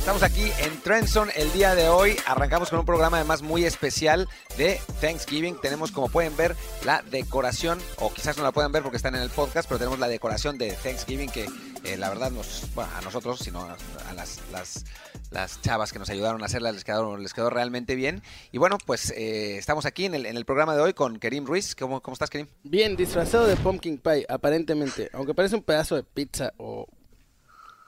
Estamos 0.00 0.22
aquí 0.22 0.50
en 0.60 0.80
Trenson 0.80 1.28
el 1.36 1.52
día 1.52 1.74
de 1.74 1.90
hoy. 1.90 2.16
Arrancamos 2.26 2.70
con 2.70 2.78
un 2.78 2.86
programa 2.86 3.18
además 3.18 3.42
muy 3.42 3.66
especial 3.66 4.28
de 4.56 4.80
Thanksgiving. 5.02 5.60
Tenemos, 5.60 5.92
como 5.92 6.08
pueden 6.08 6.34
ver, 6.38 6.56
la 6.86 7.02
decoración, 7.02 7.78
o 7.98 8.10
quizás 8.10 8.38
no 8.38 8.42
la 8.42 8.50
puedan 8.50 8.72
ver 8.72 8.82
porque 8.82 8.96
están 8.96 9.14
en 9.14 9.20
el 9.20 9.28
podcast, 9.28 9.68
pero 9.68 9.78
tenemos 9.78 9.98
la 9.98 10.08
decoración 10.08 10.56
de 10.56 10.72
Thanksgiving 10.72 11.28
que 11.28 11.46
eh, 11.84 11.98
la 11.98 12.08
verdad 12.08 12.30
nos, 12.30 12.64
bueno, 12.74 12.90
a 12.96 13.02
nosotros, 13.02 13.40
sino 13.40 13.60
a 13.60 14.12
las, 14.14 14.40
las, 14.50 14.86
las, 15.30 15.60
chavas 15.60 15.92
que 15.92 15.98
nos 15.98 16.08
ayudaron 16.08 16.42
a 16.42 16.46
hacerla, 16.46 16.72
les 16.72 16.82
quedó, 16.82 17.18
les 17.18 17.34
quedó 17.34 17.50
realmente 17.50 17.94
bien. 17.94 18.22
Y 18.52 18.58
bueno, 18.58 18.78
pues 18.84 19.10
eh, 19.10 19.58
estamos 19.58 19.84
aquí 19.84 20.06
en 20.06 20.14
el, 20.14 20.24
en 20.24 20.38
el 20.38 20.46
programa 20.46 20.74
de 20.74 20.80
hoy 20.80 20.94
con 20.94 21.18
Kerim 21.18 21.44
Ruiz. 21.44 21.76
¿Cómo, 21.76 22.00
¿Cómo 22.00 22.14
estás, 22.14 22.30
Kerim? 22.30 22.46
Bien, 22.62 22.96
disfrazado 22.96 23.46
de 23.46 23.54
pumpkin 23.56 23.98
pie, 23.98 24.24
aparentemente. 24.30 25.10
Aunque 25.12 25.34
parece 25.34 25.56
un 25.56 25.62
pedazo 25.62 25.94
de 25.94 26.04
pizza 26.04 26.54
o 26.56 26.86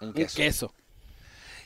un 0.03 0.13
queso. 0.13 0.75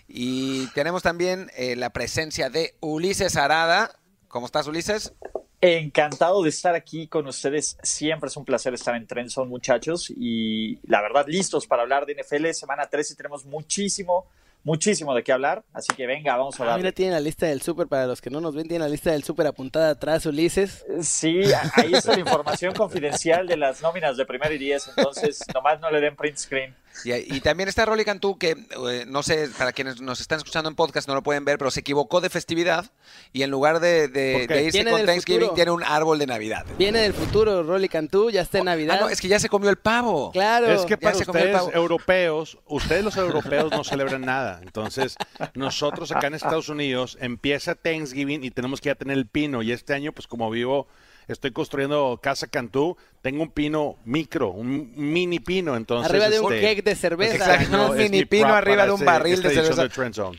Y 0.09 0.66
tenemos 0.68 1.02
también 1.02 1.50
eh, 1.57 1.77
la 1.77 1.91
presencia 1.91 2.51
de 2.51 2.74
Ulises 2.80 3.37
Arada. 3.37 3.91
¿Cómo 4.28 4.47
estás, 4.47 4.66
Ulises? 4.66 5.14
Encantado 5.60 6.42
de 6.42 6.51
estar 6.51 6.74
aquí 6.74 7.09
con 7.09 7.27
ustedes. 7.27 7.78
Siempre 7.83 8.28
es 8.28 8.37
un 8.37 8.45
placer 8.45 8.74
estar 8.74 8.95
en 8.95 9.06
Trenson, 9.06 9.48
muchachos. 9.48 10.12
Y 10.14 10.78
la 10.87 11.00
verdad, 11.00 11.24
listos 11.27 11.66
para 11.66 11.83
hablar 11.83 12.06
de 12.06 12.14
NFL. 12.14 12.50
Semana 12.50 12.87
13 12.87 13.16
tenemos 13.16 13.47
muchísimo, 13.47 14.27
muchísimo 14.62 15.14
de 15.14 15.24
qué 15.24 15.33
hablar. 15.33 15.64
Así 15.73 15.92
que 15.95 16.06
venga, 16.06 16.36
vamos 16.36 16.61
a 16.61 16.62
hablar. 16.62 16.75
Ah, 16.75 16.78
mira, 16.78 16.92
tiene 16.92 17.12
la 17.12 17.20
lista 17.20 17.47
del 17.47 17.62
súper. 17.62 17.88
Para 17.88 18.06
los 18.06 18.20
que 18.20 18.30
no 18.30 18.41
nos 18.41 18.55
ven, 18.55 18.69
tiene 18.69 18.84
la 18.84 18.91
lista 18.91 19.11
del 19.11 19.25
súper 19.25 19.47
apuntada 19.47 19.91
atrás, 19.91 20.27
Ulises. 20.27 20.84
Sí, 21.00 21.41
ahí 21.75 21.95
está 21.95 22.12
la 22.12 22.20
información 22.20 22.75
confidencial 22.75 23.47
de 23.47 23.56
las 23.56 23.80
nóminas 23.80 24.16
de 24.16 24.27
primer 24.27 24.52
y 24.52 24.59
diez. 24.59 24.86
Entonces, 24.95 25.41
nomás 25.55 25.80
no 25.80 25.91
le 25.91 26.00
den 26.00 26.14
print 26.14 26.36
screen. 26.36 26.75
Y, 27.05 27.41
también 27.41 27.68
está 27.68 27.84
Rolly 27.84 28.05
Cantú, 28.05 28.38
que 28.38 28.50
eh, 28.50 29.05
no 29.06 29.23
sé, 29.23 29.48
para 29.56 29.73
quienes 29.73 30.00
nos 30.00 30.20
están 30.20 30.38
escuchando 30.38 30.68
en 30.68 30.74
podcast 30.74 31.09
no 31.09 31.14
lo 31.14 31.22
pueden 31.22 31.45
ver, 31.45 31.59
pero 31.59 31.70
se 31.70 31.80
equivocó 31.80 32.20
de 32.20 32.30
festividad 32.30 32.91
y 33.32 33.42
en 33.42 33.50
lugar 33.50 33.80
de, 33.80 34.64
irse 34.64 34.84
con 34.84 35.05
Thanksgiving 35.05 35.55
tiene 35.55 35.70
un 35.70 35.83
árbol 35.84 36.19
de 36.19 36.27
Navidad. 36.27 36.64
Viene 36.78 37.00
del 37.00 37.12
futuro, 37.12 37.62
Rolly 37.62 37.88
Cantú, 37.88 38.30
ya 38.30 38.42
está 38.42 38.58
en 38.58 38.62
oh, 38.62 38.64
Navidad. 38.64 38.97
Ah, 38.98 39.05
no, 39.05 39.08
es 39.08 39.20
que 39.20 39.28
ya 39.28 39.38
se 39.38 39.48
comió 39.48 39.70
el 39.70 39.77
pavo. 39.77 40.33
Claro. 40.33 40.69
Es 40.69 40.84
que 40.84 40.97
para 40.97 41.16
ustedes 41.16 41.62
europeos, 41.75 42.58
ustedes 42.66 43.05
los 43.05 43.16
europeos 43.16 43.70
no 43.70 43.84
celebran 43.84 44.22
nada. 44.22 44.60
Entonces, 44.62 45.16
nosotros 45.55 46.10
acá 46.12 46.27
en 46.27 46.34
Estados 46.34 46.69
Unidos 46.69 47.16
empieza 47.20 47.75
Thanksgiving 47.75 48.44
y 48.44 48.50
tenemos 48.50 48.81
que 48.81 48.88
ya 48.88 48.94
tener 48.94 49.16
el 49.16 49.27
pino. 49.27 49.62
Y 49.62 49.72
este 49.72 49.94
año, 49.94 50.12
pues 50.12 50.27
como 50.27 50.50
vivo 50.50 50.86
estoy 51.28 51.52
construyendo 51.52 52.19
Casa 52.22 52.46
Cantú, 52.46 52.96
tengo 53.22 53.42
un 53.42 53.50
pino 53.50 53.96
micro, 54.05 54.50
un 54.50 54.92
mini 54.96 55.41
pino, 55.41 55.77
entonces... 55.77 56.10
Arriba 56.10 56.28
de 56.28 56.41
un 56.41 56.52
este, 56.52 56.66
cake 56.66 56.82
de 56.84 56.94
cerveza. 56.94 57.34
Exacto, 57.34 57.91
un 57.91 57.96
mini 57.96 58.24
pino 58.24 58.55
arriba 58.55 58.86
de 58.86 58.92
un 58.92 59.05
barril 59.05 59.42
de 59.42 59.50
cerveza. 59.50 59.88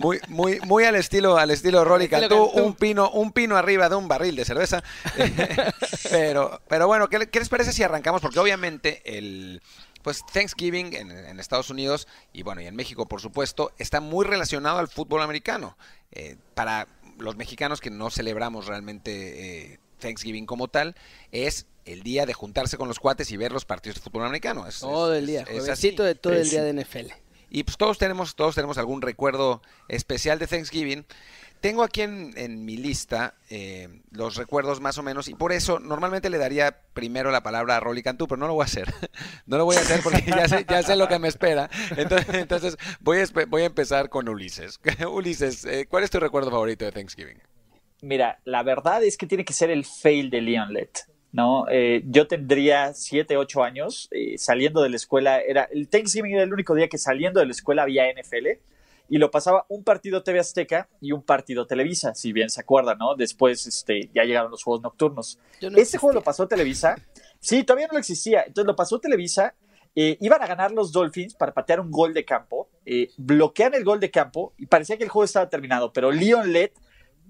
Muy, 0.00 0.18
muy, 0.28 0.60
muy 0.60 0.84
al 0.84 0.94
estilo, 0.94 1.36
al 1.36 1.50
estilo 1.50 1.84
Rolly 1.84 2.08
Cantú, 2.08 2.44
un 2.44 2.74
pino, 2.74 3.10
un 3.10 3.32
pino 3.32 3.56
arriba 3.56 3.90
de 3.90 3.96
un 3.96 4.08
barril 4.08 4.34
de 4.34 4.46
cerveza. 4.46 4.82
pero, 6.10 6.62
pero 6.68 6.86
bueno, 6.86 7.08
¿qué, 7.10 7.18
les 7.18 7.48
parece 7.50 7.72
si 7.72 7.82
arrancamos? 7.82 8.22
Porque 8.22 8.38
obviamente 8.38 9.02
el, 9.04 9.60
pues 10.02 10.24
Thanksgiving 10.32 10.94
en, 10.94 11.38
Estados 11.40 11.68
Unidos 11.68 12.08
y 12.32 12.42
bueno, 12.42 12.62
y 12.62 12.66
en 12.66 12.76
México 12.76 13.06
por 13.06 13.20
supuesto, 13.20 13.72
está 13.78 14.00
muy 14.00 14.24
relacionado 14.24 14.78
al 14.78 14.88
fútbol 14.88 15.22
americano. 15.22 15.76
Eh, 16.12 16.36
para 16.54 16.88
los 17.20 17.36
mexicanos 17.36 17.80
que 17.80 17.90
no 17.90 18.10
celebramos 18.10 18.66
realmente 18.66 19.72
eh, 19.72 19.80
Thanksgiving 19.98 20.46
como 20.46 20.68
tal, 20.68 20.96
es 21.32 21.66
el 21.84 22.02
día 22.02 22.26
de 22.26 22.34
juntarse 22.34 22.76
con 22.76 22.88
los 22.88 22.98
cuates 22.98 23.30
y 23.30 23.36
ver 23.36 23.52
los 23.52 23.64
partidos 23.64 23.96
de 23.96 24.02
fútbol 24.02 24.24
americano. 24.24 24.66
todo 24.80 25.14
el 25.14 25.26
día, 25.26 25.42
es, 25.42 25.64
de 25.64 26.14
todo 26.14 26.34
el 26.34 26.48
día 26.48 26.62
de 26.62 26.72
NFL. 26.72 27.12
Y 27.50 27.64
pues 27.64 27.76
todos 27.76 27.98
tenemos, 27.98 28.36
todos 28.36 28.54
tenemos 28.54 28.78
algún 28.78 29.02
recuerdo 29.02 29.60
especial 29.88 30.38
de 30.38 30.46
Thanksgiving. 30.46 31.04
Tengo 31.60 31.82
aquí 31.82 32.00
en, 32.00 32.64
mi 32.64 32.78
lista 32.78 33.34
eh, 33.50 33.88
los 34.10 34.36
recuerdos 34.36 34.80
más 34.80 34.96
o 34.96 35.02
menos 35.02 35.28
y 35.28 35.34
por 35.34 35.52
eso 35.52 35.78
normalmente 35.78 36.30
le 36.30 36.38
daría 36.38 36.74
primero 36.94 37.30
la 37.30 37.42
palabra 37.42 37.76
a 37.76 37.80
Rolly 37.80 38.02
Cantú, 38.02 38.26
pero 38.26 38.38
no 38.38 38.46
lo 38.46 38.54
voy 38.54 38.62
a 38.62 38.64
hacer. 38.64 38.88
No 39.46 39.58
lo 39.58 39.64
voy 39.64 39.76
a 39.76 39.80
hacer 39.80 40.00
porque 40.02 40.22
ya 40.26 40.46
sé, 40.46 40.64
ya 40.68 40.82
sé 40.82 40.96
lo 40.96 41.08
que 41.08 41.18
me 41.18 41.28
espera. 41.28 41.68
Entonces, 41.96 42.26
entonces 42.34 42.76
voy, 43.00 43.18
a, 43.18 43.46
voy 43.46 43.62
a 43.62 43.66
empezar 43.66 44.08
con 44.08 44.28
Ulises. 44.28 44.80
Ulises, 45.10 45.64
eh, 45.64 45.86
¿cuál 45.88 46.04
es 46.04 46.10
tu 46.10 46.20
recuerdo 46.20 46.50
favorito 46.50 46.84
de 46.84 46.92
Thanksgiving? 46.92 47.38
Mira, 48.02 48.38
la 48.44 48.62
verdad 48.62 49.02
es 49.02 49.16
que 49.16 49.26
tiene 49.26 49.44
que 49.44 49.52
ser 49.52 49.70
el 49.70 49.84
fail 49.84 50.30
de 50.30 50.40
Leon 50.40 50.72
Lett. 50.72 51.00
¿no? 51.32 51.66
Eh, 51.68 52.02
yo 52.06 52.26
tendría 52.26 52.94
7, 52.94 53.36
8 53.36 53.62
años, 53.64 54.08
saliendo 54.36 54.82
de 54.82 54.88
la 54.88 54.96
escuela, 54.96 55.40
era, 55.40 55.68
el 55.72 55.88
Thanksgiving 55.88 56.34
era 56.34 56.42
el 56.44 56.52
único 56.52 56.74
día 56.74 56.88
que 56.88 56.98
saliendo 56.98 57.40
de 57.40 57.46
la 57.46 57.52
escuela 57.52 57.82
había 57.82 58.04
NFL 58.12 58.60
y 59.10 59.18
lo 59.18 59.30
pasaba 59.30 59.66
un 59.68 59.82
partido 59.82 60.22
TV 60.22 60.38
Azteca 60.38 60.88
y 61.00 61.10
un 61.10 61.22
partido 61.22 61.66
Televisa, 61.66 62.14
si 62.14 62.32
bien 62.32 62.48
se 62.48 62.60
acuerdan, 62.60 62.96
¿no? 62.96 63.16
Después 63.16 63.66
este, 63.66 64.08
ya 64.14 64.22
llegaron 64.22 64.52
los 64.52 64.62
juegos 64.62 64.82
nocturnos. 64.82 65.40
este 65.60 65.98
juego 65.98 66.14
lo 66.14 66.22
pasó 66.22 66.46
Televisa. 66.46 66.94
Sí, 67.40 67.64
todavía 67.64 67.88
no 67.90 67.98
existía. 67.98 68.42
Entonces 68.46 68.66
lo 68.66 68.76
pasó 68.76 69.00
Televisa. 69.00 69.56
Eh, 69.96 70.16
iban 70.20 70.40
a 70.40 70.46
ganar 70.46 70.70
los 70.70 70.92
Dolphins 70.92 71.34
para 71.34 71.52
patear 71.52 71.80
un 71.80 71.90
gol 71.90 72.14
de 72.14 72.24
campo. 72.24 72.68
Eh, 72.86 73.08
bloquean 73.16 73.74
el 73.74 73.82
gol 73.82 73.98
de 73.98 74.12
campo 74.12 74.54
y 74.56 74.66
parecía 74.66 74.96
que 74.96 75.02
el 75.02 75.10
juego 75.10 75.24
estaba 75.24 75.48
terminado. 75.48 75.92
Pero 75.92 76.12
Leon 76.12 76.52
Lett 76.52 76.78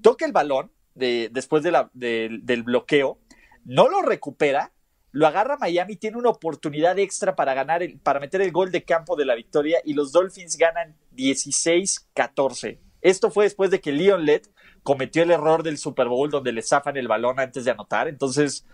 toca 0.02 0.26
el 0.26 0.32
balón 0.32 0.70
de, 0.94 1.30
después 1.32 1.62
de 1.62 1.70
la, 1.70 1.90
del 1.94 2.62
bloqueo, 2.62 3.18
no 3.64 3.88
lo 3.88 4.02
recupera 4.02 4.70
lo 5.12 5.26
agarra 5.26 5.56
Miami, 5.58 5.96
tiene 5.96 6.18
una 6.18 6.30
oportunidad 6.30 6.98
extra 6.98 7.34
para 7.34 7.54
ganar, 7.54 7.82
el, 7.82 7.98
para 7.98 8.20
meter 8.20 8.40
el 8.42 8.52
gol 8.52 8.70
de 8.70 8.84
campo 8.84 9.16
de 9.16 9.24
la 9.24 9.34
victoria 9.34 9.80
y 9.84 9.94
los 9.94 10.12
Dolphins 10.12 10.56
ganan 10.56 10.96
16-14. 11.20 12.78
Esto 13.02 13.30
fue 13.30 13.44
después 13.44 13.70
de 13.70 13.80
que 13.80 13.92
Leon 13.92 14.24
Lett 14.24 14.50
cometió 14.82 15.22
el 15.22 15.30
error 15.30 15.62
del 15.62 15.78
Super 15.78 16.08
Bowl 16.08 16.30
donde 16.30 16.52
le 16.52 16.62
zafan 16.62 16.96
el 16.96 17.08
balón 17.08 17.38
antes 17.40 17.64
de 17.64 17.70
anotar. 17.70 18.08
Entonces, 18.08 18.66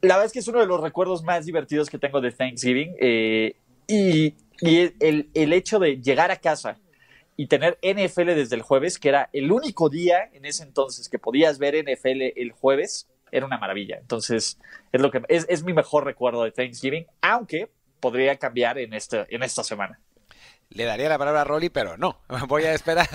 la 0.00 0.14
verdad 0.14 0.26
es 0.26 0.32
que 0.32 0.38
es 0.40 0.48
uno 0.48 0.60
de 0.60 0.66
los 0.66 0.80
recuerdos 0.80 1.22
más 1.22 1.46
divertidos 1.46 1.90
que 1.90 1.98
tengo 1.98 2.20
de 2.20 2.32
Thanksgiving. 2.32 2.94
Eh, 3.00 3.56
y, 3.86 4.34
el, 4.60 5.28
el 5.34 5.52
hecho 5.52 5.78
de 5.78 6.00
llegar 6.00 6.30
a 6.30 6.36
casa 6.36 6.78
y 7.36 7.48
tener 7.48 7.78
NFL 7.82 8.26
desde 8.26 8.56
el 8.56 8.62
jueves, 8.62 8.98
que 8.98 9.08
era 9.08 9.28
el 9.32 9.50
único 9.50 9.88
día 9.88 10.30
en 10.32 10.44
ese 10.44 10.62
entonces 10.62 11.08
que 11.08 11.18
podías 11.18 11.58
ver 11.58 11.74
NFL 11.74 12.32
el 12.36 12.52
jueves, 12.52 13.08
era 13.34 13.46
una 13.46 13.58
maravilla. 13.58 13.98
Entonces, 13.98 14.58
es 14.92 15.00
lo 15.00 15.10
que 15.10 15.22
es, 15.28 15.64
mi 15.64 15.72
mejor 15.72 16.04
recuerdo 16.04 16.44
de 16.44 16.52
Thanksgiving, 16.52 17.06
aunque 17.20 17.68
podría 18.00 18.36
cambiar 18.36 18.78
en, 18.78 18.94
este, 18.94 19.26
en 19.34 19.42
esta 19.42 19.64
semana. 19.64 20.00
Le 20.74 20.84
daría 20.84 21.08
la 21.08 21.18
palabra 21.18 21.42
a 21.42 21.44
Rolly, 21.44 21.70
pero 21.70 21.96
no. 21.96 22.20
Voy 22.48 22.64
a 22.64 22.74
esperar. 22.74 23.08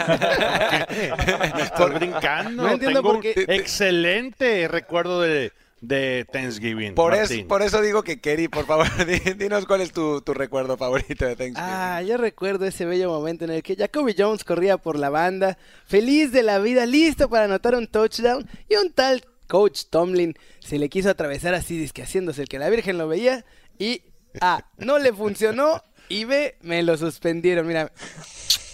Estoy 1.59 1.92
brincando. 1.92 2.64
No 2.64 2.70
entiendo 2.72 3.03
por 3.03 3.20
qué. 3.20 3.34
Excelente 3.50 4.68
recuerdo 4.70 5.22
de, 5.22 5.52
de 5.81 6.25
Thanksgiving. 6.31 6.96
Por 6.96 7.14
eso, 7.14 7.34
por 7.50 7.62
eso 7.62 7.81
digo 7.81 8.02
que 8.03 8.22
Kerry, 8.22 8.48
por 8.48 8.66
favor, 8.66 8.88
dinos 9.38 9.66
cuál 9.66 9.81
es 9.81 9.92
tu, 9.92 10.22
tu, 10.22 10.34
recuerdo 10.34 10.78
favorito 10.78 11.25
de 11.25 11.36
Thanksgiving. 11.36 11.58
Ah, 11.58 12.02
yo 12.02 12.16
recuerdo 12.16 12.66
ese 12.66 12.86
bello 12.86 13.09
momento 13.09 13.44
en 13.44 13.52
el 13.52 13.62
que 13.62 13.75
Jacoby 13.75 14.16
Jones 14.18 14.46
corría 14.46 14.78
por 14.78 14.98
la 14.98 15.09
banda, 15.09 15.58
feliz 15.86 16.31
de 16.31 16.44
la 16.44 16.59
vida, 16.59 16.86
listo 16.86 17.30
para 17.30 17.46
anotar 17.46 17.75
un 17.75 17.88
touchdown, 17.88 18.48
y 18.69 18.75
un 18.75 18.94
tal 18.94 19.25
coach 19.48 19.84
Tomlin 19.90 20.36
se 20.59 20.80
le 20.80 20.88
quiso 20.88 21.09
atravesar 21.09 21.53
así, 21.56 21.90
que 21.90 22.03
haciéndose 22.03 22.44
el 22.44 22.48
que 22.48 22.59
la 22.59 22.69
Virgen 22.69 22.98
lo 22.98 23.08
veía 23.09 23.44
y 23.78 24.03
A, 24.40 24.64
no 24.78 25.00
le 25.00 25.12
funcionó 25.12 25.81
y 26.09 26.25
B, 26.25 26.58
me 26.62 26.84
lo 26.84 26.97
suspendieron. 26.97 27.68
Mira, 27.68 27.92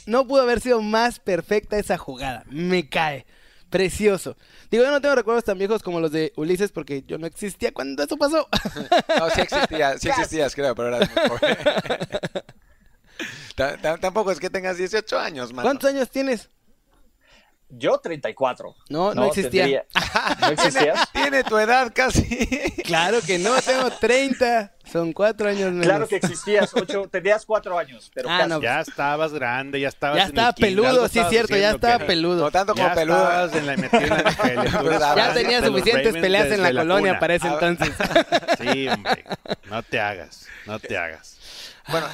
no 0.05 0.25
pudo 0.27 0.41
haber 0.41 0.61
sido 0.61 0.81
más 0.81 1.19
perfecta 1.19 1.77
esa 1.77 1.97
jugada. 1.97 2.43
Me 2.49 2.89
cae. 2.89 3.25
Precioso. 3.69 4.37
Digo, 4.71 4.83
yo 4.83 4.91
no 4.91 5.01
tengo 5.01 5.15
recuerdos 5.15 5.43
tan 5.43 5.57
viejos 5.57 5.83
como 5.83 5.99
los 5.99 6.11
de 6.11 6.31
Ulises 6.37 6.71
porque 6.71 7.03
yo 7.05 7.17
no 7.17 7.27
existía 7.27 7.73
cuando 7.73 8.03
eso 8.03 8.15
pasó. 8.17 8.47
No, 9.19 9.29
sí 9.29 9.41
existía, 9.41 9.97
sí 9.97 10.09
existías, 10.15 10.55
creo, 10.55 10.75
pero 10.75 10.95
era 10.95 11.09
Tampoco 13.99 14.31
es 14.31 14.39
que 14.39 14.49
tengas 14.49 14.77
18 14.77 15.19
años, 15.19 15.53
man. 15.53 15.63
¿Cuántos 15.63 15.89
años 15.89 16.09
tienes? 16.09 16.49
Yo 17.77 17.97
34. 17.97 18.75
No, 18.89 19.13
no, 19.13 19.25
existía. 19.25 19.85
¿No 20.41 20.47
existía? 20.47 20.93
Tiene 21.11 21.43
tu 21.43 21.57
edad 21.57 21.91
casi. 21.93 22.25
Claro 22.85 23.19
que 23.25 23.39
no, 23.39 23.59
tengo 23.61 23.89
30. 23.89 24.71
Son 24.91 25.11
cuatro 25.11 25.49
años 25.49 25.71
menos. 25.71 25.85
Claro 25.87 26.07
que 26.07 26.17
existías, 26.17 26.71
ocho, 26.75 27.07
tenías 27.09 27.43
cuatro 27.43 27.79
años, 27.79 28.11
pero 28.13 28.29
ah, 28.29 28.45
No, 28.45 28.61
ya 28.61 28.81
estabas 28.81 29.33
grande, 29.33 29.79
ya 29.79 29.87
estabas 29.87 30.17
Ya 30.17 30.25
estaba 30.25 30.53
peludo, 30.53 31.07
sí, 31.07 31.19
cierto, 31.29 31.57
ya 31.57 31.71
estaba 31.71 32.05
peludo. 32.05 32.43
No 32.43 32.51
tanto 32.51 32.75
como 32.75 32.93
peludo. 32.93 33.49
En 33.53 33.65
la, 33.65 33.73
en 35.13 35.15
ya 35.15 35.33
tenía 35.33 35.65
suficientes 35.65 36.13
peleas 36.13 36.51
en 36.51 36.61
la, 36.61 36.71
colonia 36.71 37.19
para 37.19 37.33
ese 37.33 37.47
entonces. 37.47 37.91
Sí, 38.59 38.87
hombre, 38.87 39.25
no 39.65 39.81
te 39.81 39.99
hagas, 39.99 40.47
no 40.67 40.79
te 40.79 40.95
hagas. 40.95 41.39
Bueno, 41.87 42.07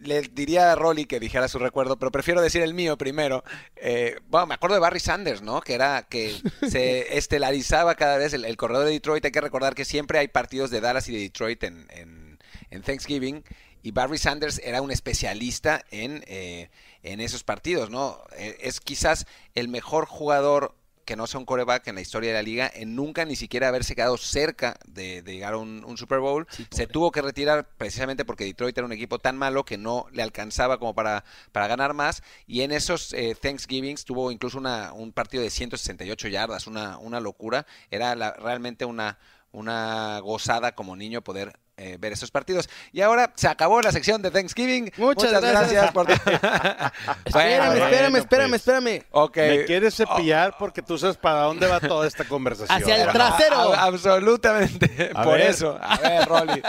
le 0.00 0.22
diría 0.22 0.72
a 0.72 0.74
Rolly 0.74 1.06
que 1.06 1.20
dijera 1.20 1.48
su 1.48 1.58
recuerdo, 1.58 1.98
pero 1.98 2.10
prefiero 2.10 2.40
decir 2.40 2.62
el 2.62 2.74
mío 2.74 2.96
primero. 2.96 3.44
Eh, 3.76 4.18
bueno, 4.28 4.46
me 4.46 4.54
acuerdo 4.54 4.74
de 4.74 4.80
Barry 4.80 5.00
Sanders, 5.00 5.42
¿no? 5.42 5.60
Que 5.60 5.74
era 5.74 6.06
que 6.08 6.34
se 6.68 7.16
estelarizaba 7.16 7.94
cada 7.94 8.18
vez 8.18 8.32
el, 8.32 8.56
corredor 8.56 8.86
de 8.86 8.92
Detroit. 8.92 9.24
Hay 9.24 9.32
que 9.32 9.40
recordar 9.40 9.74
que 9.74 9.84
siempre 9.84 10.18
hay 10.18 10.28
partidos 10.28 10.70
de 10.70 10.80
Dallas 10.80 11.08
y 11.08 11.12
de 11.12 11.20
Detroit 11.20 11.64
en, 11.64 11.86
en, 11.90 12.82
Thanksgiving. 12.82 13.44
y 13.82 13.90
Barry 13.90 14.18
Sanders 14.18 14.60
era 14.64 14.82
un 14.82 14.90
especialista 14.90 15.84
en, 15.90 16.22
eh, 16.26 16.70
en 17.02 17.20
esos 17.20 17.42
partidos, 17.42 17.90
¿no? 17.90 18.22
es 18.38 18.80
quizás 18.80 19.26
el 19.54 19.68
mejor 19.68 20.06
jugador 20.06 20.77
que 21.08 21.16
no 21.16 21.26
sea 21.26 21.40
un 21.40 21.46
coreback 21.46 21.86
en 21.86 21.94
la 21.94 22.02
historia 22.02 22.28
de 22.28 22.34
la 22.34 22.42
liga, 22.42 22.70
en 22.74 22.94
nunca 22.94 23.24
ni 23.24 23.34
siquiera 23.34 23.68
haberse 23.68 23.94
quedado 23.94 24.18
cerca 24.18 24.78
de, 24.86 25.22
llegar 25.22 25.54
a 25.54 25.56
un, 25.56 25.96
Super 25.96 26.18
Bowl. 26.18 26.46
se 26.70 26.86
tuvo 26.86 27.10
que 27.10 27.22
retirar 27.22 27.66
precisamente 27.78 28.26
porque 28.26 28.44
Detroit 28.44 28.76
era 28.76 28.84
un 28.84 28.92
equipo 28.92 29.18
tan 29.18 29.38
malo 29.38 29.64
que 29.64 29.78
no 29.78 30.04
le 30.12 30.22
alcanzaba 30.22 30.78
como 30.78 30.94
para, 30.94 31.24
para 31.50 31.66
ganar 31.66 31.94
más. 31.94 32.22
Y 32.46 32.60
en 32.60 32.72
esos 32.72 33.14
eh, 33.14 33.34
Thanksgivings 33.40 34.04
tuvo 34.04 34.30
incluso 34.30 34.58
una, 34.58 34.92
un 34.92 35.12
partido 35.12 35.42
de 35.42 35.48
168 35.48 36.28
yardas, 36.28 36.66
una, 36.66 36.98
una 36.98 37.20
locura. 37.20 37.64
Era 37.90 38.14
realmente 38.14 38.84
una, 38.84 39.18
una 39.50 40.20
gozada 40.20 40.74
como 40.74 40.94
niño 40.94 41.22
poder 41.22 41.58
eh, 41.78 41.96
ver 41.98 42.12
esos 42.12 42.30
partidos. 42.30 42.68
Y 42.92 43.00
ahora 43.00 43.32
se 43.36 43.48
acabó 43.48 43.80
la 43.80 43.92
sección 43.92 44.20
de 44.20 44.30
Thanksgiving. 44.30 44.92
Muchas, 44.96 45.40
gracias. 45.40 45.92
por... 45.92 46.10
espérame, 47.24 47.76
espérame, 47.76 48.16
espérame, 48.16 48.48
pues. 48.50 48.60
espérame. 48.60 49.04
Me 49.36 49.64
quieres 49.64 49.94
cepillar 49.94 50.56
porque 50.58 50.82
tú 50.82 50.98
sabes 50.98 51.16
para 51.16 51.42
dónde 51.42 51.66
va 51.66 51.80
toda 51.80 52.06
esta 52.06 52.24
conversación. 52.24 52.82
Hacia 52.82 53.04
el 53.04 53.12
trasero. 53.12 53.74
absolutamente. 53.74 55.12
por 55.22 55.40
eso. 55.40 55.78
A 55.80 55.96
ver, 55.98 56.28
Rolly. 56.28 56.62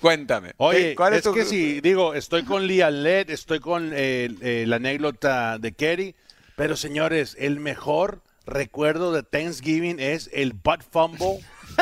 Cuéntame. 0.00 0.52
Oye, 0.58 0.94
¿cuál 0.94 1.14
es, 1.14 1.26
que 1.26 1.44
si 1.44 1.80
digo, 1.80 2.14
estoy 2.14 2.44
con 2.44 2.66
Lia 2.66 2.90
Led, 2.90 3.30
estoy 3.30 3.60
con 3.60 3.90
eh, 3.92 4.64
la 4.66 4.76
anécdota 4.76 5.58
de 5.58 5.72
Kerry, 5.72 6.14
pero 6.56 6.76
señores, 6.76 7.36
el 7.38 7.58
mejor 7.58 8.22
recuerdo 8.46 9.12
de 9.12 9.22
Thanksgiving 9.22 10.00
es 10.00 10.30
el 10.32 10.52
butt 10.52 10.82
fumble 10.90 11.40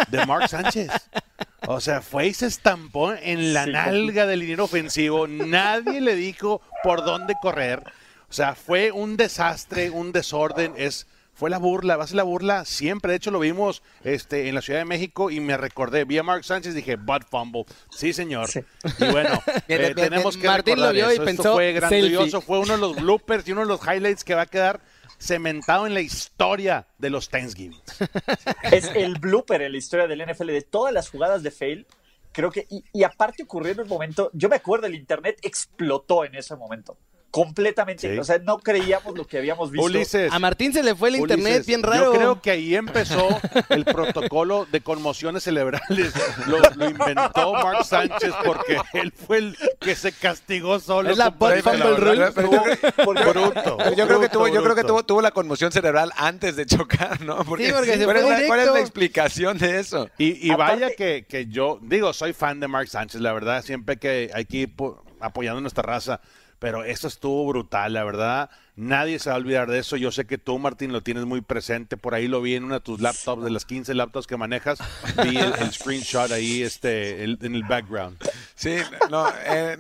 de 0.08 0.26
Mark 0.26 0.49
Sánchez. 0.49 0.90
O 1.69 1.81
sea, 1.81 2.01
fue 2.01 2.29
y 2.29 2.35
se 2.35 2.47
estampó 2.47 3.13
en 3.13 3.53
la 3.53 3.67
nalga 3.67 4.27
del 4.27 4.41
dinero 4.41 4.65
ofensivo. 4.65 5.27
Nadie 5.27 6.01
le 6.01 6.15
dijo 6.15 6.63
por 6.83 7.05
dónde 7.05 7.35
correr. 7.43 7.83
O 8.29 8.33
sea, 8.33 8.55
fue 8.55 8.93
un 8.93 9.17
desastre, 9.17 9.91
un 9.91 10.13
desorden. 10.13 10.75
Es, 10.77 11.07
fue 11.35 11.51
la 11.51 11.59
burla, 11.59 11.97
va 11.97 12.05
a 12.05 12.07
ser 12.07 12.17
la 12.17 12.23
burla 12.23 12.65
siempre. 12.65 13.11
De 13.11 13.17
hecho, 13.17 13.31
lo 13.31 13.41
vimos 13.41 13.83
este, 14.05 14.49
en 14.49 14.55
la 14.55 14.63
Ciudad 14.63 14.79
de 14.81 14.85
México 14.85 15.31
y 15.31 15.41
me 15.41 15.57
recordé. 15.57 16.05
Vi 16.05 16.19
a 16.19 16.23
Mark 16.23 16.45
Sánchez 16.45 16.73
y 16.73 16.77
dije, 16.77 16.97
butt 16.97 17.25
fumble. 17.29 17.65
Sí, 17.91 18.12
señor. 18.12 18.49
Y 18.99 19.05
bueno, 19.11 19.43
eh, 19.69 19.93
tenemos 19.95 20.37
que 20.37 20.47
Martín 20.47 20.81
lo 20.81 20.93
vio 20.93 21.12
y 21.12 21.19
pensó, 21.19 21.43
Esto 21.43 21.55
fue 21.55 21.73
grandioso. 21.73 22.41
Fue 22.41 22.59
uno 22.59 22.75
de 22.75 22.79
los 22.79 22.97
bloopers 22.97 23.47
y 23.49 23.53
uno 23.53 23.62
de 23.62 23.69
los 23.69 23.81
highlights 23.83 24.25
que 24.25 24.35
va 24.35 24.43
a 24.43 24.47
quedar 24.47 24.81
cementado 25.19 25.87
en 25.87 25.95
la 25.95 26.01
historia 26.01 26.87
de 26.99 27.11
los 27.11 27.29
Thanksgiving. 27.29 27.81
Es 28.63 28.91
el 28.95 29.19
blooper 29.19 29.63
en 29.63 29.73
la 29.73 29.79
historia 29.79 30.07
del 30.07 30.25
NFL 30.25 30.49
de 30.49 30.63
todas 30.63 30.93
las 30.93 31.09
jugadas 31.09 31.43
de 31.43 31.51
fail. 31.51 31.87
Creo 32.33 32.51
que, 32.51 32.67
y, 32.71 32.85
y 32.93 33.03
aparte 33.05 33.45
ocurrió 33.45 33.73
en 33.73 33.81
un 33.81 33.89
momento, 33.89 34.31
yo 34.35 34.49
me 34.49 34.57
acuerdo, 34.57 34.87
el 34.87 34.95
internet 34.95 35.39
explotó 35.43 36.25
en 36.25 36.35
ese 36.35 36.55
momento 36.57 36.99
completamente. 37.31 38.19
O 38.19 38.25
sea, 38.25 38.38
no 38.38 38.58
creíamos 38.58 39.17
lo 39.17 39.26
que 39.26 39.38
habíamos 39.38 39.70
visto. 39.70 39.87
Ulises, 39.87 40.32
a 40.32 40.38
Martín 40.38 40.73
se 40.73 40.82
le 40.82 40.94
fue 40.94 41.11
el 41.11 41.17
internet 41.17 41.64
bien 41.67 41.82
raro. 41.82 42.12
Yo 42.12 42.19
creo 42.19 42.43
que 42.43 42.50
ahí 42.50 42.75
empezó 42.75 43.28
el 43.69 43.84
protocolo 43.84 44.67
de 44.70 44.81
conmociones 44.81 45.43
cerebrales. 45.43 46.14
Lo, 46.46 46.88
inventó 46.88 47.52
Mark 47.52 47.84
Sánchez 47.84 48.32
porque 48.44 48.78
él 48.94 49.12
fue 49.12 49.38
el 49.38 49.58
que 49.81 49.94
se 49.94 50.12
castigó 50.12 50.78
solo. 50.81 51.11
Es 51.11 51.19
la 51.19 51.32
Fumble 51.32 51.96
Rule. 51.96 52.32
Yo 53.96 54.06
creo 54.06 54.20
que 54.20 54.28
tuvo, 54.28 54.49
yo 54.49 54.62
creo 54.62 54.75
que 54.75 54.84
tuvo, 54.84 55.05
tuvo 55.05 55.20
la 55.20 55.31
conmoción 55.31 55.73
cerebral 55.73 56.12
antes 56.17 56.56
de 56.56 56.67
chocar, 56.67 57.20
¿no? 57.20 57.44
Porque, 57.44 57.67
sí, 57.67 57.73
porque 57.73 58.05
¿cuál, 58.05 58.17
es 58.17 58.23
la, 58.25 58.46
¿cuál, 58.46 58.61
es 58.61 58.67
la, 58.73 58.81
explicación 58.81 59.58
de 59.58 59.78
eso? 59.81 60.08
Y, 60.19 60.50
y 60.50 60.55
vaya 60.55 60.90
que, 60.96 61.26
que 61.28 61.46
yo, 61.46 61.78
digo, 61.82 62.12
soy 62.12 62.32
fan 62.32 62.61
de 62.61 62.69
Mark 62.69 62.88
Sánchez, 62.88 63.20
la 63.20 63.32
verdad, 63.32 63.62
siempre 63.62 63.96
que 63.96 64.31
hay 64.32 64.44
que 64.44 64.56
ir 64.56 64.73
apoyando 65.20 65.61
nuestra 65.61 65.82
raza 65.82 66.20
pero 66.58 66.85
eso 66.85 67.08
estuvo 67.08 67.47
brutal, 67.47 67.93
la 67.93 68.05
verdad. 68.05 68.50
Nadie 68.76 69.19
se 69.19 69.31
va 69.31 69.37
a 69.37 69.38
olvidar 69.38 69.70
de 69.70 69.79
eso. 69.79 69.97
Yo 69.97 70.11
sé 70.11 70.26
que 70.26 70.38
tú, 70.38 70.58
Martín, 70.58 70.93
lo 70.93 71.03
tienes 71.03 71.25
muy 71.25 71.41
presente. 71.41 71.97
Por 71.97 72.14
ahí 72.14 72.29
lo 72.29 72.41
vi 72.43 72.55
en 72.55 72.64
una 72.64 72.76
de 72.76 72.81
tus 72.81 73.00
laptops, 73.00 73.43
de 73.43 73.50
las 73.50 73.64
15 73.64 73.94
laptops 73.94 74.26
que 74.26 74.37
manejas. 74.37 74.79
Vi 75.25 75.37
el, 75.37 75.73
screenshot 75.73 76.31
ahí 76.31 76.62
este, 76.62 77.25
en 77.25 77.55
el 77.55 77.62
background. 77.64 78.19
Sí, 78.55 78.76
no, 79.11 79.26
eh, 79.47 79.76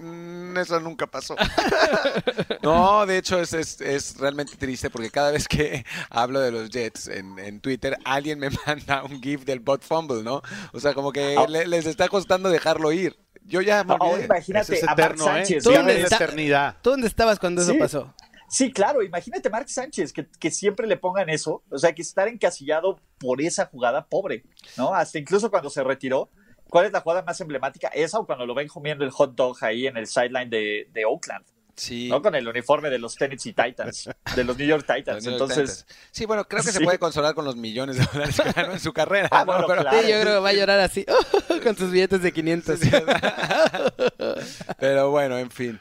mm, 0.00 0.56
eso 0.58 0.80
nunca 0.80 1.06
pasó. 1.06 1.36
No, 2.62 3.06
de 3.06 3.16
hecho 3.16 3.40
es, 3.40 3.54
es, 3.54 4.18
realmente 4.18 4.54
triste 4.56 4.90
porque 4.90 5.10
cada 5.10 5.30
vez 5.30 5.48
que 5.48 5.84
hablo 6.10 6.40
de 6.40 6.52
los 6.52 6.68
Jets 6.68 7.08
en, 7.08 7.38
en, 7.38 7.60
Twitter, 7.60 7.96
alguien 8.04 8.38
me 8.38 8.50
manda 8.66 9.02
un 9.02 9.22
GIF 9.22 9.44
del 9.44 9.60
bot 9.60 9.82
fumble, 9.82 10.22
¿no? 10.22 10.42
O 10.72 10.80
sea, 10.80 10.92
como 10.92 11.10
que 11.10 11.36
ah. 11.38 11.46
les 11.48 11.86
está 11.86 12.08
costando 12.08 12.50
dejarlo 12.50 12.92
ir. 12.92 13.16
Yo 13.44 13.62
ya 13.62 13.82
me 13.84 13.94
imagínate 14.22 14.74
es 14.74 14.82
eterno, 14.82 15.24
a 15.24 15.28
Mark 15.32 15.42
¿eh? 15.42 15.56
Sánchez. 15.56 15.66
¿eh? 15.66 16.00
eternidad. 16.02 16.76
¿Tú 16.82 16.90
dónde 16.90 17.06
estabas 17.06 17.38
cuando 17.38 17.62
eso 17.62 17.76
pasó? 17.78 18.14
Sí, 18.48 18.72
claro, 18.72 19.02
imagínate 19.02 19.48
Mark 19.48 19.68
Sánchez, 19.68 20.12
que, 20.12 20.26
que, 20.26 20.50
siempre 20.50 20.86
le 20.86 20.96
pongan 20.96 21.30
eso, 21.30 21.62
o 21.70 21.78
sea, 21.78 21.94
que 21.94 22.02
estar 22.02 22.26
encasillado 22.26 22.98
por 23.18 23.40
esa 23.40 23.66
jugada, 23.66 24.06
pobre, 24.06 24.44
¿no? 24.76 24.92
Hasta 24.92 25.18
incluso 25.18 25.50
cuando 25.50 25.70
se 25.70 25.84
retiró, 25.84 26.28
¿cuál 26.70 26.86
es 26.86 26.92
la 26.92 27.00
jugada 27.00 27.22
más 27.22 27.40
emblemática? 27.40 27.88
Esa 27.88 28.18
o 28.18 28.26
cuando 28.26 28.46
lo 28.46 28.54
ven 28.54 28.68
comiendo 28.68 29.04
el 29.04 29.10
hot 29.10 29.34
dog 29.34 29.56
ahí 29.62 29.86
en 29.86 29.96
el 29.96 30.06
sideline 30.06 30.48
de, 30.48 30.88
de 30.92 31.04
Oakland. 31.04 31.44
Sí. 31.76 32.08
¿no? 32.08 32.20
Con 32.20 32.34
el 32.34 32.46
uniforme 32.46 32.90
de 32.90 32.98
los 32.98 33.14
Tennessee 33.14 33.54
Titans, 33.54 34.10
de 34.36 34.44
los 34.44 34.56
New 34.58 34.66
York 34.66 34.84
Titans. 34.86 35.26
Entonces, 35.26 35.86
sí, 36.10 36.26
bueno, 36.26 36.46
creo 36.46 36.62
que 36.62 36.72
se 36.72 36.80
puede 36.80 36.98
consolar 36.98 37.34
con 37.34 37.44
los 37.44 37.56
millones 37.56 37.96
de 37.96 38.06
dólares 38.12 38.38
que 38.38 38.52
ganó 38.52 38.72
en 38.72 38.80
su 38.80 38.92
carrera. 38.92 39.28
Ah, 39.30 39.44
bueno, 39.44 39.64
pero, 39.66 39.80
claro. 39.82 40.02
sí, 40.02 40.10
yo 40.10 40.20
creo 40.20 40.34
que 40.34 40.40
va 40.40 40.48
a 40.50 40.52
llorar 40.52 40.80
así, 40.80 41.06
con 41.62 41.76
sus 41.76 41.90
billetes 41.90 42.22
de 42.22 42.32
500. 42.32 42.80
pero 44.78 45.10
bueno, 45.10 45.38
en 45.38 45.50
fin. 45.50 45.80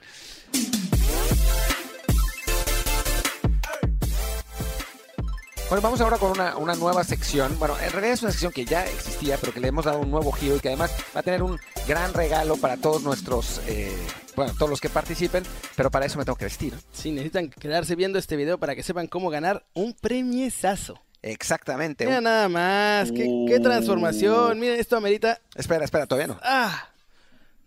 Bueno, 5.70 5.84
vamos 5.84 6.02
ahora 6.02 6.18
con 6.18 6.32
una, 6.32 6.58
una, 6.58 6.74
nueva 6.74 7.04
sección. 7.04 7.60
Bueno, 7.60 7.78
en 7.80 7.92
realidad 7.92 8.14
es 8.14 8.24
una 8.24 8.32
sección 8.32 8.52
que 8.52 8.66
ya 8.66 8.88
existía, 8.88 9.38
pero 9.38 9.54
que 9.54 9.60
le 9.60 9.68
hemos 9.68 9.86
dado 9.86 10.00
un 10.00 10.10
nuevo 10.10 10.32
giro 10.32 10.56
y 10.56 10.60
que 10.60 10.70
además 10.70 10.92
va 11.16 11.20
a 11.20 11.24
tener 11.24 11.44
un 11.44 11.60
gran 11.88 12.12
regalo 12.16 12.58
para 12.58 12.78
todos 12.78 13.04
nuestros, 13.04 13.62
eh, 13.68 13.96
bueno, 14.36 14.52
todos 14.56 14.68
los 14.68 14.82
que 14.82 14.90
participen, 14.90 15.44
pero 15.76 15.92
para 15.92 16.08
eso 16.08 16.18
me 16.18 16.26
tengo 16.26 16.38
que 16.38 16.46
vestir. 16.46 16.74
Sí, 16.92 17.12
necesitan 17.12 17.52
quedarse 17.52 17.96
viendo 17.96 18.18
este 18.18 18.36
video 18.36 18.58
para 18.58 18.74
que 18.74 18.82
sepan 18.82 19.06
cómo 19.06 19.30
ganar 19.30 19.64
un 19.76 19.94
premiesazo. 19.94 21.00
Exactamente. 21.22 22.04
Mira 22.04 22.20
nada 22.20 22.50
más, 22.50 23.12
qué, 23.12 23.46
qué 23.48 23.60
transformación. 23.60 24.60
Miren, 24.60 24.80
esto 24.80 24.98
amerita... 24.98 25.40
Espera, 25.54 25.86
espera, 25.86 26.08
todavía 26.08 26.34
no. 26.34 26.40
Ah, 26.42 26.90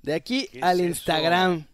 de 0.03 0.15
aquí 0.15 0.49
al 0.61 0.81
Instagram. 0.81 1.65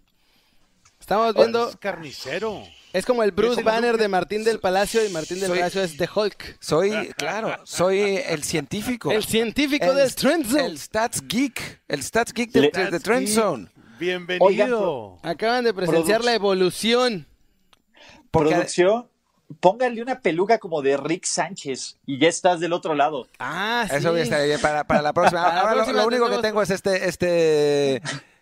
Estamos 1.00 1.32
viendo... 1.32 1.70
Es 1.70 1.76
carnicero. 1.76 2.64
Es 2.92 3.04
como 3.04 3.22
el 3.22 3.32
Bruce 3.32 3.62
Banner 3.62 3.98
de 3.98 4.08
Martín 4.08 4.44
del 4.44 4.60
Palacio 4.60 5.04
y 5.04 5.10
Martín 5.10 5.40
del 5.40 5.50
Palacio 5.50 5.82
es 5.82 5.98
de 5.98 6.08
Hulk. 6.12 6.56
Soy, 6.58 7.12
claro, 7.16 7.54
soy 7.64 8.20
el 8.26 8.42
científico. 8.44 9.10
El 9.10 9.24
científico 9.24 9.92
del 9.92 10.14
Trend 10.14 10.46
Zone. 10.46 10.64
El 10.64 10.78
Stats 10.78 11.22
Geek. 11.28 11.82
El 11.86 12.02
Stats 12.02 12.32
Geek 12.32 12.50
del, 12.50 12.70
Trend 13.02 13.28
Zone. 13.28 13.68
Bienvenido. 13.98 15.18
acaban 15.22 15.64
de 15.64 15.74
presenciar 15.74 16.24
la 16.24 16.32
evolución. 16.32 17.26
Producción, 18.30 19.08
póngale 19.60 20.00
una 20.00 20.20
peluca 20.20 20.58
como 20.58 20.80
de 20.80 20.96
Rick 20.96 21.26
Sánchez 21.26 21.98
y 22.06 22.18
ya 22.18 22.28
estás 22.28 22.58
del 22.58 22.72
otro 22.72 22.94
lado. 22.94 23.28
Ah, 23.38 23.86
sí. 23.88 23.96
Eso 23.96 24.16
estar 24.16 24.44
bien 24.46 24.60
para, 24.60 24.84
para 24.84 25.02
la 25.02 25.12
próxima. 25.12 25.42
Ahora 25.60 25.92
lo, 25.92 26.06
único 26.06 26.30
que 26.30 26.38
tengo 26.38 26.62
es 26.62 26.70
este, 26.70 27.06
este 27.06 28.00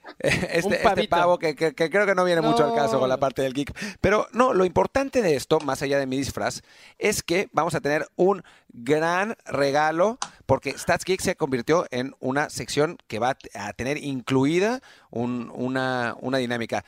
este, 0.18 0.86
este, 0.86 1.08
pavo 1.08 1.38
que, 1.38 1.54
creo 1.54 2.06
que 2.06 2.14
no 2.14 2.24
viene 2.24 2.40
mucho 2.40 2.64
al 2.64 2.74
caso 2.74 2.98
con 2.98 3.08
la 3.08 3.18
parte 3.18 3.42
del 3.42 3.54
geek. 3.54 3.72
Pero 4.00 4.26
no, 4.32 4.54
lo 4.54 4.64
importante 4.64 5.22
de 5.22 5.36
esto, 5.36 5.60
más 5.60 5.82
allá 5.82 5.98
de 5.98 6.06
mi 6.06 6.16
disfraz, 6.16 6.62
es 6.98 7.22
que 7.22 7.48
vamos 7.52 7.74
a 7.74 7.80
tener 7.80 8.06
un 8.16 8.42
gran 8.68 9.36
regalo 9.46 10.18
porque 10.46 10.76
Stats 10.76 11.04
Geek 11.04 11.20
se 11.20 11.36
convirtió 11.36 11.86
en 11.90 12.14
una 12.20 12.50
sección 12.50 12.98
que 13.06 13.18
va 13.18 13.36
a 13.54 13.72
tener 13.72 13.98
incluida 13.98 14.80
una, 15.10 16.16
una 16.20 16.38
dinámica. 16.38 16.84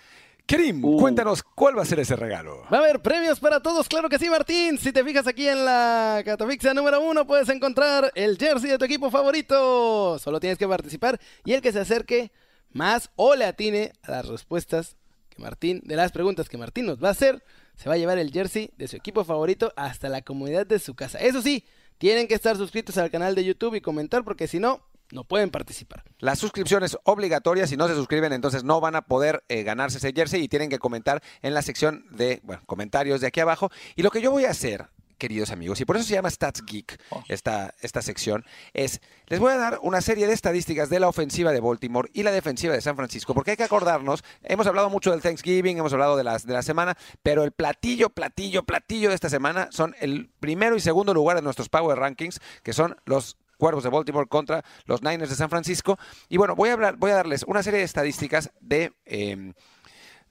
Kerim, 0.48 0.82
uh. 0.82 0.98
cuéntanos 0.98 1.42
cuál 1.42 1.76
va 1.76 1.82
a 1.82 1.84
ser 1.84 2.00
ese 2.00 2.16
regalo. 2.16 2.62
Va 2.72 2.78
a 2.78 2.80
haber 2.80 3.00
premios 3.00 3.38
para 3.38 3.60
todos, 3.60 3.86
claro 3.86 4.08
que 4.08 4.18
sí, 4.18 4.30
Martín. 4.30 4.78
Si 4.78 4.92
te 4.92 5.04
fijas 5.04 5.26
aquí 5.26 5.46
en 5.46 5.62
la 5.62 6.22
catafixia 6.24 6.72
número 6.72 7.02
uno, 7.02 7.26
puedes 7.26 7.50
encontrar 7.50 8.10
el 8.14 8.38
jersey 8.38 8.70
de 8.70 8.78
tu 8.78 8.86
equipo 8.86 9.10
favorito. 9.10 10.18
Solo 10.18 10.40
tienes 10.40 10.56
que 10.56 10.66
participar 10.66 11.20
y 11.44 11.52
el 11.52 11.60
que 11.60 11.70
se 11.70 11.80
acerque 11.80 12.32
más 12.72 13.10
o 13.16 13.34
le 13.34 13.44
atine 13.44 13.92
a 14.02 14.10
las 14.10 14.26
respuestas 14.26 14.96
que 15.28 15.40
Martín, 15.42 15.82
de 15.84 15.96
las 15.96 16.12
preguntas 16.12 16.48
que 16.48 16.58
Martín 16.58 16.86
nos 16.86 17.02
va 17.02 17.08
a 17.08 17.12
hacer, 17.12 17.42
se 17.76 17.88
va 17.88 17.94
a 17.94 17.98
llevar 17.98 18.18
el 18.18 18.32
jersey 18.32 18.70
de 18.76 18.88
su 18.88 18.96
equipo 18.96 19.24
favorito 19.24 19.72
hasta 19.76 20.08
la 20.08 20.22
comunidad 20.22 20.66
de 20.66 20.78
su 20.78 20.94
casa. 20.94 21.18
Eso 21.18 21.42
sí, 21.42 21.64
tienen 21.98 22.26
que 22.28 22.34
estar 22.34 22.56
suscritos 22.56 22.98
al 22.98 23.10
canal 23.10 23.34
de 23.34 23.44
YouTube 23.44 23.74
y 23.74 23.80
comentar 23.80 24.24
porque 24.24 24.48
si 24.48 24.58
no, 24.58 24.82
no 25.10 25.24
pueden 25.24 25.50
participar. 25.50 26.04
La 26.18 26.36
suscripción 26.36 26.84
es 26.84 26.98
obligatoria, 27.04 27.66
si 27.66 27.76
no 27.76 27.88
se 27.88 27.94
suscriben 27.94 28.32
entonces 28.32 28.64
no 28.64 28.80
van 28.80 28.96
a 28.96 29.02
poder 29.02 29.44
eh, 29.48 29.62
ganarse 29.62 29.98
ese 29.98 30.12
jersey 30.12 30.42
y 30.42 30.48
tienen 30.48 30.70
que 30.70 30.78
comentar 30.78 31.22
en 31.42 31.54
la 31.54 31.62
sección 31.62 32.04
de 32.10 32.42
comentarios 32.66 33.20
de 33.20 33.28
aquí 33.28 33.40
abajo. 33.40 33.70
Y 33.96 34.02
lo 34.02 34.10
que 34.10 34.20
yo 34.20 34.30
voy 34.30 34.44
a 34.44 34.50
hacer 34.50 34.86
queridos 35.18 35.50
amigos, 35.50 35.80
y 35.80 35.84
por 35.84 35.96
eso 35.96 36.06
se 36.06 36.14
llama 36.14 36.30
Stats 36.30 36.64
Geek 36.64 37.00
oh. 37.10 37.22
esta, 37.28 37.74
esta 37.80 38.02
sección, 38.02 38.44
es, 38.72 39.00
les 39.26 39.40
voy 39.40 39.52
a 39.52 39.56
dar 39.56 39.78
una 39.82 40.00
serie 40.00 40.26
de 40.26 40.32
estadísticas 40.32 40.88
de 40.88 41.00
la 41.00 41.08
ofensiva 41.08 41.52
de 41.52 41.60
Baltimore 41.60 42.08
y 42.14 42.22
la 42.22 42.30
defensiva 42.30 42.74
de 42.74 42.80
San 42.80 42.96
Francisco, 42.96 43.34
porque 43.34 43.52
hay 43.52 43.56
que 43.56 43.64
acordarnos, 43.64 44.24
hemos 44.42 44.66
hablado 44.66 44.90
mucho 44.90 45.10
del 45.10 45.20
Thanksgiving, 45.20 45.78
hemos 45.78 45.92
hablado 45.92 46.16
de, 46.16 46.24
las, 46.24 46.46
de 46.46 46.54
la 46.54 46.62
semana, 46.62 46.96
pero 47.22 47.44
el 47.44 47.52
platillo, 47.52 48.10
platillo, 48.10 48.62
platillo 48.62 49.10
de 49.10 49.14
esta 49.14 49.28
semana 49.28 49.68
son 49.70 49.94
el 50.00 50.30
primero 50.40 50.76
y 50.76 50.80
segundo 50.80 51.12
lugar 51.12 51.36
de 51.36 51.42
nuestros 51.42 51.68
Power 51.68 51.98
Rankings, 51.98 52.40
que 52.62 52.72
son 52.72 52.96
los 53.04 53.36
Cuervos 53.58 53.82
de 53.82 53.90
Baltimore 53.90 54.28
contra 54.28 54.64
los 54.86 55.02
Niners 55.02 55.30
de 55.30 55.36
San 55.36 55.50
Francisco. 55.50 55.98
Y 56.28 56.36
bueno, 56.36 56.54
voy 56.54 56.70
a, 56.70 56.74
hablar, 56.74 56.96
voy 56.96 57.10
a 57.10 57.16
darles 57.16 57.42
una 57.42 57.62
serie 57.62 57.80
de 57.80 57.84
estadísticas 57.84 58.52
de... 58.60 58.92
Em, 59.04 59.52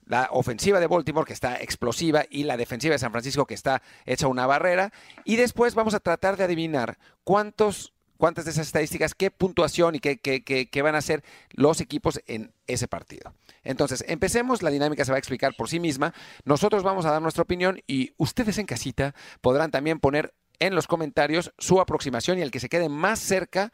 la 0.07 0.29
ofensiva 0.31 0.79
de 0.79 0.87
Baltimore 0.87 1.25
que 1.25 1.33
está 1.33 1.57
explosiva 1.57 2.25
y 2.29 2.43
la 2.43 2.57
defensiva 2.57 2.93
de 2.93 2.99
San 2.99 3.11
Francisco 3.11 3.45
que 3.45 3.53
está 3.53 3.81
hecha 4.05 4.27
una 4.27 4.47
barrera. 4.47 4.91
Y 5.25 5.35
después 5.35 5.75
vamos 5.75 5.93
a 5.93 5.99
tratar 5.99 6.37
de 6.37 6.45
adivinar 6.45 6.97
cuántos, 7.23 7.93
cuántas 8.17 8.45
de 8.45 8.51
esas 8.51 8.67
estadísticas, 8.67 9.13
qué 9.13 9.31
puntuación 9.31 9.95
y 9.95 9.99
qué, 9.99 10.17
qué, 10.19 10.81
van 10.81 10.95
a 10.95 10.99
hacer 10.99 11.23
los 11.51 11.81
equipos 11.81 12.21
en 12.27 12.51
ese 12.67 12.87
partido. 12.87 13.33
Entonces, 13.63 14.03
empecemos, 14.07 14.63
la 14.63 14.69
dinámica 14.69 15.03
se 15.03 15.11
va 15.11 15.17
a 15.17 15.19
explicar 15.19 15.53
por 15.55 15.69
sí 15.69 15.79
misma. 15.79 16.13
Nosotros 16.45 16.83
vamos 16.83 17.05
a 17.05 17.11
dar 17.11 17.21
nuestra 17.21 17.43
opinión 17.43 17.81
y 17.85 18.13
ustedes 18.17 18.57
en 18.57 18.65
casita 18.65 19.13
podrán 19.41 19.71
también 19.71 19.99
poner 19.99 20.33
en 20.59 20.73
los 20.73 20.87
comentarios 20.87 21.53
su 21.57 21.79
aproximación 21.81 22.39
y 22.39 22.41
el 22.41 22.51
que 22.51 22.59
se 22.59 22.69
quede 22.69 22.89
más 22.89 23.19
cerca 23.19 23.71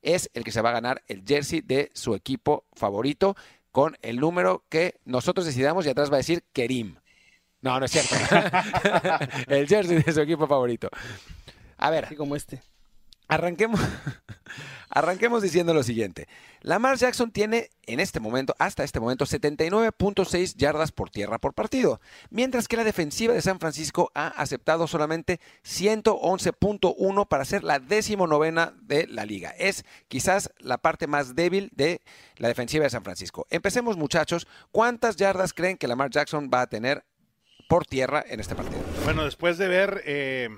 es 0.00 0.30
el 0.34 0.44
que 0.44 0.50
se 0.50 0.60
va 0.60 0.70
a 0.70 0.74
ganar 0.74 1.02
el 1.06 1.22
jersey 1.26 1.60
de 1.60 1.90
su 1.94 2.14
equipo 2.14 2.64
favorito 2.72 3.36
con 3.72 3.96
el 4.02 4.20
número 4.20 4.64
que 4.68 5.00
nosotros 5.04 5.46
decidamos 5.46 5.86
y 5.86 5.88
atrás 5.88 6.10
va 6.10 6.14
a 6.14 6.18
decir 6.18 6.44
Kerim. 6.52 6.96
No, 7.62 7.78
no 7.78 7.86
es 7.86 7.92
cierto. 7.92 8.14
el 9.48 9.66
jersey 9.66 10.02
de 10.02 10.12
su 10.12 10.20
equipo 10.20 10.46
favorito. 10.46 10.88
A 11.78 11.90
ver. 11.90 12.04
Así 12.04 12.16
como 12.16 12.36
este. 12.36 12.62
Arranquemos, 13.32 13.80
arranquemos 14.90 15.42
diciendo 15.42 15.72
lo 15.72 15.82
siguiente. 15.82 16.28
Lamar 16.60 16.98
Jackson 16.98 17.30
tiene 17.30 17.70
en 17.86 17.98
este 17.98 18.20
momento, 18.20 18.54
hasta 18.58 18.84
este 18.84 19.00
momento, 19.00 19.24
79.6 19.24 20.54
yardas 20.56 20.92
por 20.92 21.08
tierra 21.08 21.38
por 21.38 21.54
partido, 21.54 21.98
mientras 22.28 22.68
que 22.68 22.76
la 22.76 22.84
defensiva 22.84 23.32
de 23.32 23.40
San 23.40 23.58
Francisco 23.58 24.10
ha 24.14 24.26
aceptado 24.26 24.86
solamente 24.86 25.40
111.1 25.64 27.26
para 27.26 27.46
ser 27.46 27.64
la 27.64 27.78
decimonovena 27.78 28.74
de 28.82 29.06
la 29.06 29.24
liga. 29.24 29.54
Es 29.56 29.86
quizás 30.08 30.52
la 30.58 30.76
parte 30.76 31.06
más 31.06 31.34
débil 31.34 31.70
de 31.74 32.02
la 32.36 32.48
defensiva 32.48 32.84
de 32.84 32.90
San 32.90 33.02
Francisco. 33.02 33.46
Empecemos 33.48 33.96
muchachos, 33.96 34.46
¿cuántas 34.72 35.16
yardas 35.16 35.54
creen 35.54 35.78
que 35.78 35.88
Lamar 35.88 36.10
Jackson 36.10 36.50
va 36.52 36.60
a 36.60 36.66
tener 36.66 37.02
por 37.66 37.86
tierra 37.86 38.22
en 38.28 38.40
este 38.40 38.54
partido? 38.54 38.82
Bueno, 39.04 39.24
después 39.24 39.56
de 39.56 39.68
ver... 39.68 40.02
Eh 40.04 40.50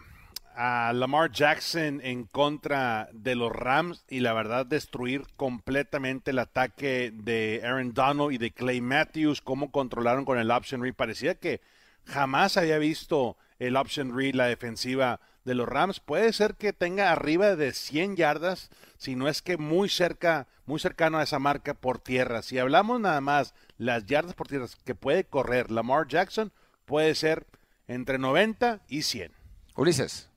a 0.56 0.92
Lamar 0.92 1.32
Jackson 1.32 2.00
en 2.02 2.24
contra 2.24 3.08
de 3.12 3.34
los 3.34 3.52
Rams 3.52 4.04
y 4.08 4.20
la 4.20 4.32
verdad 4.32 4.66
destruir 4.66 5.22
completamente 5.36 6.30
el 6.30 6.38
ataque 6.38 7.12
de 7.12 7.60
Aaron 7.64 7.92
Donald 7.92 8.32
y 8.32 8.38
de 8.38 8.52
Clay 8.52 8.80
Matthews, 8.80 9.40
cómo 9.40 9.70
controlaron 9.70 10.24
con 10.24 10.38
el 10.38 10.50
option 10.50 10.82
read. 10.82 10.94
Parecía 10.94 11.34
que 11.34 11.60
jamás 12.04 12.56
había 12.56 12.78
visto 12.78 13.36
el 13.58 13.76
option 13.76 14.16
read, 14.16 14.34
la 14.34 14.46
defensiva 14.46 15.20
de 15.44 15.54
los 15.54 15.68
Rams. 15.68 16.00
Puede 16.00 16.32
ser 16.32 16.54
que 16.54 16.72
tenga 16.72 17.10
arriba 17.10 17.56
de 17.56 17.72
100 17.72 18.16
yardas, 18.16 18.70
si 18.96 19.16
no 19.16 19.28
es 19.28 19.42
que 19.42 19.56
muy 19.56 19.88
cerca, 19.88 20.46
muy 20.66 20.78
cercano 20.78 21.18
a 21.18 21.24
esa 21.24 21.38
marca 21.38 21.74
por 21.74 21.98
tierra. 21.98 22.42
Si 22.42 22.58
hablamos 22.58 23.00
nada 23.00 23.20
más 23.20 23.54
las 23.76 24.06
yardas 24.06 24.34
por 24.34 24.48
tierra 24.48 24.66
que 24.84 24.94
puede 24.94 25.24
correr 25.24 25.70
Lamar 25.70 26.06
Jackson, 26.06 26.52
puede 26.84 27.14
ser 27.14 27.46
entre 27.88 28.18
90 28.18 28.80
y 28.88 29.02
100. 29.02 29.32
Ulises. 29.76 30.33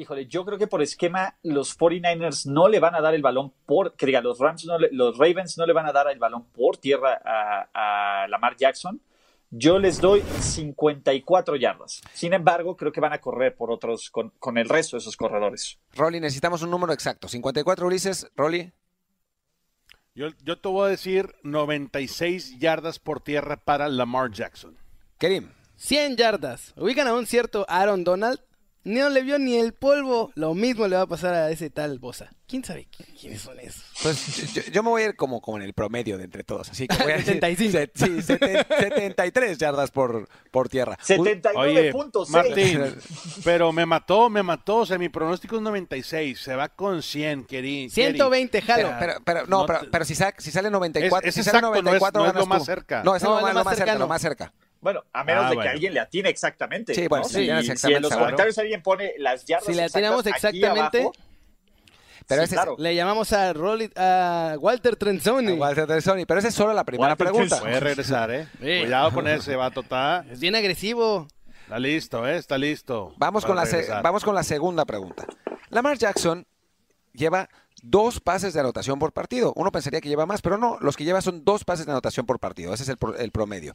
Híjole, 0.00 0.26
yo 0.26 0.44
creo 0.44 0.58
que 0.58 0.68
por 0.68 0.80
esquema 0.80 1.36
los 1.42 1.76
49ers 1.76 2.46
no 2.46 2.68
le 2.68 2.78
van 2.78 2.94
a 2.94 3.00
dar 3.00 3.16
el 3.16 3.20
balón 3.20 3.52
por, 3.66 3.96
que 3.96 4.06
diga, 4.06 4.20
los 4.20 4.38
Rams, 4.38 4.64
no 4.64 4.78
los 4.78 5.18
Ravens 5.18 5.58
no 5.58 5.66
le 5.66 5.72
van 5.72 5.86
a 5.86 5.92
dar 5.92 6.08
el 6.08 6.20
balón 6.20 6.44
por 6.52 6.76
tierra 6.76 7.20
a, 7.74 8.28
Lamar 8.28 8.56
Jackson. 8.56 9.02
Yo 9.50 9.80
les 9.80 10.00
doy 10.00 10.22
54 10.22 11.56
yardas. 11.56 12.00
Sin 12.12 12.32
embargo, 12.32 12.76
creo 12.76 12.92
que 12.92 13.00
van 13.00 13.12
a 13.12 13.20
correr 13.20 13.56
por 13.56 13.72
otros, 13.72 14.08
con, 14.08 14.56
el 14.56 14.68
resto 14.68 14.96
de 14.96 15.00
esos 15.00 15.16
corredores. 15.16 15.80
Rolly, 15.96 16.20
necesitamos 16.20 16.62
un 16.62 16.70
número 16.70 16.92
exacto. 16.92 17.26
54 17.26 17.84
Ulises, 17.84 18.30
Rolly. 18.36 18.72
Yo, 20.14 20.28
yo 20.44 20.60
te 20.60 20.68
voy 20.68 20.86
a 20.86 20.90
decir 20.90 21.34
96 21.42 22.60
yardas 22.60 23.00
por 23.00 23.20
tierra 23.20 23.56
para 23.56 23.88
Lamar 23.88 24.30
Jackson. 24.30 24.76
Kerim. 25.18 25.50
100 25.74 26.16
yardas. 26.16 26.72
Ubican 26.76 27.08
a 27.08 27.14
un 27.14 27.26
cierto 27.26 27.66
Aaron 27.68 28.04
Donald 28.04 28.40
no 28.84 29.08
le 29.10 29.22
vio 29.22 29.38
ni 29.38 29.56
el 29.56 29.74
polvo. 29.74 30.30
Lo 30.34 30.54
mismo 30.54 30.88
le 30.88 30.96
va 30.96 31.02
a 31.02 31.06
pasar 31.06 31.34
a 31.34 31.50
ese 31.50 31.70
tal 31.70 31.98
Bosa. 31.98 32.30
¿Quién 32.46 32.64
sabe 32.64 32.88
quiénes 33.20 33.42
son 33.42 33.60
esos? 33.60 33.84
Pues 34.02 34.72
yo, 34.72 34.82
me 34.82 34.88
voy 34.88 35.02
a 35.02 35.06
ir 35.06 35.16
como, 35.16 35.42
como 35.42 35.58
en 35.58 35.64
el 35.64 35.74
promedio 35.74 36.16
de 36.16 36.24
entre 36.24 36.44
todos. 36.44 36.70
Así 36.70 36.88
que 36.88 36.96
voy 37.02 37.12
a 37.12 37.22
75. 37.22 37.78
sí, 37.94 38.22
73 38.22 39.58
yardas 39.58 39.90
por, 39.90 40.26
por 40.50 40.70
tierra. 40.70 40.96
79.6. 40.96 42.28
Martín, 42.30 42.94
pero 43.44 43.70
me 43.72 43.84
mató, 43.84 44.30
me 44.30 44.42
mató. 44.42 44.76
O 44.76 44.86
sea, 44.86 44.96
mi 44.96 45.10
pronóstico 45.10 45.56
es 45.56 45.62
96. 45.62 46.40
Se 46.40 46.56
va 46.56 46.70
con 46.70 47.02
100, 47.02 47.44
querido. 47.44 47.90
120, 47.90 48.62
jalo. 48.62 48.94
Pero, 48.98 49.12
pero, 49.22 49.46
no, 49.46 49.66
pero, 49.66 49.80
pero, 49.90 50.04
si, 50.06 50.14
sale, 50.14 50.34
si 50.38 50.50
sale 50.50 50.70
94, 50.70 51.28
es, 51.28 51.34
si 51.34 51.42
sale 51.42 51.60
94 51.60 52.22
no 52.22 52.28
es, 52.30 52.34
lo 52.34 52.46
más 52.46 52.64
cerca. 52.64 53.02
No, 53.02 53.14
es 53.14 53.22
lo, 53.22 53.42
más, 53.42 53.62
más 53.62 53.76
cerca, 53.76 53.94
lo 53.96 54.08
más 54.08 54.22
cerca. 54.22 54.54
Bueno, 54.80 55.04
a 55.12 55.24
menos 55.24 55.46
ah, 55.46 55.50
de 55.50 55.56
que 55.56 55.68
alguien 55.68 55.94
le 55.94 56.00
atine 56.00 56.28
exactamente. 56.28 56.94
Sí, 56.94 57.08
bueno, 57.08 57.24
si, 57.24 57.48
en 57.48 58.02
los 58.02 58.12
comentarios 58.14 58.58
alguien 58.58 58.82
pone 58.82 59.14
las 59.18 59.44
yardas 59.44 59.66
Si 59.66 59.74
le 59.74 59.84
atinamos 59.84 60.24
exactamente, 60.26 61.10
pero 62.28 62.76
le 62.76 62.94
llamamos 62.94 63.32
a, 63.32 63.52
a 63.96 64.56
Walter 64.58 64.96
Trenzoni. 64.96 65.52
Walter 65.52 65.86
Trenzoni, 65.86 66.26
pero 66.26 66.40
esa 66.40 66.48
es 66.48 66.54
solo 66.54 66.74
la 66.74 66.84
primera 66.84 67.16
pregunta. 67.16 67.58
Puede 67.58 67.80
regresar, 67.80 68.30
¿eh? 68.30 68.46
Cuidado 68.58 69.12
con 69.12 69.26
ese, 69.26 69.56
va 69.56 69.70
total. 69.70 70.30
Es 70.30 70.38
bien 70.38 70.54
agresivo. 70.54 71.26
Está 71.62 71.78
listo, 71.78 72.26
¿eh? 72.26 72.36
Está 72.36 72.56
listo. 72.58 73.14
Vamos 73.16 73.44
con, 73.44 73.56
la 73.56 73.66
vamos 74.02 74.24
con 74.24 74.34
la 74.34 74.42
segunda 74.42 74.84
pregunta. 74.84 75.26
Lamar 75.70 75.98
Jackson 75.98 76.46
lleva 77.12 77.48
dos 77.82 78.20
pases 78.20 78.54
de 78.54 78.60
anotación 78.60 78.98
por 78.98 79.12
partido. 79.12 79.52
Uno 79.56 79.72
pensaría 79.72 80.00
que 80.00 80.08
lleva 80.08 80.26
más, 80.26 80.42
pero 80.42 80.58
no, 80.58 80.78
los 80.80 80.96
que 80.96 81.04
lleva 81.04 81.20
son 81.20 81.44
dos 81.44 81.64
pases 81.64 81.86
de 81.86 81.92
anotación 81.92 82.26
por 82.26 82.38
partido. 82.38 82.72
Ese 82.74 82.84
es 82.84 82.96
el, 83.18 83.30
promedio. 83.30 83.74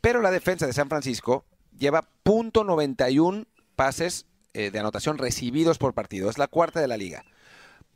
Pero 0.00 0.20
la 0.20 0.30
defensa 0.30 0.66
de 0.66 0.72
San 0.72 0.88
Francisco 0.88 1.44
lleva 1.78 2.08
.91 2.24 3.46
pases 3.76 4.26
eh, 4.54 4.70
de 4.70 4.78
anotación 4.78 5.18
recibidos 5.18 5.78
por 5.78 5.94
partido. 5.94 6.30
Es 6.30 6.38
la 6.38 6.48
cuarta 6.48 6.80
de 6.80 6.88
la 6.88 6.96
liga. 6.96 7.24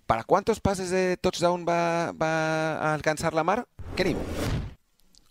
¿Para 0.06 0.24
cuántos 0.24 0.60
pases 0.60 0.90
de 0.90 1.16
touchdown 1.16 1.66
va, 1.68 2.08
a 2.10 2.94
alcanzar 2.94 3.34
Lamar? 3.34 3.66
Kerim. 3.96 4.16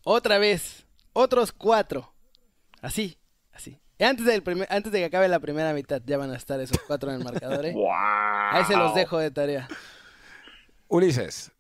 Otra 0.04 0.38
vez. 0.38 0.86
Otros 1.14 1.54
cuatro. 1.54 2.14
Así, 2.82 3.18
así. 3.54 3.80
Antes, 3.98 4.26
del 4.26 4.44
antes 4.70 4.92
de 4.92 5.00
que 5.00 5.06
acabe 5.06 5.30
la 5.30 5.40
primera 5.40 5.72
mitad 5.72 6.02
ya 6.06 6.18
van 6.18 6.32
a 6.32 6.36
estar 6.36 6.60
esos 6.60 6.78
cuatro 6.86 7.10
en 7.10 7.20
el 7.20 7.24
marcador. 7.24 7.66
¿eh? 7.66 7.74
Ahí 8.52 8.66
se 8.66 8.76
los 8.76 8.94
dejo 8.94 9.18
de 9.18 9.32
tarea. 9.32 9.70
Ulises. 10.88 11.52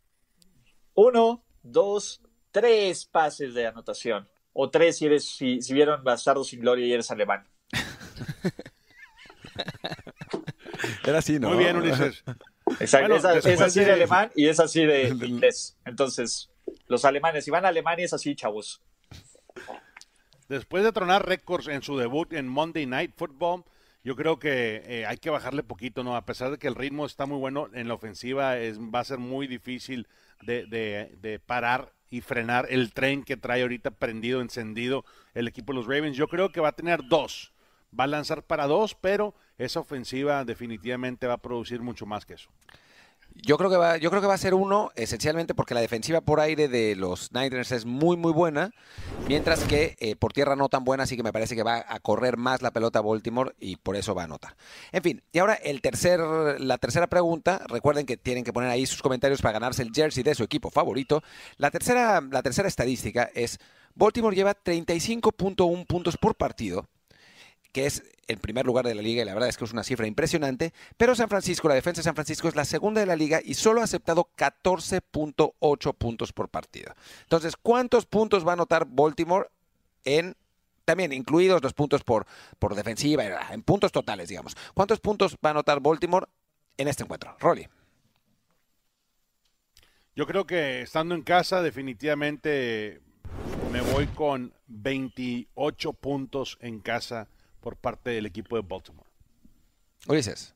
Uno, 0.93 1.43
dos, 1.63 2.21
tres 2.51 3.05
pases 3.05 3.53
de 3.53 3.67
anotación. 3.67 4.27
O 4.53 4.69
tres 4.69 4.97
si 4.97 5.05
eres, 5.05 5.25
si, 5.25 5.59
vieron 5.73 6.03
Bastardo 6.03 6.43
sin 6.43 6.61
Gloria 6.61 6.85
y 6.85 6.93
eres 6.93 7.11
alemán. 7.11 7.45
Era 11.05 11.19
así, 11.19 11.39
¿no? 11.39 11.49
Muy 11.49 11.57
bien, 11.57 11.77
Ulises. 11.77 12.23
Exacto, 12.79 13.15
es, 13.15 13.61
así 13.61 13.81
de 13.81 13.91
alemán 13.91 14.31
y 14.35 14.47
es 14.47 14.59
así 14.59 14.85
de 14.85 15.07
inglés. 15.09 15.77
Entonces, 15.85 16.49
los 16.87 17.05
alemanes, 17.05 17.45
si 17.45 17.51
van 17.51 17.65
a 17.65 17.69
Alemania 17.69 18.05
es 18.05 18.13
así, 18.13 18.35
chavos. 18.35 18.81
Después 20.47 20.83
de 20.83 20.91
tronar 20.91 21.27
récords 21.27 21.67
en 21.67 21.81
su 21.81 21.97
debut 21.97 22.31
en 22.33 22.47
Monday 22.47 22.85
Night 22.85 23.13
Football, 23.15 23.63
yo 24.05 24.15
creo 24.15 24.37
que 24.37 24.83
eh, 24.85 25.05
hay 25.07 25.17
que 25.17 25.31
bajarle 25.31 25.63
poquito, 25.63 26.03
¿no? 26.03 26.15
A 26.15 26.27
pesar 26.27 26.51
de 26.51 26.59
que 26.59 26.67
el 26.67 26.75
ritmo 26.75 27.07
está 27.07 27.25
muy 27.25 27.39
bueno 27.39 27.69
en 27.73 27.87
la 27.87 27.95
ofensiva, 27.95 28.55
es, 28.59 28.79
va 28.79 28.99
a 28.99 29.03
ser 29.03 29.17
muy 29.17 29.47
difícil 29.47 30.07
de, 30.43 30.67
de, 30.67 31.39
parar 31.39 31.91
y 32.11 32.21
frenar 32.21 32.67
el 32.69 32.93
tren 32.93 33.23
que 33.23 33.35
trae 33.35 33.63
ahorita 33.63 33.89
prendido, 33.89 34.41
encendido 34.41 35.05
el 35.33 35.47
equipo 35.47 35.73
de 35.73 35.79
los 35.79 35.87
Ravens. 35.87 36.15
Yo 36.15 36.27
creo 36.27 36.51
que 36.51 36.61
va 36.61 36.69
a 36.69 36.75
tener 36.75 37.01
dos. 37.09 37.51
Va 37.99 38.03
a 38.03 38.07
lanzar 38.07 38.43
para 38.43 38.67
dos, 38.67 38.93
pero 38.93 39.33
esa 39.57 39.79
ofensiva 39.79 40.45
definitivamente 40.45 41.25
va 41.25 41.33
a 41.33 41.41
producir 41.41 41.81
mucho 41.81 42.05
más 42.05 42.27
que 42.27 42.35
eso. 42.35 42.51
Yo 43.41 43.57
creo 43.57 43.69
que 43.69 43.77
va, 43.77 43.97
yo 43.97 44.09
creo 44.09 44.21
que 44.21 44.27
va 44.27 44.33
a 44.33 44.39
ser 44.39 44.53
uno, 44.53 44.91
esencialmente 44.95 45.53
porque 45.53 45.73
la 45.73 45.81
defensiva 45.81 46.21
por 46.21 46.39
aire 46.39 46.67
de 46.67 46.95
los 46.95 47.31
Niners 47.33 47.71
es 47.71 47.85
muy 47.85 48.15
muy 48.15 48.31
buena, 48.31 48.71
mientras 49.27 49.63
que 49.65 49.95
eh, 49.99 50.15
por 50.15 50.31
tierra 50.31 50.55
no 50.55 50.69
tan 50.69 50.85
buena, 50.85 51.03
así 51.03 51.17
que 51.17 51.23
me 51.23 51.33
parece 51.33 51.55
que 51.55 51.61
va 51.61 51.85
a 51.87 51.99
correr 51.99 52.37
más 52.37 52.61
la 52.61 52.71
pelota 52.71 53.01
Baltimore 53.01 53.53
y 53.59 53.75
por 53.75 53.97
eso 53.97 54.15
va 54.15 54.23
a 54.23 54.25
anotar. 54.25 54.55
En 54.91 55.03
fin, 55.03 55.21
y 55.33 55.39
ahora 55.39 55.53
el 55.55 55.81
tercer, 55.81 56.21
la 56.59 56.77
tercera 56.77 57.07
pregunta, 57.07 57.61
recuerden 57.67 58.05
que 58.05 58.17
tienen 58.17 58.45
que 58.45 58.53
poner 58.53 58.69
ahí 58.69 58.85
sus 58.85 59.01
comentarios 59.01 59.41
para 59.41 59.53
ganarse 59.53 59.83
el 59.83 59.91
jersey 59.93 60.23
de 60.23 60.33
su 60.33 60.43
equipo 60.43 60.69
favorito. 60.69 61.21
La 61.57 61.71
tercera, 61.71 62.21
la 62.21 62.41
tercera 62.41 62.67
estadística 62.67 63.29
es 63.35 63.59
Baltimore 63.95 64.35
lleva 64.35 64.55
35.1 64.55 65.85
puntos 65.85 66.17
por 66.17 66.35
partido 66.35 66.87
que 67.75 67.85
es 67.85 68.03
el 68.27 68.37
primer 68.37 68.65
lugar 68.65 68.87
de 68.87 68.95
la 68.95 69.01
liga 69.01 69.21
y 69.21 69.25
la 69.25 69.33
verdad 69.33 69.49
es 69.49 69.57
que 69.57 69.65
es 69.65 69.73
una 69.73 69.83
cifra 69.83 70.07
impresionante, 70.07 70.73
pero 70.95 71.13
San 71.13 71.27
Francisco, 71.27 71.67
la 71.67 71.75
defensa 71.75 71.99
de 71.99 72.03
San 72.05 72.15
Francisco 72.15 72.47
es 72.47 72.55
la 72.55 72.63
segunda 72.63 73.01
de 73.01 73.05
la 73.05 73.17
liga 73.17 73.41
y 73.43 73.55
solo 73.55 73.81
ha 73.81 73.83
aceptado 73.83 74.29
14.8 74.37 75.93
puntos 75.95 76.31
por 76.31 76.47
partido. 76.47 76.95
Entonces, 77.23 77.57
¿cuántos 77.61 78.05
puntos 78.05 78.47
va 78.47 78.51
a 78.51 78.53
anotar 78.53 78.85
Baltimore 78.87 79.49
en 80.05 80.37
también 80.85 81.11
incluidos 81.11 81.61
los 81.61 81.73
puntos 81.73 82.05
por, 82.05 82.25
por 82.59 82.75
defensiva, 82.75 83.25
en 83.51 83.61
puntos 83.61 83.91
totales, 83.91 84.29
digamos. 84.29 84.55
¿Cuántos 84.73 85.01
puntos 85.01 85.35
va 85.45 85.49
a 85.49 85.51
anotar 85.51 85.81
Baltimore 85.81 86.27
en 86.77 86.87
este 86.87 87.03
encuentro? 87.03 87.35
Rolly. 87.41 87.67
Yo 90.15 90.25
creo 90.25 90.47
que 90.47 90.83
estando 90.83 91.13
en 91.13 91.23
casa, 91.23 91.61
definitivamente 91.61 93.01
me 93.69 93.81
voy 93.81 94.07
con 94.07 94.53
28 94.67 95.91
puntos 95.91 96.57
en 96.61 96.79
casa 96.79 97.27
por 97.65 97.77
parte 97.77 98.11
del 98.11 98.27
equipo 98.27 98.55
de 98.55 98.61
Baltimore. 98.61 99.09
Ulises. 100.07 100.53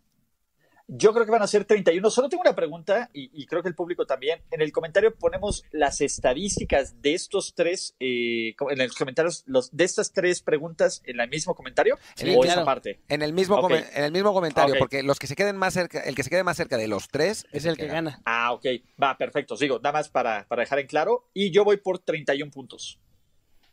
Yo 0.88 1.12
creo 1.12 1.26
que 1.26 1.32
van 1.32 1.42
a 1.42 1.48
ser 1.48 1.66
31. 1.66 2.08
Solo 2.12 2.30
tengo 2.30 2.42
una 2.42 2.56
pregunta 2.56 3.10
y, 3.14 3.48
creo 3.48 3.64
que 3.64 3.70
el 3.70 3.74
público 3.74 4.06
también. 4.06 4.44
En 4.52 4.62
el 4.62 4.72
comentario 4.72 5.16
ponemos 5.16 5.64
las 5.72 6.02
estadísticas 6.02 7.02
de 7.02 7.16
estos 7.16 7.56
tres, 7.56 7.96
eh, 8.00 8.56
en 8.70 8.78
los 8.78 8.96
comentarios, 8.96 9.44
los, 9.48 9.76
de 9.76 9.86
estas 9.86 10.12
tres 10.14 10.44
preguntas 10.44 11.02
en 11.04 11.20
el 11.20 11.30
mismo 11.30 11.56
comentario 11.56 11.98
o 12.38 12.46
esa 12.46 12.64
parte. 12.64 13.00
En 13.08 13.24
el 13.24 13.34
mismo, 13.34 13.60
en 13.72 14.04
el 14.04 14.12
mismo 14.12 14.32
comentario, 14.32 14.76
porque 14.78 15.02
los 15.02 15.18
que 15.18 15.26
se 15.26 15.36
queden 15.36 15.58
más 15.58 15.74
cerca, 15.74 16.02
el 16.02 16.14
que 16.14 16.22
se 16.22 16.30
quede 16.30 16.44
más 16.44 16.58
cerca 16.58 16.78
de 16.78 16.88
los 16.88 17.08
tres 17.08 17.48
es 17.52 17.66
el 17.66 17.76
que, 17.76 17.88
gana. 17.88 18.22
Ah, 18.26 18.54
ok. 18.54 18.66
Va, 19.02 19.18
perfecto. 19.18 19.58
Sigo, 19.58 19.78
nada 19.78 19.94
más 19.94 20.10
para, 20.10 20.46
para 20.48 20.62
dejar 20.62 20.78
en 20.78 20.86
claro. 20.86 21.28
Y 21.34 21.50
yo 21.50 21.64
voy 21.64 21.78
por 21.78 21.98
31 21.98 22.52
puntos. 22.52 23.00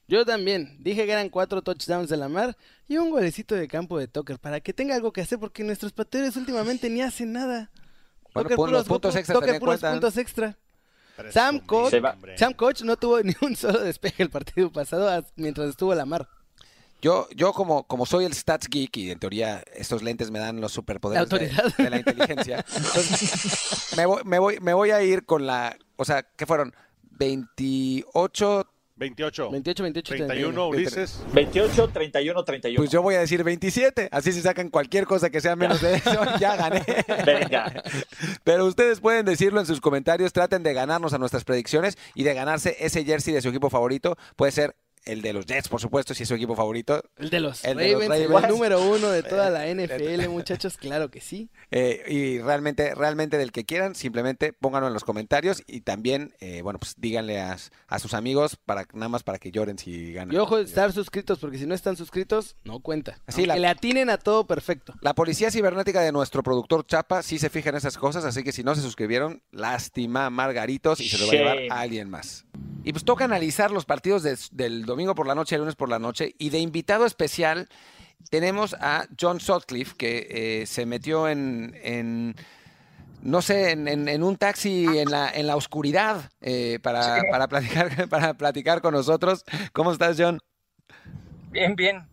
Yo 0.08 0.24
también. 0.24 0.76
Dije 0.78 1.04
que 1.04 1.12
eran 1.12 1.28
cuatro 1.28 1.62
touchdowns 1.62 2.08
de 2.08 2.16
la 2.16 2.28
mar 2.28 2.56
y 2.88 2.96
un 2.96 3.10
golecito 3.10 3.54
de 3.54 3.66
campo 3.66 3.98
de 3.98 4.06
Tucker 4.06 4.38
para 4.38 4.60
que 4.60 4.72
tenga 4.72 4.94
algo 4.94 5.12
que 5.12 5.20
hacer 5.20 5.38
porque 5.38 5.64
nuestros 5.64 5.92
pateadores 5.92 6.36
últimamente 6.36 6.88
ni 6.88 7.02
hacen 7.02 7.32
nada. 7.32 7.70
Bueno, 8.32 8.50
puros, 8.50 8.86
puntos 8.86 9.16
extra 9.16 9.34
Tucker 9.34 9.58
puros 9.58 9.80
puntos 9.80 10.16
extra. 10.16 10.56
Sam 11.30 11.60
Coach, 11.60 11.94
Sam 12.36 12.52
Coach 12.52 12.82
no 12.82 12.96
tuvo 12.96 13.20
ni 13.22 13.34
un 13.40 13.56
solo 13.56 13.80
despeje 13.80 14.22
el 14.22 14.30
partido 14.30 14.70
pasado 14.70 15.24
mientras 15.36 15.70
estuvo 15.70 15.94
la 15.94 16.04
mar. 16.04 16.28
Yo, 17.02 17.28
yo 17.34 17.52
como, 17.52 17.84
como 17.84 18.06
soy 18.06 18.24
el 18.24 18.32
stats 18.32 18.68
geek 18.68 18.96
y 18.96 19.10
en 19.10 19.18
teoría 19.18 19.62
estos 19.74 20.02
lentes 20.02 20.30
me 20.30 20.38
dan 20.38 20.60
los 20.60 20.72
superpoderes 20.72 21.28
de, 21.28 21.50
de, 21.78 21.90
la 21.90 21.98
inteligencia, 21.98 22.64
me, 23.96 24.06
voy, 24.06 24.22
me, 24.24 24.38
voy, 24.38 24.58
me 24.60 24.72
voy 24.72 24.90
a 24.90 25.02
ir 25.02 25.26
con 25.26 25.46
la, 25.46 25.76
o 25.96 26.04
sea, 26.06 26.22
¿qué 26.22 26.46
fueron? 26.46 26.74
28 27.02 28.66
28. 28.96 29.50
28, 29.50 29.82
28, 29.82 30.14
31, 30.26 30.68
Ulises. 30.68 31.22
28, 31.34 31.88
31, 31.88 32.44
31. 32.44 32.76
Pues 32.78 32.90
yo 32.90 33.02
voy 33.02 33.14
a 33.14 33.20
decir 33.20 33.44
27. 33.44 34.08
Así 34.10 34.32
se 34.32 34.40
sacan 34.40 34.70
cualquier 34.70 35.04
cosa 35.04 35.28
que 35.28 35.42
sea 35.42 35.54
menos 35.54 35.82
de 35.82 35.96
eso. 35.96 36.24
ya 36.40 36.56
gané. 36.56 36.82
Venga. 37.26 37.82
Pero 38.42 38.64
ustedes 38.64 39.00
pueden 39.00 39.26
decirlo 39.26 39.60
en 39.60 39.66
sus 39.66 39.82
comentarios. 39.82 40.32
Traten 40.32 40.62
de 40.62 40.72
ganarnos 40.72 41.12
a 41.12 41.18
nuestras 41.18 41.44
predicciones 41.44 41.98
y 42.14 42.24
de 42.24 42.32
ganarse 42.32 42.76
ese 42.80 43.04
jersey 43.04 43.34
de 43.34 43.42
su 43.42 43.50
equipo 43.50 43.68
favorito. 43.68 44.16
Puede 44.34 44.52
ser 44.52 44.74
el 45.06 45.22
de 45.22 45.32
los 45.32 45.46
Jets, 45.46 45.68
por 45.68 45.80
supuesto, 45.80 46.12
si 46.12 46.24
es 46.24 46.28
su 46.28 46.34
equipo 46.34 46.54
favorito. 46.54 47.02
El 47.16 47.30
de 47.30 47.40
los 47.40 47.64
el 47.64 47.78
Ravens, 47.78 48.14
el 48.14 48.48
número 48.48 48.82
uno 48.82 49.08
de 49.08 49.22
toda 49.22 49.50
la 49.50 49.66
NFL, 49.74 50.28
muchachos, 50.28 50.76
claro 50.76 51.10
que 51.10 51.20
sí. 51.20 51.48
Eh, 51.70 52.02
y 52.08 52.38
realmente, 52.40 52.94
realmente 52.94 53.38
del 53.38 53.52
que 53.52 53.64
quieran, 53.64 53.94
simplemente 53.94 54.52
pónganlo 54.52 54.88
en 54.88 54.94
los 54.94 55.04
comentarios 55.04 55.62
y 55.66 55.80
también, 55.80 56.34
eh, 56.40 56.60
bueno, 56.62 56.78
pues 56.78 56.94
díganle 56.98 57.40
a, 57.40 57.56
sus 57.98 58.14
amigos 58.14 58.56
para 58.56 58.86
nada 58.92 59.08
más 59.08 59.22
para 59.22 59.38
que 59.38 59.50
lloren 59.50 59.78
si 59.78 60.12
ganan. 60.12 60.34
Y 60.34 60.38
ojo, 60.38 60.58
estar 60.58 60.92
suscritos, 60.92 61.38
porque 61.38 61.58
si 61.58 61.66
no 61.66 61.74
están 61.74 61.96
suscritos, 61.96 62.56
no 62.64 62.80
cuenta. 62.80 63.18
Así 63.26 63.46
que 63.46 63.58
le 63.58 63.68
atinen 63.68 64.10
a 64.10 64.18
todo 64.18 64.46
perfecto. 64.46 64.94
La 65.00 65.14
policía 65.14 65.50
cibernética 65.50 66.00
de 66.00 66.12
nuestro 66.12 66.42
productor 66.42 66.86
Chapa 66.86 67.22
sí 67.22 67.38
se 67.38 67.48
fija 67.48 67.70
en 67.70 67.76
esas 67.76 67.96
cosas, 67.96 68.24
así 68.24 68.42
que 68.42 68.52
si 68.52 68.64
no 68.64 68.74
se 68.74 68.82
suscribieron, 68.82 69.42
lástima, 69.52 70.28
Margaritos, 70.30 71.00
y 71.00 71.08
se 71.08 71.18
lo 71.18 71.26
va 71.26 71.32
a 71.32 71.36
llevar 71.36 71.58
a 71.70 71.80
alguien 71.80 72.10
más. 72.10 72.44
Y 72.86 72.92
pues 72.92 73.04
toca 73.04 73.24
analizar 73.24 73.72
los 73.72 73.84
partidos 73.84 74.22
del 74.22 74.86
domingo 74.86 75.16
por 75.16 75.26
la 75.26 75.34
noche, 75.34 75.56
el 75.56 75.62
lunes 75.62 75.74
por 75.74 75.88
la 75.88 75.98
noche. 75.98 76.36
Y 76.38 76.50
de 76.50 76.60
invitado 76.60 77.04
especial 77.04 77.68
tenemos 78.30 78.74
a 78.74 79.08
John 79.20 79.40
Sutcliffe, 79.40 79.96
que 79.96 80.28
eh, 80.30 80.66
se 80.66 80.86
metió 80.86 81.28
en, 81.28 82.36
no 83.22 83.42
sé, 83.42 83.72
en, 83.72 84.22
un 84.22 84.36
taxi 84.36 84.84
en 84.84 85.10
la, 85.10 85.28
en 85.28 85.48
la 85.48 85.56
oscuridad 85.56 86.30
eh, 86.40 86.78
para, 86.80 87.22
para, 87.28 87.48
platicar, 87.48 88.08
para 88.08 88.34
platicar 88.34 88.80
con 88.80 88.94
nosotros. 88.94 89.44
¿Cómo 89.72 89.90
estás, 89.90 90.16
John? 90.16 90.38
Bien, 91.50 91.74
bien. 91.74 92.06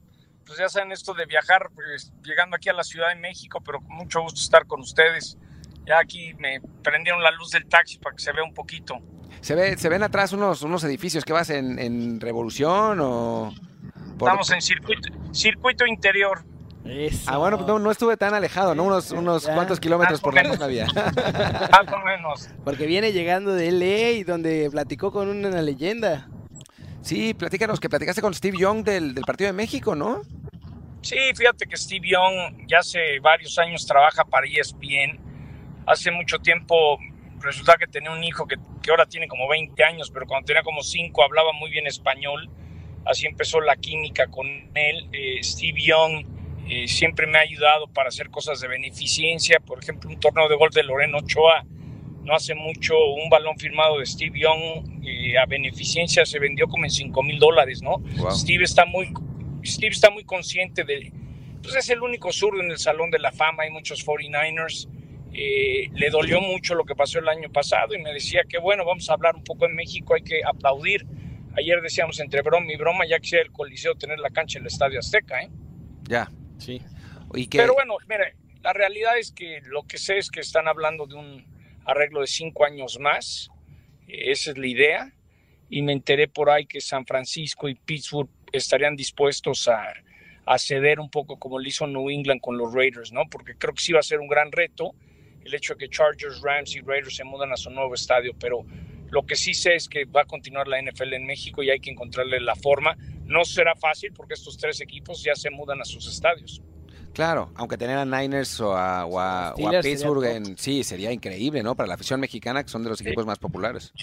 Pues 0.44 0.58
ya 0.58 0.70
saben 0.70 0.92
esto 0.92 1.14
de 1.14 1.28
viajar, 1.28 1.70
pues, 1.76 2.12
llegando 2.24 2.56
aquí 2.56 2.70
a 2.70 2.74
la 2.74 2.84
Ciudad 2.84 3.10
de 3.10 3.16
México, 3.16 3.62
pero 3.64 3.80
con 3.80 3.96
mucho 3.96 4.22
gusto 4.22 4.40
estar 4.40 4.66
con 4.66 4.82
ustedes. 4.82 5.38
Ya 5.86 6.00
aquí 6.00 6.34
me 6.40 6.62
prendieron 6.82 7.22
la 7.22 7.30
luz 7.30 7.52
del 7.52 7.68
taxi 7.68 8.00
para 8.00 8.16
que 8.16 8.24
se 8.24 8.32
vea 8.32 8.44
un 8.44 8.56
poquito. 8.56 9.00
Se, 9.42 9.56
ve, 9.56 9.78
se 9.78 9.90
ven 9.90 10.04
atrás 10.04 10.34
unos, 10.34 10.62
unos 10.62 10.84
edificios 10.84 11.26
que 11.26 11.34
vas 11.34 11.50
en, 11.50 11.80
en 11.80 12.20
Revolución 12.20 13.00
o... 13.02 13.54
Estamos 14.12 14.52
en 14.52 14.62
circuito, 14.62 15.10
circuito 15.32 15.86
interior. 15.86 16.46
Ah, 17.28 17.38
bueno, 17.38 17.58
no, 17.66 17.80
no, 17.80 17.92
estuve 17.92 18.18
tan 18.18 18.34
alejado, 18.34 18.76
¿no? 18.76 18.84
Unos, 18.84 19.12
unos 19.12 19.48
cuantos 19.48 19.80
kilómetros 19.80 20.20
por 20.20 20.34
la 20.34 20.44
misma 20.44 20.68
vía. 20.68 20.86
Más 20.96 21.94
o 21.94 22.00
menos. 22.06 22.50
Porque 22.66 22.86
viene 22.86 23.14
llegando 23.14 23.54
de 23.54 23.72
LA, 23.72 24.26
donde 24.26 24.70
platicó 24.70 25.12
con 25.12 25.30
una 25.30 25.62
leyenda. 25.62 26.28
Sí, 27.02 27.34
platícanos, 27.34 27.80
que 27.80 27.90
platicaste 27.90 28.22
con 28.22 28.34
Steve 28.34 28.58
Young 28.58 28.84
del, 28.84 29.14
del 29.14 29.24
Partido 29.24 29.48
de 29.48 29.54
México, 29.54 29.96
¿no? 29.96 30.24
Sí, 31.02 31.18
fíjate 31.36 31.68
que 31.68 31.78
Steve 31.78 32.08
Young 32.10 32.66
ya 32.68 32.80
hace 32.80 33.20
varios 33.22 33.58
años 33.60 33.86
trabaja 33.86 34.26
para 34.26 34.46
ESPN. 34.48 35.20
Hace 35.86 36.12
mucho 36.12 36.40
tiempo 36.40 36.98
resulta 37.44 37.78
que 37.78 37.88
tenía 37.88 38.12
un 38.12 38.24
hijo 38.24 38.48
que, 38.48 38.56
que, 38.82 38.92
ahora 38.92 39.06
tiene 39.06 39.28
como 39.28 39.48
20 39.48 39.84
años, 39.84 40.10
pero 40.12 40.26
cuando 40.26 40.46
tenía 40.46 40.64
como 40.64 40.82
5 40.82 41.24
hablaba 41.24 41.54
muy 41.54 41.70
bien 41.70 41.88
español. 41.88 42.50
Así 43.06 43.26
empezó 43.26 43.60
la 43.60 43.76
química 43.76 44.28
con 44.28 44.48
él. 44.48 45.10
Eh, 45.12 45.40
Steve 45.44 45.82
Young 45.82 46.26
eh, 46.70 46.88
siempre 46.88 47.28
me 47.28 47.38
ha 47.38 47.42
ayudado 47.42 47.88
para 47.88 48.10
hacer 48.10 48.30
cosas 48.30 48.62
de 48.62 48.68
beneficencia. 48.68 49.60
Por 49.60 49.84
ejemplo, 49.84 50.10
un 50.10 50.20
torneo 50.20 50.48
de 50.48 50.56
gol 50.56 50.70
de 50.72 50.84
Loreno 50.84 51.18
Ochoa. 51.20 51.66
No 52.24 52.34
hace 52.34 52.56
mucho 52.56 52.98
un 52.98 53.30
balón 53.30 53.58
firmado 53.58 54.00
de 54.00 54.06
Steve 54.06 54.40
Young 54.40 55.04
eh, 55.06 55.38
a 55.38 55.46
beneficencia 55.46 56.26
se 56.26 56.40
vendió 56.40 56.68
como 56.68 56.86
en 56.86 56.92
5 56.92 57.22
mil 57.22 57.38
dólares, 57.38 57.82
¿no? 57.82 58.02
Steve, 58.32 58.64
está 58.64 58.86
muy, 58.86 59.12
Steve 59.66 59.94
está 59.94 60.10
muy 60.10 60.24
consciente 60.24 60.86
de... 60.86 61.12
Pues 61.62 61.76
es 61.76 61.90
el 61.90 62.02
único 62.02 62.32
zurdo 62.32 62.62
en 62.62 62.72
el 62.72 62.78
Salón 62.78 63.12
de 63.12 63.20
la 63.20 63.34
Fama, 63.34 63.64
hay 63.64 63.72
muchos 63.72 64.06
49ers. 64.06 64.88
Eh, 65.34 65.90
le 65.94 66.10
dolió 66.12 66.40
mucho 66.42 66.76
lo 66.76 66.86
que 66.86 66.96
pasó 66.96 67.18
el 67.18 67.28
año 67.28 67.52
pasado 67.52 67.96
y 67.96 68.02
me 68.02 68.14
decía 68.14 68.44
que 68.48 68.60
bueno, 68.60 68.86
vamos 68.86 69.10
a 69.10 69.14
hablar 69.14 69.36
un 69.36 69.44
poco 69.44 69.66
en 69.66 69.74
México, 69.74 70.14
hay 70.14 70.22
que 70.22 70.42
aplaudir. 70.46 71.06
Ayer 71.58 71.82
decíamos 71.82 72.20
entre 72.20 72.42
broma 72.42 72.72
y 72.72 72.78
broma, 72.78 73.06
ya 73.08 73.20
quisiera 73.20 73.44
el 73.44 73.52
Coliseo 73.52 73.96
tener 73.96 74.20
la 74.20 74.30
cancha 74.30 74.60
en 74.60 74.64
el 74.64 74.68
Estadio 74.68 75.00
Azteca, 75.00 75.42
¿eh? 75.42 75.50
Ya, 76.04 76.30
sí. 76.58 76.82
Pero 77.50 77.74
bueno, 77.74 77.96
mire, 78.08 78.36
la 78.62 78.74
realidad 78.74 79.18
es 79.18 79.32
que 79.32 79.62
lo 79.66 79.84
que 79.84 79.98
sé 79.98 80.18
es 80.20 80.30
que 80.30 80.40
están 80.40 80.68
hablando 80.68 81.08
de 81.08 81.16
un 81.16 81.46
arreglo 81.86 82.22
de 82.22 82.28
cinco 82.28 82.66
años 82.66 83.00
más, 83.00 83.50
esa 84.08 84.52
es 84.52 84.58
la 84.58 84.68
idea, 84.68 85.14
y 85.70 85.82
me 85.82 85.94
enteré 85.94 86.28
por 86.28 86.50
ahí 86.50 86.66
que 86.68 86.80
San 86.80 87.06
Francisco 87.06 87.68
y 87.70 87.76
Pittsburgh 87.76 88.30
estarían 88.52 88.96
dispuestos 88.96 89.68
a, 89.68 89.94
a 90.46 90.60
ceder 90.60 91.00
un 91.00 91.10
poco 91.10 91.40
como 91.40 91.58
lo 91.58 91.68
hizo 91.68 91.88
New 91.88 92.10
England 92.10 92.42
con 92.42 92.58
los 92.58 92.74
Raiders, 92.74 93.12
¿no? 93.12 93.24
Porque 93.30 93.56
creo 93.56 93.74
que 93.74 93.82
sí 93.82 93.94
va 93.94 94.00
a 94.00 94.04
ser 94.04 94.20
un 94.20 94.28
gran 94.28 94.52
reto 94.52 94.94
el 95.46 95.54
hecho 95.54 95.74
de 95.74 95.80
que 95.80 95.90
Chargers, 95.90 96.42
Rams 96.42 96.76
y 96.76 96.82
Raiders 96.82 97.16
se 97.16 97.24
mudan 97.24 97.52
a 97.52 97.58
su 97.58 97.70
nuevo 97.70 97.94
estadio, 97.94 98.34
pero 98.40 98.66
lo 99.10 99.26
que 99.26 99.36
sí 99.36 99.54
sé 99.54 99.76
es 99.76 99.88
que 99.88 100.06
va 100.06 100.22
a 100.22 100.26
continuar 100.26 100.68
la 100.68 100.82
NFL 100.82 101.14
en 101.14 101.26
México 101.26 101.62
y 101.62 101.70
hay 101.70 101.80
que 101.80 101.92
encontrarle 101.92 102.40
la 102.40 102.56
forma. 102.56 102.98
No 103.26 103.46
será 103.46 103.76
fácil 103.76 104.12
porque 104.14 104.34
estos 104.34 104.58
tres 104.58 104.82
equipos 104.82 105.24
ya 105.24 105.36
se 105.36 105.50
mudan 105.50 105.82
a 105.82 105.86
sus 105.86 106.08
estadios. 106.08 106.62
Claro, 107.14 107.52
aunque 107.56 107.78
tener 107.78 107.98
a 107.98 108.06
Niners 108.06 108.60
o 108.60 108.76
a, 108.76 109.54
Pittsburgh 109.84 110.26
en, 110.26 110.58
sí, 110.58 110.84
sería 110.84 111.12
increíble, 111.12 111.62
¿no? 111.62 111.76
Para 111.76 111.88
la 111.88 111.94
afición 111.94 112.20
mexicana, 112.20 112.64
que 112.64 112.70
son 112.70 112.84
de 112.84 112.90
los 112.90 113.02
equipos 113.02 113.26
más 113.26 113.38
populares. 113.38 113.94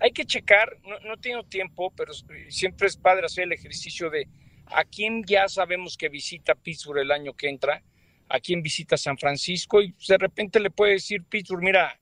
Hay 0.00 0.10
que 0.10 0.24
checar, 0.24 0.76
no, 0.82 0.98
no 1.08 1.16
tengo 1.16 1.44
tiempo, 1.44 1.92
pero 1.96 2.12
siempre 2.48 2.88
es 2.88 2.96
padre 2.96 3.26
hacer 3.26 3.44
el 3.44 3.52
ejercicio 3.52 4.10
de 4.10 4.26
a 4.66 4.82
quién 4.84 5.22
ya 5.24 5.46
sabemos 5.46 5.96
que 5.96 6.08
visita 6.08 6.56
Pittsburgh 6.56 6.98
el 6.98 7.12
año 7.12 7.34
que 7.34 7.48
entra 7.48 7.82
a 8.28 8.40
quien 8.40 8.62
visita 8.62 8.96
San 8.96 9.18
Francisco 9.18 9.82
y 9.82 9.94
de 10.08 10.18
repente 10.18 10.60
le 10.60 10.70
puede 10.70 10.92
decir 10.92 11.22
Pittsburgh, 11.24 11.62
mira, 11.62 11.98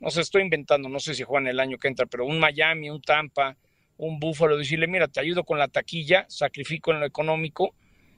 no 0.00 0.10
se 0.10 0.20
estoy 0.20 0.42
inventando, 0.42 0.88
no 0.88 1.00
sé 1.00 1.14
si 1.14 1.22
juegan 1.22 1.46
el 1.46 1.60
año 1.60 1.78
que 1.78 1.88
entra, 1.88 2.06
pero 2.06 2.26
un 2.26 2.38
Miami, 2.38 2.90
un 2.90 3.00
Tampa, 3.00 3.56
un 3.96 4.18
Buffalo, 4.18 4.56
decirle, 4.56 4.86
mira, 4.86 5.08
te 5.08 5.20
ayudo 5.20 5.44
con 5.44 5.58
la 5.58 5.68
taquilla, 5.68 6.26
sacrifico 6.28 6.92
en 6.92 7.00
lo 7.00 7.06
económico, 7.06 7.74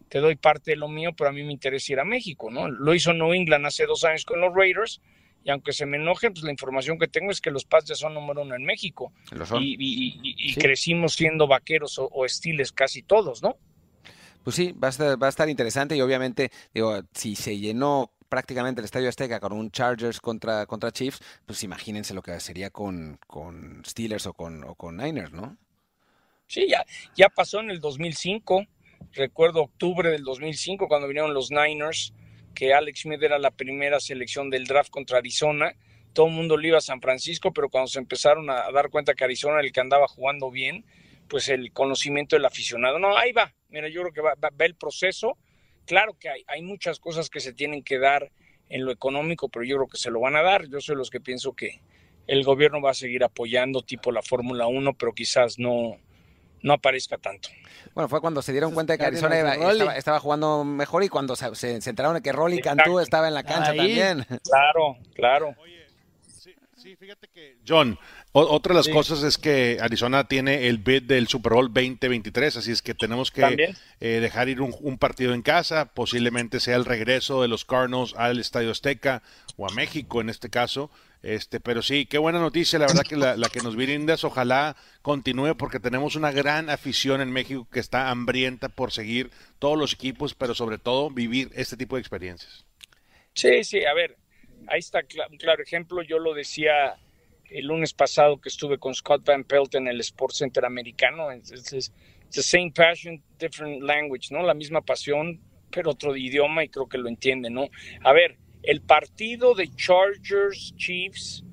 te 0.09 0.19
doy 0.19 0.37
parte 0.37 0.73
de 0.73 0.77
lo 0.77 0.89
mío, 0.89 1.11
pero 1.17 1.31
a 1.31 1.33
mí 1.33 1.43
me 1.43 1.53
interesa 1.53 1.93
ir 1.93 2.01
a 2.01 2.05
México, 2.05 2.51
¿no? 2.51 2.69
Lo 2.69 2.95
hizo 2.95 3.13
New 3.13 3.33
England 3.33 3.67
hace 3.67 3.87
dos 3.87 4.05
años 4.05 4.25
con 4.25 4.41
los 4.41 4.55
Raiders, 4.55 5.01
y 5.45 5.51
aunque 5.51 5.73
se 5.73 5.87
me 5.87 5.97
enojen, 5.97 6.33
pues 6.33 6.45
la 6.45 6.51
información 6.51 6.99
que 6.99 7.07
tengo 7.07 7.31
es 7.31 7.41
que 7.41 7.53
los 7.53 7.65
Pats 7.65 7.97
son 7.97 8.15
número 8.15 8.43
uno 8.43 8.57
en 8.57 8.65
México. 8.65 9.13
Y, 9.61 10.55
crecimos 10.57 11.15
siendo 11.15 11.47
vaqueros 11.47 12.01
o, 12.01 12.07
o 12.07 12.25
estiles 12.25 12.73
casi 12.73 13.03
todos, 13.03 13.43
¿no? 13.43 13.57
Pues 14.47 14.55
sí, 14.55 14.71
va 14.81 14.87
a, 14.87 14.91
estar, 14.91 15.21
va 15.21 15.27
a 15.27 15.29
estar 15.29 15.49
interesante 15.49 15.97
y 15.97 16.01
obviamente, 16.01 16.53
digo, 16.73 17.01
si 17.13 17.35
se 17.35 17.59
llenó 17.59 18.13
prácticamente 18.29 18.81
el 18.81 18.85
Estadio 18.85 19.09
Azteca 19.09 19.41
con 19.41 19.53
un 19.53 19.73
Chargers 19.73 20.21
contra, 20.21 20.67
contra 20.67 20.93
Chiefs, 20.93 21.19
pues 21.45 21.65
imagínense 21.65 22.15
lo 22.15 22.23
que 22.23 22.39
sería 22.39 22.71
con, 22.71 23.19
con 23.27 23.83
Steelers 23.85 24.25
o 24.29 24.35
con, 24.35 24.63
o 24.63 24.77
con 24.77 24.99
Niners, 24.99 25.33
¿no? 25.33 25.57
Sí, 26.47 26.69
ya, 26.69 26.87
ya 27.17 27.29
pasó 27.29 27.59
en 27.59 27.71
el 27.71 27.81
2005. 27.81 28.65
Recuerdo 29.15 29.63
octubre 29.63 30.11
del 30.11 30.23
2005 30.23 30.87
cuando 30.87 31.09
vinieron 31.09 31.35
los 31.35 31.51
Niners, 31.51 32.13
que 32.55 32.73
Alex 32.73 33.01
Smith 33.01 33.25
era 33.25 33.41
la 33.41 33.51
primera 33.51 33.99
selección 33.99 34.49
del 34.49 34.69
draft 34.69 34.91
contra 34.91 35.19
Arizona. 35.19 35.75
Todo 36.13 36.29
el 36.29 36.35
mundo 36.35 36.57
le 36.57 36.69
iba 36.69 36.79
a 36.79 36.83
San 36.83 37.01
Francisco, 37.01 37.53
pero 37.53 37.69
cuando 37.69 37.89
se 37.89 37.99
empezaron 37.99 38.49
a 38.49 38.71
dar 38.71 38.91
cuenta 38.91 39.15
que 39.15 39.25
Arizona 39.25 39.55
era 39.55 39.67
el 39.67 39.73
que 39.73 39.81
andaba 39.81 40.07
jugando 40.07 40.53
bien, 40.53 40.85
pues 41.27 41.49
el 41.49 41.73
conocimiento 41.73 42.37
del 42.37 42.45
aficionado. 42.45 43.01
No, 43.01 43.19
ahí 43.19 43.33
va. 43.33 43.53
Mira, 43.69 43.89
yo 43.89 44.03
creo 44.03 44.13
que 44.13 44.21
va, 44.21 44.35
el 44.59 44.75
proceso. 44.75 45.37
Claro 45.87 46.17
que 46.19 46.29
hay, 46.29 46.45
hay 46.49 46.63
muchas 46.63 46.99
cosas 46.99 47.31
que 47.31 47.41
se 47.41 47.53
tienen 47.53 47.83
que 47.83 47.99
dar 47.99 48.31
en 48.69 48.85
lo 48.85 48.91
económico, 48.91 49.49
pero 49.49 49.65
yo 49.65 49.77
creo 49.77 49.89
que 49.89 49.99
se 49.99 50.11
lo 50.11 50.21
van 50.21 50.37
a 50.37 50.43
dar. 50.43 50.67
Yo 50.69 50.81
soy 50.81 50.97
los 50.97 51.11
que 51.11 51.21
pienso 51.21 51.53
que 51.53 51.81
el 52.27 52.43
gobierno 52.45 52.81
va 52.81 52.91
a 52.91 52.95
seguir 52.95 53.25
apoyando 53.25 53.83
tipo 53.83 54.11
la 54.11 54.23
Fórmula 54.23 54.67
1, 54.67 54.95
pero 54.95 55.13
quizás 55.13 55.59
no, 55.59 55.97
no 56.63 56.73
aparezca 56.73 57.19
tanto. 57.19 57.49
Bueno, 57.95 58.09
fue 58.09 58.21
cuando 58.21 58.43
se 58.43 58.53
dieron 58.53 58.75
cuenta 58.75 58.95
de 58.95 58.99
que 58.99 59.07
Arizona 59.07 59.95
estaba, 59.95 60.21
jugando 60.21 60.65
mejor 60.65 61.05
y 61.05 61.09
cuando 61.09 61.37
se, 61.37 61.55
se 61.55 61.89
enteraron 61.89 62.17
de 62.17 62.23
que 62.23 62.33
Rolly 62.33 62.61
Cantú 62.61 62.99
estaba 62.99 63.29
en 63.29 63.35
la 63.35 63.45
cancha 63.45 63.75
también. 63.75 64.27
Claro, 64.43 64.97
claro. 65.15 65.55
Sí, 66.87 66.95
fíjate 66.95 67.27
que, 67.35 67.57
John, 67.67 67.99
otra 68.31 68.73
de 68.73 68.77
las 68.79 68.89
cosas 68.89 69.25
es 69.25 69.39
que 69.39 69.79
Arizona 69.81 70.29
tiene 70.29 70.69
el 70.69 70.79
bid 70.79 71.03
del 71.03 71.27
Super 71.27 71.55
Bowl 71.55 71.67
2023, 71.67 72.59
así 72.59 72.71
es 72.71 72.81
que 72.81 72.95
tenemos 72.95 73.33
que 73.33 73.75
eh, 73.99 74.21
dejar 74.21 74.49
ir 74.49 74.61
un, 74.61 74.97
partido 74.97 75.35
en 75.35 75.43
casa, 75.43 75.87
posiblemente 75.87 76.61
sea 76.61 76.77
el 76.77 76.85
regreso 76.85 77.43
de 77.43 77.49
los 77.49 77.65
Cardinals 77.65 78.15
al 78.17 78.39
Estadio 78.39 78.71
Azteca 78.71 79.25
o 79.57 79.69
a 79.69 79.75
México 79.75 80.21
en 80.21 80.31
este 80.31 80.49
caso. 80.49 80.89
Este, 81.25 81.59
pero 81.59 81.83
sí, 81.83 82.07
qué 82.07 82.19
buena 82.19 82.39
noticia, 82.39 82.79
la 82.79 82.87
verdad 82.87 83.03
que 83.03 83.17
la, 83.17 83.37
la 83.37 83.49
que 83.49 83.63
nos 83.63 83.75
brindas, 83.75 84.23
ojalá 84.23 84.77
continúe 85.03 85.57
porque 85.57 85.81
tenemos 85.81 86.15
una 86.15 86.31
gran 86.31 86.71
afición 86.71 87.21
en 87.21 87.33
México 87.33 87.67
que 87.69 87.81
está 87.81 88.11
hambrienta 88.11 88.69
por 88.69 88.93
seguir 88.93 89.33
todos 89.59 89.77
los 89.77 89.93
equipos, 89.93 90.35
pero 90.35 90.55
sobre 90.55 90.79
todo 90.79 91.11
vivir 91.11 91.51
este 91.57 91.77
tipo 91.77 91.97
de 91.97 92.03
experiencias. 92.03 92.65
Sí, 93.35 93.65
sí, 93.65 93.85
a 93.85 93.93
ver, 93.93 94.17
ahí 94.69 94.79
está 94.79 95.01
un 95.31 95.37
claro 95.37 95.63
ejemplo. 95.63 96.03
Yo 96.03 96.19
lo 96.19 96.35
decía 96.35 96.97
el 97.51 97.67
lunes 97.67 97.93
pasado 97.93 98.41
que 98.41 98.49
estuve 98.49 98.79
con 98.79 98.95
Scott 98.95 99.25
Van 99.25 99.45
Pelt 99.45 99.75
en 99.75 99.89
el 99.89 100.01
Sports 100.01 100.39
Center 100.39 100.65
americano. 100.65 101.31
Es, 101.31 101.93
the 102.31 102.43
same 102.43 102.73
passion, 102.73 103.23
different 103.39 103.83
language, 103.83 104.29
¿no? 104.31 104.43
La 104.43 104.55
misma 104.55 104.81
pasión, 104.81 105.41
pero 105.71 105.91
otro 105.91 106.17
idioma 106.17 106.65
y 106.65 106.69
creo 106.69 106.89
que 106.89 106.99
lo 106.99 107.09
entiende, 107.09 107.51
¿no? 107.51 107.69
A 108.03 108.13
ver, 108.13 108.37
el 108.63 108.83
partido 108.83 109.55
de 109.55 109.69
Chargers 109.75 110.75
Chiefs 110.77 111.45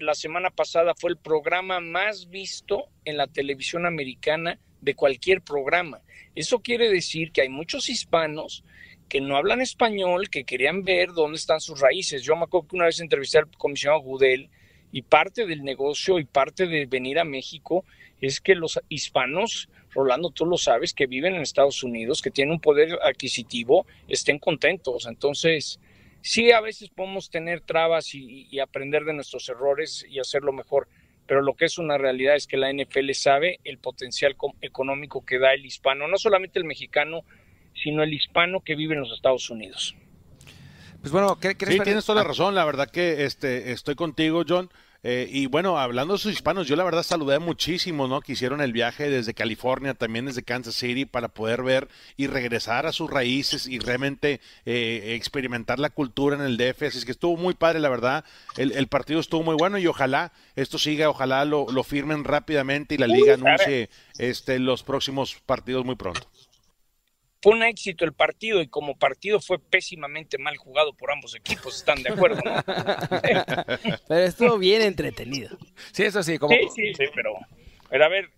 la 0.00 0.14
semana 0.14 0.50
pasada 0.50 0.94
fue 0.94 1.10
el 1.10 1.16
programa 1.16 1.80
más 1.80 2.28
visto 2.28 2.88
en 3.04 3.16
la 3.16 3.26
televisión 3.26 3.86
americana 3.86 4.58
de 4.80 4.94
cualquier 4.94 5.40
programa. 5.42 6.02
Eso 6.34 6.60
quiere 6.60 6.90
decir 6.90 7.32
que 7.32 7.42
hay 7.42 7.48
muchos 7.48 7.88
hispanos 7.88 8.64
que 9.12 9.20
no 9.20 9.36
hablan 9.36 9.60
español, 9.60 10.30
que 10.30 10.44
querían 10.44 10.84
ver 10.84 11.12
dónde 11.12 11.36
están 11.36 11.60
sus 11.60 11.78
raíces. 11.80 12.22
Yo 12.22 12.34
me 12.34 12.44
acuerdo 12.44 12.68
que 12.68 12.76
una 12.76 12.86
vez 12.86 12.98
entrevisté 12.98 13.36
al 13.36 13.50
comisionado 13.58 14.00
Gudel 14.00 14.48
y 14.90 15.02
parte 15.02 15.44
del 15.44 15.64
negocio 15.64 16.18
y 16.18 16.24
parte 16.24 16.66
de 16.66 16.86
venir 16.86 17.18
a 17.18 17.24
México 17.24 17.84
es 18.22 18.40
que 18.40 18.54
los 18.54 18.80
hispanos, 18.88 19.68
Rolando, 19.90 20.30
tú 20.30 20.46
lo 20.46 20.56
sabes, 20.56 20.94
que 20.94 21.06
viven 21.06 21.34
en 21.34 21.42
Estados 21.42 21.82
Unidos, 21.82 22.22
que 22.22 22.30
tienen 22.30 22.54
un 22.54 22.60
poder 22.60 22.98
adquisitivo, 23.02 23.84
estén 24.08 24.38
contentos. 24.38 25.04
Entonces, 25.06 25.78
sí, 26.22 26.50
a 26.50 26.62
veces 26.62 26.88
podemos 26.88 27.28
tener 27.28 27.60
trabas 27.60 28.14
y, 28.14 28.58
aprender 28.60 29.04
de 29.04 29.12
nuestros 29.12 29.46
errores 29.50 30.06
y 30.08 30.20
hacerlo 30.20 30.54
mejor, 30.54 30.88
pero 31.26 31.42
lo 31.42 31.52
que 31.52 31.66
es 31.66 31.76
una 31.76 31.98
realidad 31.98 32.34
es 32.34 32.46
que 32.46 32.56
la 32.56 32.72
NFL 32.72 33.10
sabe 33.12 33.60
el 33.64 33.76
potencial 33.76 34.36
económico 34.62 35.22
que 35.22 35.38
da 35.38 35.52
el 35.52 35.66
hispano, 35.66 36.08
no 36.08 36.16
solamente 36.16 36.58
el 36.58 36.64
mexicano, 36.64 37.26
sino 37.82 38.02
el 38.02 38.12
hispano 38.12 38.60
que 38.60 38.74
vive 38.74 38.94
en 38.94 39.00
los 39.00 39.12
Estados 39.12 39.48
Unidos. 39.50 39.94
Pues 41.00 41.10
bueno, 41.10 41.38
¿qué, 41.40 41.56
sí, 41.58 41.80
tienes 41.80 42.04
toda 42.04 42.22
la 42.22 42.28
razón. 42.28 42.54
La 42.54 42.64
verdad 42.64 42.88
que 42.88 43.24
este, 43.24 43.72
estoy 43.72 43.96
contigo, 43.96 44.44
John. 44.48 44.70
Eh, 45.04 45.28
y 45.28 45.46
bueno, 45.46 45.78
hablando 45.78 46.14
de 46.14 46.20
sus 46.20 46.32
hispanos, 46.32 46.68
yo 46.68 46.76
la 46.76 46.84
verdad 46.84 47.02
saludé 47.02 47.40
muchísimo, 47.40 48.06
¿no? 48.06 48.20
Que 48.20 48.32
hicieron 48.32 48.60
el 48.60 48.72
viaje 48.72 49.10
desde 49.10 49.34
California, 49.34 49.94
también 49.94 50.26
desde 50.26 50.44
Kansas 50.44 50.76
City, 50.76 51.06
para 51.06 51.26
poder 51.26 51.64
ver 51.64 51.88
y 52.16 52.28
regresar 52.28 52.86
a 52.86 52.92
sus 52.92 53.10
raíces 53.10 53.66
y 53.66 53.80
realmente 53.80 54.40
eh, 54.64 55.14
experimentar 55.16 55.80
la 55.80 55.90
cultura 55.90 56.36
en 56.36 56.42
el 56.42 56.56
DF. 56.56 56.82
Así 56.84 56.98
es 56.98 57.04
que 57.04 57.10
estuvo 57.10 57.36
muy 57.36 57.54
padre, 57.54 57.80
la 57.80 57.88
verdad. 57.88 58.24
El, 58.56 58.86
partido 58.86 59.18
estuvo 59.18 59.42
muy 59.42 59.56
bueno 59.56 59.76
y 59.78 59.88
ojalá 59.88 60.32
esto 60.54 60.78
siga, 60.78 61.10
ojalá 61.10 61.44
lo, 61.44 61.66
lo 61.72 61.82
firmen 61.82 62.22
rápidamente 62.22 62.94
y 62.94 62.98
la 62.98 63.08
liga 63.08 63.34
anuncie 63.34 63.90
este, 64.18 64.60
los 64.60 64.84
próximos 64.84 65.34
partidos 65.46 65.84
muy 65.84 65.96
pronto. 65.96 66.28
Fue 67.42 67.52
un 67.54 67.64
éxito 67.64 68.04
el 68.04 68.12
partido 68.12 68.62
y 68.62 68.68
como 68.68 68.96
partido 68.96 69.40
fue 69.40 69.58
pésimamente 69.58 70.38
mal 70.38 70.56
jugado 70.56 70.94
por 70.94 71.10
ambos 71.10 71.34
equipos, 71.34 71.76
¿están 71.76 72.00
de 72.02 72.10
acuerdo? 72.10 72.40
¿no? 72.44 72.62
pero 74.08 74.20
estuvo 74.20 74.58
bien 74.58 74.80
entretenido. 74.80 75.58
Sí, 75.90 76.04
eso 76.04 76.22
sí. 76.22 76.38
Como... 76.38 76.54
Sí, 76.54 76.68
sí, 76.72 76.94
sí, 76.94 77.04
pero, 77.12 77.34
pero 77.90 78.04
a 78.04 78.08
ver, 78.08 78.30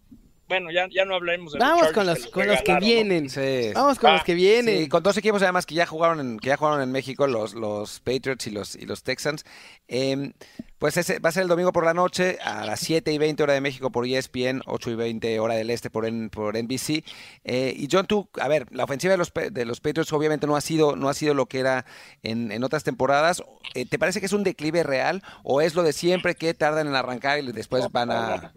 bueno, 0.46 0.70
ya, 0.70 0.86
ya 0.90 1.04
no 1.04 1.14
hablaremos 1.14 1.52
de 1.52 1.58
Vamos 1.58 1.92
con 1.92 2.06
los, 2.06 2.26
que 2.26 2.30
con 2.30 2.46
los 2.46 2.60
que 2.62 2.76
vienen. 2.76 3.28
Vamos 3.74 3.98
con 3.98 4.12
los 4.12 4.24
que 4.24 4.34
vienen. 4.34 4.84
Sí, 4.84 4.88
con 4.88 5.02
dos 5.02 5.16
equipos 5.16 5.42
además 5.42 5.64
que 5.64 5.74
ya 5.74 5.86
jugaron 5.86 6.20
en, 6.20 6.38
que 6.38 6.48
ya 6.48 6.56
jugaron 6.56 6.82
en 6.82 6.92
México, 6.92 7.26
los, 7.26 7.54
los 7.54 8.00
Patriots 8.00 8.46
y 8.46 8.50
los, 8.50 8.76
y 8.76 8.84
los 8.84 9.02
Texans. 9.02 9.44
Eh, 9.88 10.32
pues 10.78 10.98
ese 10.98 11.18
va 11.18 11.30
a 11.30 11.32
ser 11.32 11.44
el 11.44 11.48
domingo 11.48 11.72
por 11.72 11.86
la 11.86 11.94
noche 11.94 12.38
a 12.44 12.66
las 12.66 12.80
7 12.80 13.10
y 13.10 13.16
20 13.16 13.42
hora 13.42 13.54
de 13.54 13.62
México 13.62 13.90
por 13.90 14.06
ESPN, 14.06 14.60
8 14.66 14.90
y 14.90 14.94
20 14.94 15.40
hora 15.40 15.54
del 15.54 15.70
este 15.70 15.88
por, 15.88 16.04
por 16.28 16.62
NBC. 16.62 17.04
Eh, 17.44 17.74
y 17.74 17.88
John, 17.90 18.06
tú, 18.06 18.28
a 18.38 18.46
ver, 18.48 18.66
la 18.70 18.84
ofensiva 18.84 19.12
de 19.12 19.16
los, 19.16 19.32
de 19.32 19.64
los 19.64 19.80
Patriots 19.80 20.12
obviamente 20.12 20.46
no 20.46 20.56
ha 20.56 20.60
sido, 20.60 20.94
no 20.94 21.08
ha 21.08 21.14
sido 21.14 21.32
lo 21.32 21.46
que 21.46 21.60
era 21.60 21.86
en, 22.22 22.52
en 22.52 22.62
otras 22.64 22.84
temporadas. 22.84 23.42
Eh, 23.72 23.86
¿Te 23.86 23.98
parece 23.98 24.20
que 24.20 24.26
es 24.26 24.32
un 24.34 24.44
declive 24.44 24.82
real 24.82 25.22
o 25.42 25.62
es 25.62 25.74
lo 25.74 25.82
de 25.82 25.94
siempre 25.94 26.34
que 26.34 26.52
tardan 26.52 26.86
en 26.86 26.94
arrancar 26.94 27.38
y 27.38 27.50
después 27.52 27.90
van 27.90 28.10
a... 28.10 28.52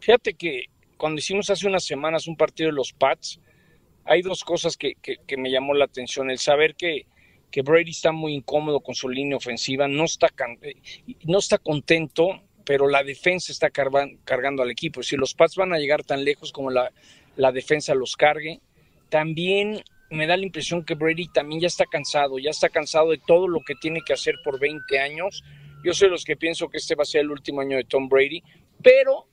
Fíjate 0.00 0.34
que 0.34 0.64
cuando 0.96 1.18
hicimos 1.18 1.50
hace 1.50 1.66
unas 1.66 1.84
semanas 1.84 2.26
un 2.26 2.36
partido 2.36 2.70
de 2.70 2.76
los 2.76 2.92
Pats, 2.92 3.40
hay 4.04 4.22
dos 4.22 4.44
cosas 4.44 4.76
que, 4.76 4.94
que, 4.94 5.36
me 5.36 5.50
llamó 5.50 5.74
la 5.74 5.84
atención. 5.84 6.30
El 6.30 6.38
saber 6.38 6.74
que, 6.76 7.06
que, 7.50 7.62
Brady 7.62 7.90
está 7.90 8.12
muy 8.12 8.34
incómodo 8.34 8.80
con 8.80 8.94
su 8.94 9.08
línea 9.08 9.36
ofensiva, 9.36 9.88
no 9.88 10.04
está, 10.04 10.28
eh, 10.62 10.74
no 11.24 11.38
está 11.38 11.58
contento, 11.58 12.42
pero 12.64 12.88
la 12.88 13.02
defensa 13.02 13.52
está 13.52 13.70
cargando 13.70 14.62
al 14.62 14.70
equipo. 14.70 15.02
Si 15.02 15.16
los 15.16 15.34
Pats 15.34 15.56
van 15.56 15.72
a 15.72 15.78
llegar 15.78 16.04
tan 16.04 16.24
lejos 16.24 16.52
como 16.52 16.70
la, 16.70 16.92
la 17.36 17.52
defensa 17.52 17.94
los 17.94 18.16
cargue, 18.16 18.60
también 19.08 19.82
me 20.10 20.26
da 20.26 20.36
la 20.36 20.44
impresión 20.44 20.84
que 20.84 20.94
Brady 20.94 21.28
también 21.28 21.60
ya 21.60 21.66
está 21.66 21.84
cansado, 21.86 22.38
ya 22.38 22.50
está 22.50 22.68
cansado 22.68 23.10
de 23.10 23.20
todo 23.26 23.48
lo 23.48 23.60
que 23.60 23.74
tiene 23.74 24.00
que 24.06 24.12
hacer 24.12 24.36
por 24.44 24.60
20 24.60 24.98
años. 24.98 25.42
Yo 25.84 25.94
soy 25.94 26.10
los 26.10 26.24
que 26.24 26.36
pienso 26.36 26.68
que 26.68 26.78
este 26.78 26.94
va 26.94 27.02
a 27.02 27.06
ser 27.06 27.22
el 27.22 27.30
último 27.30 27.60
año 27.60 27.76
de 27.76 27.84
Tom 27.84 28.08
Brady, 28.08 28.42
pero 28.82 29.26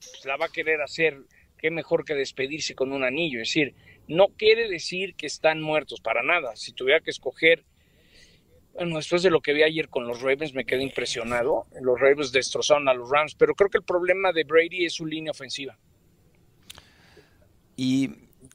pues, 0.00 0.24
la 0.24 0.36
va 0.36 0.46
a 0.46 0.52
querer 0.52 0.80
hacer, 0.80 1.18
qué 1.58 1.70
mejor 1.70 2.04
que 2.04 2.14
despedirse 2.14 2.74
con 2.74 2.92
un 2.92 3.04
anillo. 3.04 3.40
Es 3.40 3.48
decir, 3.48 3.74
no 4.08 4.28
quiere 4.28 4.68
decir 4.68 5.14
que 5.14 5.26
están 5.26 5.60
muertos 5.60 6.00
para 6.00 6.22
nada. 6.22 6.56
Si 6.56 6.72
tuviera 6.72 7.00
que 7.00 7.10
escoger, 7.10 7.64
bueno, 8.72 8.96
después 8.96 9.22
de 9.22 9.30
lo 9.30 9.40
que 9.40 9.52
vi 9.52 9.62
ayer 9.62 9.88
con 9.88 10.06
los 10.06 10.22
Ravens 10.22 10.54
me 10.54 10.64
quedé 10.64 10.82
impresionado. 10.82 11.66
Los 11.80 12.00
Ravens 12.00 12.32
destrozaron 12.32 12.88
a 12.88 12.94
los 12.94 13.10
Rams, 13.10 13.34
pero 13.34 13.54
creo 13.54 13.70
que 13.70 13.78
el 13.78 13.84
problema 13.84 14.32
de 14.32 14.44
Brady 14.44 14.86
es 14.86 14.94
su 14.94 15.06
línea 15.06 15.32
ofensiva. 15.32 15.78
Y 17.76 18.10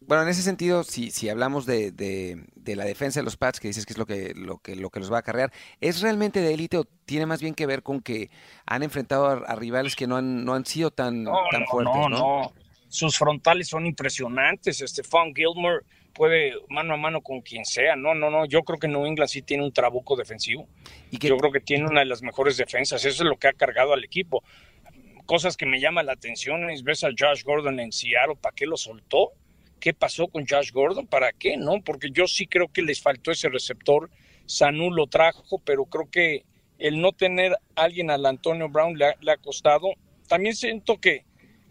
bueno, 0.08 0.24
en 0.24 0.30
ese 0.30 0.42
sentido, 0.42 0.84
si, 0.84 1.10
si 1.10 1.30
hablamos 1.30 1.66
de, 1.66 1.92
de, 1.92 2.76
la 2.76 2.86
defensa 2.86 3.20
de 3.20 3.24
los 3.24 3.38
Pats, 3.38 3.60
que 3.60 3.68
dices 3.68 3.86
que 3.86 3.94
es 3.94 3.98
lo 3.98 4.06
que, 4.06 4.34
lo 4.36 4.60
que, 4.60 4.76
lo 4.76 4.90
que 4.90 5.00
los 5.00 5.12
va 5.12 5.18
a 5.18 5.20
acarrear, 5.20 5.52
¿es 5.82 6.02
realmente 6.02 6.42
de 6.42 6.54
élite 6.54 6.78
o 6.78 6.86
tiene 7.06 7.26
más 7.26 7.42
bien 7.42 7.56
que 7.56 7.66
ver 7.66 7.82
con 7.84 8.02
que 8.02 8.30
han 8.66 8.84
enfrentado 8.84 9.28
a, 9.28 9.56
rivales 9.56 9.96
que 9.96 10.08
no 10.08 10.18
han, 10.18 10.46
no 10.46 10.54
han 10.54 10.66
sido 10.66 10.92
tan, 10.92 11.26
tan 11.26 11.66
fuertes? 11.66 11.96
No, 11.96 12.10
no, 12.10 12.54
Sus 12.88 13.18
frontales 13.18 13.68
son 13.68 13.86
impresionantes. 13.86 14.78
Stephon 14.86 15.34
Gilmore 15.34 15.84
puede 16.14 16.54
mano 16.70 16.94
a 16.94 16.98
mano 16.98 17.22
con 17.22 17.42
quien 17.42 17.66
sea. 17.66 17.96
No, 17.96 18.14
no, 18.14 18.30
no. 18.30 18.46
Yo 18.46 18.64
creo 18.64 18.78
que 18.78 18.88
New 18.88 19.06
England 19.06 19.30
sí 19.30 19.42
tiene 19.42 19.64
un 19.64 19.74
trabuco 19.74 20.16
defensivo. 20.16 20.68
¿Y 21.10 21.18
Yo 21.18 21.38
creo 21.38 21.52
que 21.52 21.62
tiene 21.62 21.86
una 21.86 22.02
de 22.02 22.06
las 22.06 22.22
mejores 22.22 22.58
defensas. 22.58 23.04
Eso 23.06 23.24
es 23.24 23.30
lo 23.30 23.38
que 23.38 23.48
ha 23.48 23.54
cargado 23.54 23.94
al 23.94 24.04
equipo. 24.04 24.44
Cosas 25.26 25.58
que 25.58 25.66
me 25.66 25.80
llaman 25.80 26.06
la 26.06 26.14
atención 26.14 26.70
es 26.70 26.84
ves 26.84 27.04
a 27.04 27.10
Josh 27.18 27.44
Gordon 27.44 27.80
en 27.80 27.92
Seattle, 27.92 28.36
¿para 28.40 28.56
qué 28.56 28.68
lo 28.68 28.78
soltó? 28.78 29.32
Qué 29.86 29.94
pasó 29.94 30.28
con 30.28 30.48
Josh 30.48 30.72
Gordon, 30.72 31.06
para 31.06 31.32
qué, 31.32 31.58
¿no? 31.58 31.80
Porque 31.80 32.10
yo 32.12 32.26
sí 32.26 32.48
creo 32.48 32.70
que 32.70 32.82
les 32.82 33.00
faltó 33.00 33.30
ese 33.30 33.50
receptor. 33.50 34.10
Sanu 34.48 34.90
lo 34.90 35.06
trajo, 35.06 35.62
pero 35.64 35.86
creo 35.86 36.10
que 36.10 36.44
el 36.80 37.00
no 37.00 37.12
tener 37.12 37.56
alguien 37.76 38.10
al 38.10 38.26
Antonio 38.26 38.68
Brown 38.68 38.98
le 38.98 39.06
ha, 39.32 39.38
costado. 39.38 39.90
También 40.28 40.56
siento 40.56 40.98
que 40.98 41.24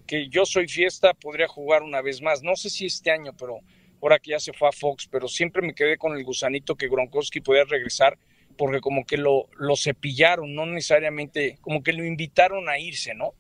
que 0.07 0.29
yo 0.29 0.47
soy 0.47 0.69
fiesta, 0.69 1.13
podría 1.13 1.49
jugar 1.49 1.83
una 1.83 2.03
vez 2.03 2.23
más. 2.23 2.41
No 2.45 2.55
sé 2.55 2.71
si 2.71 2.87
este 2.87 3.11
año, 3.11 3.33
pero 3.37 3.59
ahora 4.01 4.21
que 4.21 4.31
ya 4.31 4.39
se 4.39 4.53
fue 4.53 4.69
a 4.69 4.73
Fox, 4.73 5.09
pero 5.11 5.27
siempre 5.27 5.61
me 5.61 5.75
quedé 5.75 5.99
con 5.99 6.17
el 6.17 6.23
gusanito 6.23 6.77
que 6.77 6.87
Gronkowski 6.87 7.41
podía 7.41 7.65
regresar 7.65 8.17
porque 8.57 8.81
como 8.81 9.05
que 9.05 9.17
lo, 9.17 9.49
lo 9.57 9.75
cepillaron, 9.75 10.55
no 10.55 10.67
necesariamente, 10.67 11.59
como 11.63 11.83
que 11.83 11.93
lo 11.93 12.05
invitaron 12.05 12.69
a 12.69 12.79
irse, 12.79 13.13
¿no? 13.13 13.33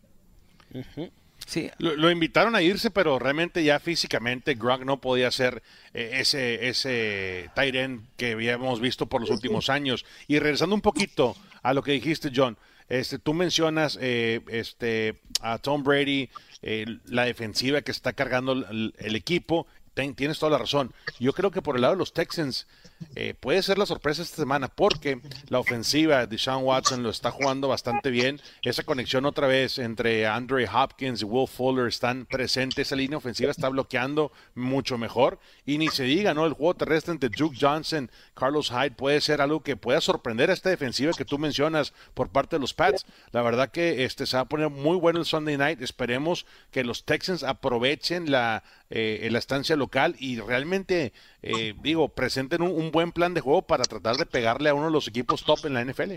Lo, 1.78 2.10
invitaron 2.10 2.54
a 2.56 2.62
irse, 2.62 2.90
pero 2.90 3.18
realmente 3.18 3.62
ya 3.62 3.78
físicamente 3.78 4.54
Gronk 4.54 4.84
no 4.84 5.00
podía 5.00 5.30
ser 5.30 5.62
eh, 5.92 6.10
ese, 6.14 6.68
ese 6.68 7.50
tight 7.54 7.74
end 7.74 8.06
que 8.16 8.32
habíamos 8.32 8.80
visto 8.80 9.06
por 9.06 9.20
los 9.20 9.30
últimos 9.30 9.68
años. 9.68 10.04
Y 10.26 10.38
regresando 10.38 10.74
un 10.74 10.80
poquito 10.80 11.36
a 11.62 11.74
lo 11.74 11.82
que 11.82 11.92
dijiste, 11.92 12.30
John, 12.34 12.56
este, 12.88 13.18
tú 13.18 13.34
mencionas 13.34 13.98
eh, 14.00 14.40
este, 14.48 15.16
a 15.40 15.58
Tom 15.58 15.82
Brady, 15.82 16.28
eh, 16.62 16.86
la 17.06 17.24
defensiva 17.24 17.82
que 17.82 17.92
está 17.92 18.12
cargando 18.12 18.52
el 18.52 19.16
equipo 19.16 19.66
tienes 19.94 20.38
toda 20.38 20.50
la 20.50 20.58
razón. 20.58 20.92
Yo 21.18 21.32
creo 21.32 21.50
que 21.50 21.62
por 21.62 21.76
el 21.76 21.82
lado 21.82 21.94
de 21.94 21.98
los 21.98 22.12
Texans 22.12 22.66
eh, 23.14 23.34
puede 23.38 23.62
ser 23.62 23.78
la 23.78 23.86
sorpresa 23.86 24.22
esta 24.22 24.36
semana 24.36 24.68
porque 24.68 25.20
la 25.48 25.58
ofensiva 25.58 26.26
de 26.26 26.38
Sean 26.38 26.62
Watson 26.64 27.02
lo 27.02 27.10
está 27.10 27.30
jugando 27.30 27.68
bastante 27.68 28.10
bien. 28.10 28.40
Esa 28.62 28.82
conexión 28.82 29.24
otra 29.24 29.46
vez 29.46 29.78
entre 29.78 30.26
Andre 30.26 30.68
Hopkins 30.68 31.22
y 31.22 31.24
Will 31.24 31.48
Fuller 31.48 31.86
están 31.86 32.26
presentes. 32.26 32.86
Esa 32.86 32.96
línea 32.96 33.18
ofensiva 33.18 33.50
está 33.50 33.68
bloqueando 33.68 34.32
mucho 34.54 34.98
mejor. 34.98 35.38
Y 35.64 35.78
ni 35.78 35.88
se 35.88 36.04
diga, 36.04 36.34
¿no? 36.34 36.46
El 36.46 36.54
juego 36.54 36.74
terrestre 36.74 37.12
entre 37.12 37.28
Duke 37.28 37.56
Johnson, 37.60 38.10
Carlos 38.34 38.70
Hyde 38.70 38.92
puede 38.92 39.20
ser 39.20 39.40
algo 39.40 39.62
que 39.62 39.76
pueda 39.76 40.00
sorprender 40.00 40.50
a 40.50 40.54
esta 40.54 40.70
defensiva 40.70 41.12
que 41.16 41.24
tú 41.24 41.38
mencionas 41.38 41.92
por 42.14 42.30
parte 42.30 42.56
de 42.56 42.60
los 42.60 42.74
Pats. 42.74 43.06
La 43.32 43.42
verdad 43.42 43.70
que 43.70 44.04
este 44.04 44.26
se 44.26 44.36
va 44.36 44.42
a 44.42 44.48
poner 44.48 44.70
muy 44.70 44.96
bueno 44.96 45.20
el 45.20 45.26
Sunday 45.26 45.56
night. 45.56 45.80
Esperemos 45.82 46.46
que 46.70 46.84
los 46.84 47.04
Texans 47.04 47.42
aprovechen 47.42 48.30
la, 48.30 48.64
eh, 48.96 49.28
la 49.28 49.40
estancia 49.40 49.74
local 49.74 50.14
y 50.20 50.38
realmente, 50.38 51.12
eh, 51.42 51.74
digo, 51.82 52.10
presenten 52.10 52.62
un, 52.62 52.92
buen 52.92 53.10
plan 53.10 53.34
de 53.34 53.40
juego 53.40 53.62
para 53.62 53.82
tratar 53.82 54.14
de 54.14 54.24
pegarle 54.24 54.70
a 54.70 54.74
uno 54.74 54.84
de 54.84 54.92
los 54.92 55.08
equipos 55.08 55.44
top 55.44 55.66
en 55.66 55.74
la 55.74 55.84
NFL. 55.84 56.12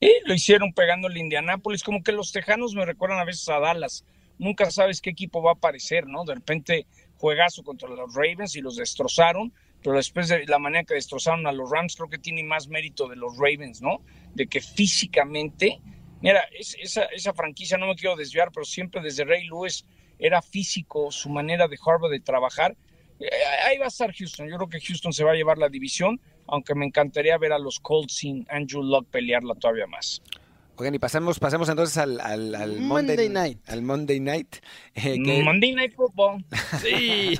Y 0.00 0.10
lo 0.24 0.32
hicieron 0.32 0.72
pegándole 0.72 1.20
a 1.20 1.22
Indianápolis, 1.22 1.82
como 1.82 2.02
que 2.02 2.12
los 2.12 2.32
tejanos 2.32 2.72
me 2.72 2.86
recuerdan 2.86 3.18
a 3.18 3.24
veces 3.26 3.46
a 3.50 3.58
Dallas. 3.58 4.06
Nunca 4.38 4.70
sabes 4.70 5.02
qué 5.02 5.10
equipo 5.10 5.42
va 5.42 5.50
a 5.50 5.54
aparecer, 5.56 6.06
¿no? 6.06 6.24
De 6.24 6.36
repente 6.36 6.86
juegazo 7.18 7.62
contra 7.62 7.90
los 7.90 8.14
Ravens 8.14 8.56
y 8.56 8.62
los 8.62 8.76
destrozaron, 8.76 9.52
pero 9.82 9.96
después 9.96 10.28
de 10.28 10.46
la 10.46 10.58
manera 10.58 10.84
que 10.84 10.94
destrozaron 10.94 11.46
a 11.46 11.52
los 11.52 11.70
Rams, 11.70 11.96
creo 11.96 12.08
que 12.08 12.16
tiene 12.16 12.44
más 12.44 12.68
mérito 12.68 13.08
de 13.08 13.16
los 13.16 13.36
Ravens, 13.36 13.82
¿no? 13.82 14.00
De 14.32 14.46
que 14.46 14.62
físicamente, 14.62 15.82
mira, 16.22 16.48
esa, 16.58 17.04
esa 17.04 17.34
franquicia, 17.34 17.76
no 17.76 17.88
me 17.88 17.94
quiero 17.94 18.16
desviar, 18.16 18.52
pero 18.54 18.64
siempre 18.64 19.02
desde 19.02 19.26
Ray 19.26 19.46
Lewis 19.46 19.84
era 20.18 20.42
físico, 20.42 21.10
su 21.10 21.28
manera 21.28 21.68
de 21.68 21.78
Harvard 21.84 22.10
de 22.10 22.20
trabajar. 22.20 22.76
Eh, 23.20 23.28
ahí 23.66 23.78
va 23.78 23.86
a 23.86 23.88
estar 23.88 24.12
Houston. 24.12 24.48
Yo 24.48 24.56
creo 24.56 24.68
que 24.68 24.80
Houston 24.80 25.12
se 25.12 25.24
va 25.24 25.32
a 25.32 25.34
llevar 25.34 25.58
la 25.58 25.68
división, 25.68 26.20
aunque 26.46 26.74
me 26.74 26.86
encantaría 26.86 27.36
ver 27.38 27.52
a 27.52 27.58
los 27.58 27.80
Colts 27.80 28.14
sin 28.14 28.46
Andrew 28.48 28.82
Luck 28.82 29.08
pelearla 29.10 29.54
todavía 29.54 29.86
más. 29.86 30.22
Oigan, 30.80 30.94
y 30.94 31.00
pasemos, 31.00 31.40
pasemos 31.40 31.68
entonces 31.68 31.98
al, 31.98 32.20
Monday, 32.78 33.28
Night. 33.28 33.58
Al 33.66 33.82
Monday 33.82 34.20
Night. 34.20 34.58
Eh, 34.94 35.18
Monday 35.42 35.72
Night 35.72 35.94
Football. 35.96 36.44
Sí. 36.80 37.36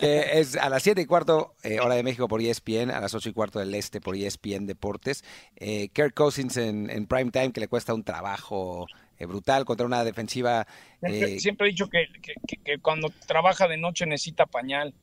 que 0.00 0.40
es 0.40 0.56
a 0.56 0.68
las 0.68 0.82
7 0.82 1.02
y 1.02 1.06
cuarto, 1.06 1.54
eh, 1.62 1.78
hora 1.78 1.94
de 1.94 2.02
México 2.02 2.26
por 2.26 2.42
ESPN, 2.42 2.90
a 2.90 3.00
las 3.00 3.14
8 3.14 3.28
y 3.28 3.32
cuarto 3.32 3.60
del 3.60 3.72
Este 3.76 4.00
por 4.00 4.16
ESPN 4.16 4.66
Deportes. 4.66 5.22
Eh, 5.54 5.90
Kirk 5.92 6.14
Cousins 6.14 6.56
en, 6.56 6.90
en 6.90 7.06
prime 7.06 7.30
time, 7.30 7.52
que 7.52 7.60
le 7.60 7.68
cuesta 7.68 7.94
un 7.94 8.02
trabajo 8.02 8.88
brutal 9.26 9.64
contra 9.64 9.86
una 9.86 10.04
defensiva. 10.04 10.66
Siempre, 11.38 11.68
he 11.68 11.70
dicho 11.70 11.88
que, 11.88 12.08
cuando 12.80 13.10
trabaja 13.26 13.66
de 13.68 13.76
noche 13.76 14.06
necesita 14.06 14.46
pañal. 14.46 14.94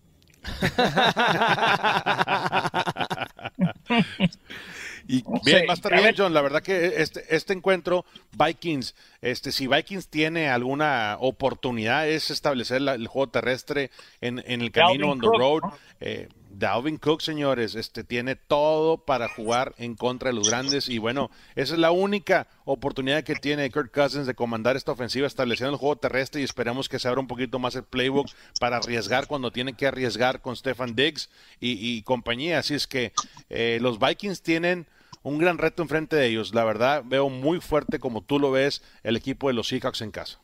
y 5.07 5.21
bien, 5.43 5.65
más 5.65 5.81
tarde, 5.81 6.13
John, 6.15 6.33
la 6.33 6.41
verdad 6.41 6.63
que 6.63 7.01
este, 7.01 7.35
este 7.35 7.51
encuentro, 7.51 8.05
Vikings, 8.31 8.95
este, 9.21 9.51
si 9.51 9.67
Vikings 9.67 10.07
tiene 10.07 10.47
alguna 10.49 11.17
oportunidad 11.19 12.07
es 12.07 12.31
establecer 12.31 12.81
el 12.81 13.07
juego 13.07 13.29
terrestre 13.29 13.91
en, 14.21 14.41
el 14.45 14.71
camino 14.71 15.11
on 15.11 15.19
the 15.19 15.27
road. 15.27 15.63
Eh, 15.99 16.29
Dalvin 16.59 16.97
Cook, 16.97 17.21
señores, 17.21 17.75
este 17.75 18.03
tiene 18.03 18.35
todo 18.35 19.05
para 19.05 19.29
jugar 19.29 19.73
en 19.77 19.95
contra 19.95 20.29
de 20.29 20.35
los 20.35 20.49
grandes 20.49 20.89
y 20.89 20.97
bueno, 20.97 21.31
esa 21.55 21.73
es 21.73 21.79
la 21.79 21.91
única 21.91 22.47
oportunidad 22.65 23.23
que 23.23 23.35
tiene 23.35 23.69
Kirk 23.71 23.91
Cousins 23.91 24.27
de 24.27 24.35
comandar 24.35 24.75
esta 24.75 24.91
ofensiva 24.91 25.25
estableciendo 25.25 25.71
el 25.71 25.79
juego 25.79 25.95
terrestre 25.95 26.41
y 26.41 26.43
esperamos 26.43 26.89
que 26.89 26.99
se 26.99 27.07
abra 27.07 27.21
un 27.21 27.27
poquito 27.27 27.59
más 27.59 27.75
el 27.75 27.85
playbook 27.85 28.27
para 28.59 28.77
arriesgar 28.77 29.27
cuando 29.27 29.51
tiene 29.51 29.73
que 29.73 29.87
arriesgar 29.87 30.41
con 30.41 30.57
Stefan 30.57 30.95
Diggs 30.95 31.29
y, 31.61 32.01
compañía. 32.03 32.59
Así 32.59 32.73
es 32.73 32.87
que 32.87 33.13
eh, 33.49 33.79
los 33.81 33.97
Vikings 33.97 34.41
tienen 34.41 34.85
un 35.23 35.37
gran 35.37 35.57
reto 35.57 35.81
enfrente 35.81 36.17
de 36.17 36.27
ellos. 36.27 36.53
La 36.53 36.65
verdad, 36.65 37.03
veo 37.05 37.29
muy 37.29 37.61
fuerte 37.61 37.99
como 37.99 38.21
tú 38.21 38.37
lo 38.37 38.51
ves 38.51 38.83
el 39.03 39.15
equipo 39.15 39.47
de 39.47 39.53
los 39.53 39.69
Seahawks 39.69 40.01
en 40.01 40.11
casa. 40.11 40.39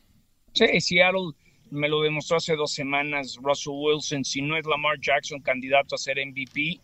Sí, 0.54 0.80
Seattle 0.80 1.34
me 1.70 1.88
lo 1.88 2.02
demostró 2.02 2.36
hace 2.36 2.56
dos 2.56 2.72
semanas 2.72 3.38
Russell 3.42 3.72
Wilson, 3.74 4.24
si 4.24 4.42
no 4.42 4.56
es 4.56 4.66
Lamar 4.66 5.00
Jackson 5.00 5.40
candidato 5.40 5.94
a 5.94 5.98
ser 5.98 6.18
MVP. 6.24 6.80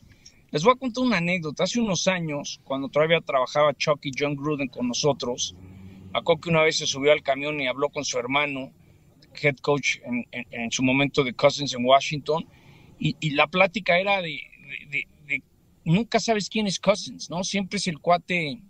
Les 0.50 0.64
voy 0.64 0.72
a 0.74 0.78
contar 0.78 1.04
una 1.04 1.18
anécdota. 1.18 1.64
Hace 1.64 1.80
unos 1.80 2.08
años, 2.08 2.60
cuando 2.64 2.88
todavía 2.88 3.20
trabajaba 3.20 3.74
Chuck 3.74 4.04
y 4.04 4.10
John 4.16 4.36
Gruden 4.36 4.68
con 4.68 4.88
nosotros, 4.88 5.54
que 6.42 6.48
una 6.48 6.62
vez 6.62 6.76
se 6.76 6.86
subió 6.86 7.12
al 7.12 7.22
camión 7.22 7.60
y 7.60 7.66
habló 7.66 7.88
con 7.88 8.04
su 8.04 8.18
hermano, 8.18 8.70
head 9.40 9.56
coach 9.56 9.96
en, 10.04 10.70
su 10.70 10.82
momento 10.82 11.24
de 11.24 11.32
Cousins 11.32 11.74
en 11.74 11.84
Washington, 11.84 12.46
y, 12.98 13.30
la 13.30 13.48
plática 13.48 13.98
era 13.98 14.20
de, 14.20 14.38
nunca 15.84 16.20
sabes 16.20 16.48
quién 16.48 16.66
es 16.66 16.78
Cousins, 16.78 17.30
¿no? 17.30 17.42
Siempre 17.42 17.78
es 17.78 17.86
el 17.88 17.98
cuate, 17.98 18.60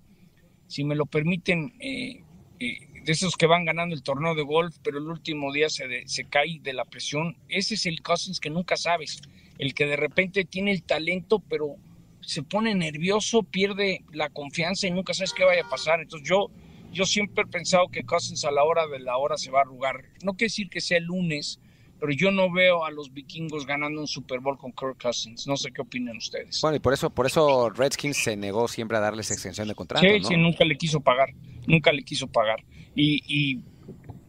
si 0.69 0.85
me 0.85 0.95
lo 0.95 1.05
permiten, 1.05 1.75
eh, 1.81 2.23
eh, 2.61 2.89
de 3.05 3.13
esos 3.13 3.37
que 3.37 3.47
van 3.47 3.65
ganando 3.65 3.95
el 3.95 4.03
torneo 4.03 4.35
de 4.35 4.43
golf, 4.43 4.77
pero 4.83 4.99
el 4.99 5.09
último 5.09 5.53
día 5.53 5.69
se, 5.69 6.07
se 6.07 6.25
cae 6.25 6.61
de 6.61 6.73
la 6.73 6.85
presión. 6.85 7.37
Ese 7.49 7.75
es 7.75 7.87
el 7.87 8.03
Cousins 8.03 8.41
que 8.41 8.51
nunca 8.51 8.77
sabes, 8.77 9.21
el 9.59 9.75
que 9.75 9.87
de 9.87 9.97
repente 9.97 10.45
tiene 10.45 10.73
el 10.73 10.83
talento, 10.83 11.41
pero 11.41 11.77
se 12.21 12.43
pone 12.43 12.75
nervioso, 12.75 13.43
pierde 13.43 14.05
la 14.13 14.31
confianza 14.31 14.87
y 14.87 14.91
nunca 14.91 15.15
sabes 15.15 15.33
qué 15.33 15.45
vaya 15.45 15.63
a 15.65 15.69
pasar. 15.69 16.01
Entonces 16.01 16.29
yo, 16.29 16.51
yo 16.93 17.05
siempre 17.05 17.45
he 17.45 17.47
pensado 17.47 17.89
que 17.89 18.05
Cousins 18.05 18.45
a 18.45 18.51
la 18.51 18.65
hora 18.65 18.87
de 18.87 19.01
la 19.01 19.17
hora 19.17 19.37
se 19.37 19.51
va 19.51 19.61
a 19.61 19.63
arrugar. 19.63 20.05
No 20.23 20.33
quiere 20.33 20.47
decir 20.47 20.71
que 20.71 20.81
sea 20.81 20.99
el 20.99 21.05
lunes, 21.05 21.61
pero 21.99 22.13
yo 22.13 22.31
no 22.31 22.51
veo 22.51 22.85
a 22.85 22.91
los 22.91 23.13
vikingos 23.13 23.67
ganando 23.67 24.01
un 24.01 24.09
Super 24.09 24.41
Bowl 24.41 24.59
con 24.59 24.73
Kirk 24.73 25.01
Cousins. 25.01 25.47
No 25.47 25.57
sé 25.57 25.73
qué 25.73 25.83
opinan 25.83 26.17
ustedes. 26.17 26.61
Bueno, 26.61 26.77
y 26.77 26.81
por 26.81 26.93
eso, 26.93 27.11
por 27.11 27.27
eso 27.27 27.71
Redskins 27.71 28.17
se 28.17 28.37
negó 28.37 28.69
siempre 28.69 28.97
a 28.97 29.01
darles 29.01 29.31
extensión 29.31 29.69
de 29.69 29.75
contrato. 29.75 30.07
Sí, 30.07 30.23
sí, 30.25 30.37
nunca 30.37 30.65
le 30.65 30.77
quiso 30.77 31.01
pagar, 31.01 31.31
nunca 31.67 31.93
le 31.93 32.03
quiso 32.03 32.27
pagar. 32.27 32.65
Y, 32.95 33.23
y, 33.27 33.61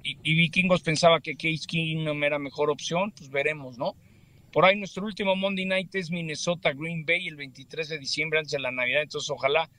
y, 0.04 0.36
vikingos 0.36 0.82
pensaba 0.82 1.20
que 1.20 1.36
Case 1.36 1.66
Keenum 1.68 2.24
era 2.24 2.40
mejor 2.40 2.70
opción, 2.70 3.12
pues 3.12 3.30
veremos, 3.30 3.78
¿no? 3.78 3.96
Por 4.52 4.66
ahí 4.66 4.78
nuestro 4.78 5.06
último 5.06 5.36
Monday 5.36 5.66
Night 5.66 5.94
es 5.96 6.12
Minnesota 6.12 6.72
Green 6.74 7.06
Bay 7.06 7.28
el 7.28 7.36
23 7.36 7.90
de 7.90 8.00
diciembre 8.00 8.40
antes 8.40 8.52
de 8.52 8.60
la 8.60 8.72
Navidad, 8.72 9.02
entonces 9.02 9.30
ojalá, 9.30 9.70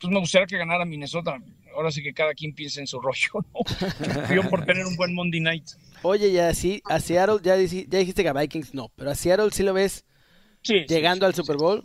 pues 0.00 0.12
me 0.12 0.18
gustaría 0.18 0.46
que 0.46 0.58
ganara 0.58 0.84
Minnesota. 0.84 1.38
Ahora 1.74 1.92
sí 1.92 2.02
que 2.02 2.12
cada 2.12 2.34
quien 2.34 2.52
piense 2.52 2.80
en 2.80 2.88
su 2.88 3.00
rollo, 3.00 3.30
¿no? 3.54 4.34
Yo 4.34 4.48
por 4.50 4.64
tener 4.64 4.84
un 4.84 4.96
buen 4.96 5.14
Monday 5.14 5.40
Night. 5.40 5.68
Oye, 6.02 6.32
ya 6.32 6.52
sí, 6.52 6.82
a 6.86 6.98
Seattle, 6.98 7.38
ya, 7.42 7.56
ya 7.56 7.98
dijiste 7.98 8.22
que 8.22 8.28
a 8.28 8.32
Vikings 8.32 8.74
no, 8.74 8.90
pero 8.96 9.10
a 9.10 9.14
Seattle 9.14 9.50
sí 9.52 9.62
lo 9.62 9.72
ves 9.72 10.04
llegando 10.62 11.26
al 11.26 11.34
Super 11.34 11.56
Bowl. 11.56 11.82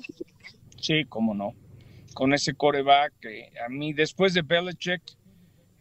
Sí, 0.81 1.05
cómo 1.07 1.33
no. 1.33 1.53
Con 2.13 2.33
ese 2.33 2.53
coreback, 2.53 3.13
a 3.65 3.69
mí 3.69 3.93
después 3.93 4.33
de 4.33 4.41
Belichick, 4.41 5.01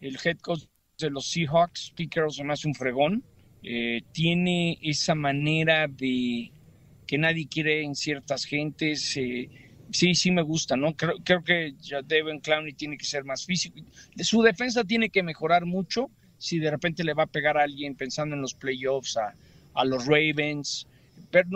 el 0.07 0.19
head 0.23 0.39
coach 0.39 0.65
de 0.99 1.11
los 1.11 1.27
Seahawks, 1.27 1.93
Pete 1.97 2.11
Carroll 2.11 2.33
se 2.33 2.45
me 2.45 2.53
hace 2.53 2.69
un 2.69 2.75
fregón. 2.75 3.25
Eh, 3.63 4.03
tiene 4.13 4.79
esa 4.83 5.15
manera 5.15 5.89
de 5.89 6.51
que 7.07 7.19
nadie 7.19 7.49
quiere 7.49 7.83
en 7.83 7.95
ciertas 7.95 8.45
gentes. 8.45 9.17
Eh, 9.17 9.49
sí, 9.91 10.15
sí 10.15 10.31
me 10.31 10.43
gusta, 10.43 10.77
¿no? 10.77 10.95
Creo, 10.95 11.15
creo 11.25 11.43
que 11.43 11.75
Devin 12.05 12.41
Clowney 12.41 12.75
tiene 12.75 12.99
que 12.99 13.07
ser 13.07 13.25
más 13.25 13.47
físico. 13.47 13.81
Su 14.19 14.43
defensa 14.43 14.85
tiene 14.85 15.09
que 15.09 15.23
mejorar 15.23 15.65
mucho 15.65 16.11
si 16.39 16.59
de 16.59 16.71
repente 16.71 17.05
le 17.05 17.15
va 17.15 17.25
a 17.25 17.29
pegar 17.29 17.57
a 17.57 17.63
alguien 17.63 17.95
pensando 17.95 18.37
en 18.37 18.43
los 18.43 18.55
playoffs, 18.55 19.17
a, 19.17 19.35
a 19.75 19.85
los 19.85 20.07
Ravens, 20.07 20.87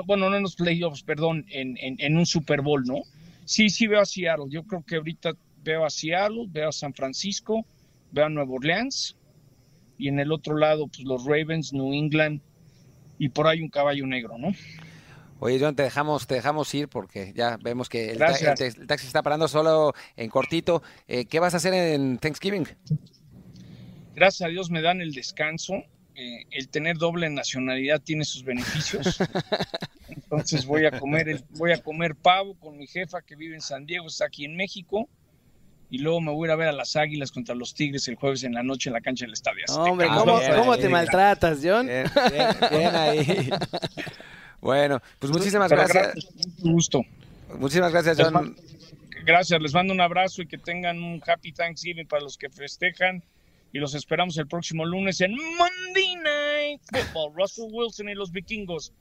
bueno, 0.07 0.31
no 0.31 0.37
en 0.37 0.43
los 0.43 0.57
playoffs, 0.57 1.03
perdón, 1.03 1.45
en, 1.51 1.77
en, 1.79 2.17
un 2.17 2.27
Super 2.27 2.63
Bowl, 2.63 2.85
¿no? 2.85 3.03
Sí, 3.45 3.69
sí 3.71 3.87
veo 3.87 4.01
a 4.01 4.07
Seattle. 4.07 4.47
Yo 4.49 4.65
creo 4.65 4.85
que 4.85 4.97
ahorita 4.97 5.35
veo 5.63 5.85
a 5.85 5.91
Seattle, 5.91 6.47
veo 6.49 6.71
a 6.71 6.73
San 6.73 6.95
Francisco, 6.95 7.65
veo 8.13 8.27
a 8.27 8.29
Nueva 8.29 8.53
Orleans 8.53 9.17
y 9.99 10.09
en 10.09 10.21
el 10.21 10.33
otro 10.33 10.57
lado, 10.57 10.87
pues 10.87 11.05
los 11.05 11.25
Ravens, 11.25 11.73
New 11.73 11.93
England 11.93 12.41
y 13.19 13.29
por 13.29 13.47
ahí 13.47 13.61
un 13.61 13.69
caballo 13.69 14.07
negro, 14.07 14.39
¿no? 14.39 14.53
Oye, 15.41 15.59
John, 15.61 15.77
te 15.77 15.85
dejamos, 15.85 16.27
te 16.27 16.35
dejamos 16.35 16.73
ir 16.75 16.89
porque 16.89 17.33
ya 17.35 17.59
vemos 17.63 17.89
que 17.89 18.11
el, 18.11 18.19
taxi 18.19 19.07
está 19.07 19.23
parando 19.23 19.47
solo 19.47 19.93
en 20.17 20.31
cortito. 20.31 20.83
Eh, 21.07 21.27
¿Qué 21.27 21.39
vas 21.39 21.55
a 21.55 21.59
hacer 21.59 21.75
en 21.75 22.19
Thanksgiving? 22.19 22.67
Gracias 24.15 24.47
a 24.47 24.51
Dios 24.51 24.71
me 24.71 24.83
dan 24.83 25.01
el 25.01 25.13
descanso. 25.13 25.75
Eh, 26.17 26.45
el 26.51 26.69
tener 26.69 26.97
doble 26.97 27.31
nacionalidad 27.31 28.01
tiene 28.03 28.25
sus 28.25 28.43
beneficios. 28.43 29.19
Entonces 30.09 30.67
voy 30.67 30.87
a 30.87 30.99
comer 30.99 31.45
voy 31.51 31.71
a 31.71 31.81
comer 31.81 32.17
pavo 32.17 32.59
con 32.59 32.77
mi 32.77 32.89
jefa 32.89 33.23
que 33.23 33.37
vive 33.37 33.55
en 33.55 33.61
San 33.61 33.87
Diego, 33.87 34.09
está 34.09 34.27
aquí 34.27 34.45
en 34.45 34.57
México. 34.57 35.09
Y 35.91 35.99
luego 35.99 36.21
me 36.21 36.31
voy 36.33 36.47
a 36.47 36.49
ir 36.49 36.53
a 36.53 36.57
ver 36.57 36.69
a 36.69 36.73
las 36.73 36.97
Águilas 36.97 37.33
contra 37.33 37.55
los 37.55 37.75
Tigres 37.75 38.09
el 38.09 38.17
jueves 38.17 38.45
en 38.45 38.53
la 38.53 38.63
noche 38.63 38.91
en 38.91 38.95
la 38.95 39.01
cancha 39.01 39.25
del 39.25 39.33
Estadio 39.33 39.65
Hombre, 39.71 40.09
¿cómo, 40.09 40.77
te 40.77 40.89
maltratas, 40.89 41.61
John? 41.63 41.87
Bien, 41.87 42.95
ahí. 42.95 43.51
bueno, 44.61 45.01
pues 45.19 45.33
muchísimas 45.33 45.71
gracias. 45.71 46.29
gusto. 46.59 47.03
Muchísimas 47.59 47.93
gracias, 47.93 48.19
John. 48.21 48.55
Gracias, 49.25 49.61
les 49.61 49.75
mando 49.75 49.93
un 49.93 50.01
abrazo 50.01 50.43
y 50.43 50.47
que 50.47 50.59
tengan 50.59 51.03
un 51.03 51.23
happy 51.27 51.53
Thanksgiving 51.53 52.07
para 52.07 52.23
los 52.23 52.37
que 52.37 52.51
festejan. 52.51 53.23
Y 53.73 53.79
los 53.79 53.95
esperamos 53.95 54.39
el 54.39 54.47
próximo 54.47 54.87
lunes 54.87 55.21
en 55.21 55.33
Monday 55.33 56.17
Night 56.17 56.81
Football. 56.91 57.35
Russell 57.37 57.67
Wilson 57.71 58.09
y 58.09 58.15
los 58.15 58.33
vikingos 58.33 58.93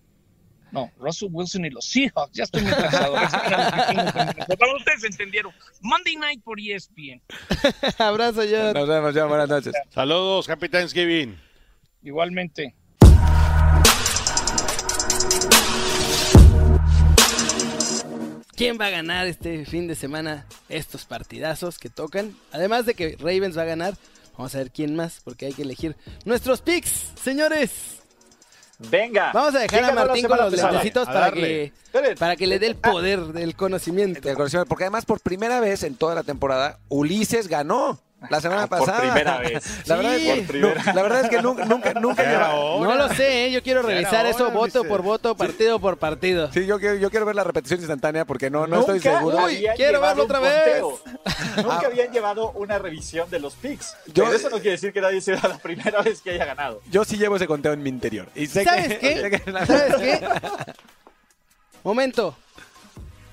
no, 0.71 0.91
Russell 0.99 1.29
Wilson 1.31 1.65
y 1.65 1.69
los 1.69 1.85
Seahawks. 1.85 2.33
Ya 2.33 2.43
estoy 2.43 2.63
muy 2.63 2.73
cansado. 2.73 3.13
Para 3.15 4.75
ustedes 4.75 5.03
entendieron. 5.03 5.53
Monday 5.81 6.15
Night 6.15 6.43
por 6.43 6.59
ESPN. 6.59 7.21
Abrazo, 7.97 8.41
John. 8.49 8.73
Nos 8.73 8.87
vemos, 8.87 9.13
John. 9.15 9.29
Buenas 9.29 9.49
noches. 9.49 9.73
Saludos, 9.89 10.49
Happy 10.49 10.69
Thanksgiving. 10.69 11.37
Igualmente. 12.03 12.75
¿Quién 18.55 18.79
va 18.81 18.87
a 18.87 18.89
ganar 18.89 19.27
este 19.27 19.65
fin 19.65 19.87
de 19.87 19.93
semana 19.93 20.47
estos 20.67 21.05
partidazos 21.05 21.77
que 21.77 21.89
tocan? 21.89 22.35
Además 22.51 22.87
de 22.87 22.95
que 22.95 23.15
Ravens 23.19 23.55
va 23.55 23.61
a 23.61 23.65
ganar, 23.65 23.95
vamos 24.35 24.55
a 24.55 24.57
ver 24.57 24.71
quién 24.71 24.95
más, 24.95 25.21
porque 25.23 25.45
hay 25.45 25.53
que 25.53 25.61
elegir 25.61 25.95
nuestros 26.25 26.61
picks, 26.61 27.13
señores. 27.21 28.01
Venga. 28.79 29.31
Vamos 29.33 29.55
a 29.55 29.59
dejar 29.59 29.83
a 29.85 29.93
Martín 29.93 30.27
con 30.27 30.37
los 30.37 30.53
lentecitos 30.53 31.07
para 31.07 31.31
que, 31.31 31.73
para 32.19 32.35
que 32.35 32.47
le 32.47 32.59
dé 32.59 32.67
el 32.67 32.75
poder 32.75 33.19
del 33.27 33.55
conocimiento. 33.55 34.21
Porque 34.67 34.83
además, 34.83 35.05
por 35.05 35.19
primera 35.19 35.59
vez 35.59 35.83
en 35.83 35.95
toda 35.95 36.15
la 36.15 36.23
temporada, 36.23 36.79
Ulises 36.89 37.47
ganó. 37.47 37.99
La 38.29 38.41
semana 38.41 38.63
ah, 38.63 38.67
pasada. 38.67 38.99
Por 38.99 39.11
primera 39.11 39.37
vez. 39.39 39.87
La, 39.87 39.95
verdad, 39.95 40.15
es, 40.15 40.85
la 40.95 41.03
verdad 41.03 41.21
es 41.21 41.29
que 41.29 41.41
nunca, 41.41 41.65
nunca, 41.65 41.93
nunca 41.93 42.49
No 42.79 42.95
lo 42.95 43.09
sé, 43.09 43.45
¿eh? 43.45 43.51
yo 43.51 43.61
quiero 43.61 43.83
revisar 43.83 44.25
eso 44.25 44.49
voto 44.51 44.83
por 44.83 45.03
voto, 45.03 45.35
partido 45.35 45.79
por 45.79 45.97
partido. 45.97 46.51
Sí, 46.51 46.65
yo 46.65 46.79
quiero, 46.79 46.95
yo 46.95 47.11
quiero 47.11 47.25
ver 47.25 47.35
la 47.35 47.43
repetición 47.43 47.79
instantánea 47.79 48.25
porque 48.25 48.49
no, 48.49 48.65
no 48.65 48.79
estoy 48.79 48.99
seguro. 48.99 49.45
Uy, 49.45 49.65
quiero 49.75 50.01
verlo 50.01 50.23
otra 50.23 50.39
vez. 50.39 50.81
nunca 51.57 51.81
ah. 51.83 51.85
habían 51.85 52.11
llevado 52.11 52.51
una 52.51 52.79
revisión 52.79 53.29
de 53.29 53.39
los 53.39 53.53
picks. 53.53 53.95
Pero 54.13 54.33
eso 54.33 54.49
no 54.49 54.57
quiere 54.57 54.71
decir 54.71 54.91
que 54.91 55.01
nadie 55.01 55.21
sea 55.21 55.39
la 55.47 55.57
primera 55.59 56.01
vez 56.01 56.21
que 56.21 56.31
haya 56.31 56.45
ganado. 56.45 56.81
Yo 56.89 57.05
sí 57.05 57.17
llevo 57.17 57.35
ese 57.35 57.45
conteo 57.45 57.73
en 57.73 57.83
mi 57.83 57.89
interior. 57.89 58.27
Y 58.35 58.47
¿Sabes 58.47 58.97
qué? 58.97 59.41
¿Sabes 59.65 59.95
qué? 59.95 60.27
Momento. 61.83 62.35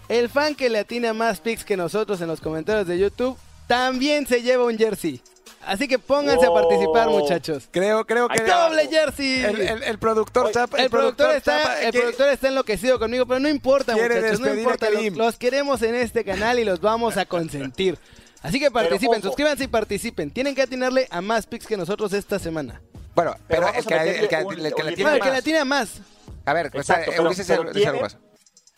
El 0.08 0.28
fan 0.28 0.54
que 0.54 0.68
le 0.68 0.80
atina 0.80 1.14
más 1.14 1.40
picks 1.40 1.64
que 1.64 1.78
nosotros 1.78 2.20
en 2.20 2.28
los 2.28 2.42
comentarios 2.42 2.86
de 2.86 2.98
YouTube 2.98 3.38
también 3.66 4.26
se 4.26 4.42
lleva 4.42 4.64
un 4.64 4.76
jersey. 4.76 5.20
Así 5.66 5.88
que 5.88 5.98
pónganse 5.98 6.46
a 6.46 6.52
participar, 6.52 7.08
muchachos. 7.08 7.68
Creo, 7.70 8.04
creo 8.04 8.28
que. 8.28 8.42
¡Doble 8.42 8.86
jersey! 8.88 9.44
El, 9.44 9.98
productor 9.98 10.50
El, 10.76 10.90
productor, 10.90 11.34
está, 11.34 11.82
el 11.82 11.92
productor 11.92 12.28
está 12.28 12.48
enloquecido 12.48 12.98
conmigo, 12.98 13.26
pero 13.26 13.40
no 13.40 13.48
importa, 13.48 13.94
muchachos. 13.94 14.40
No 14.40 14.54
importa. 14.54 14.88
Los, 14.90 15.36
queremos 15.36 15.82
en 15.82 15.94
este 15.94 16.24
canal 16.24 16.58
y 16.58 16.64
los 16.64 16.80
vamos 16.80 17.16
a 17.16 17.24
consentir. 17.24 17.98
Así 18.42 18.60
que 18.60 18.70
participen, 18.70 19.22
suscríbanse 19.22 19.64
y 19.64 19.68
participen. 19.68 20.30
Tienen 20.30 20.54
que 20.54 20.62
atinarle 20.62 21.08
a 21.10 21.22
más 21.22 21.46
picks 21.46 21.66
que 21.66 21.78
nosotros 21.78 22.12
esta 22.12 22.38
semana. 22.38 22.82
Bueno, 23.14 23.34
pero, 23.48 23.68
el, 23.68 23.84
que, 23.86 23.94
el, 23.94 24.28
que, 24.28 25.30
la 25.30 25.40
tiene 25.40 25.64
más. 25.64 26.00
A 26.44 26.52
ver, 26.52 26.70
pues, 26.70 26.90
Exacto, 26.90 27.12
pero, 27.16 27.30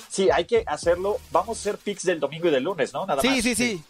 Sí, 0.09 0.31
hay 0.31 0.45
que 0.45 0.63
hacerlo. 0.67 1.19
Vamos 1.33 1.59
a 1.59 1.61
hacer 1.61 1.79
picks 1.79 2.05
del 2.05 2.21
domingo 2.21 2.49
y 2.49 2.51
del 2.51 2.63
lunes, 2.63 2.93
¿no? 2.93 3.07
Nada 3.07 3.21
sí, 3.21 3.43
sí, 3.43 3.55
sí. 3.55 3.83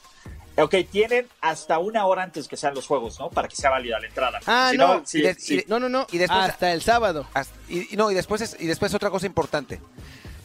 Ok, 0.58 0.74
tienen 0.90 1.28
hasta 1.40 1.78
una 1.78 2.06
hora 2.06 2.22
antes 2.22 2.48
que 2.48 2.56
sean 2.56 2.74
los 2.74 2.86
juegos, 2.86 3.18
¿no? 3.20 3.28
Para 3.28 3.46
que 3.46 3.56
sea 3.56 3.70
válida 3.70 4.00
la 4.00 4.06
entrada. 4.06 4.40
Ah, 4.46 4.72
no, 4.74 5.02
no, 5.68 5.78
no, 5.78 5.88
no, 5.88 6.06
y 6.10 6.18
después, 6.18 6.40
hasta 6.40 6.72
el 6.72 6.80
sábado. 6.80 7.26
y, 7.68 7.94
no, 7.96 8.10
y 8.10 8.14
después, 8.14 8.40
es, 8.40 8.56
y 8.58 8.66
después 8.66 8.94
otra 8.94 9.10
cosa 9.10 9.26
importante, 9.26 9.80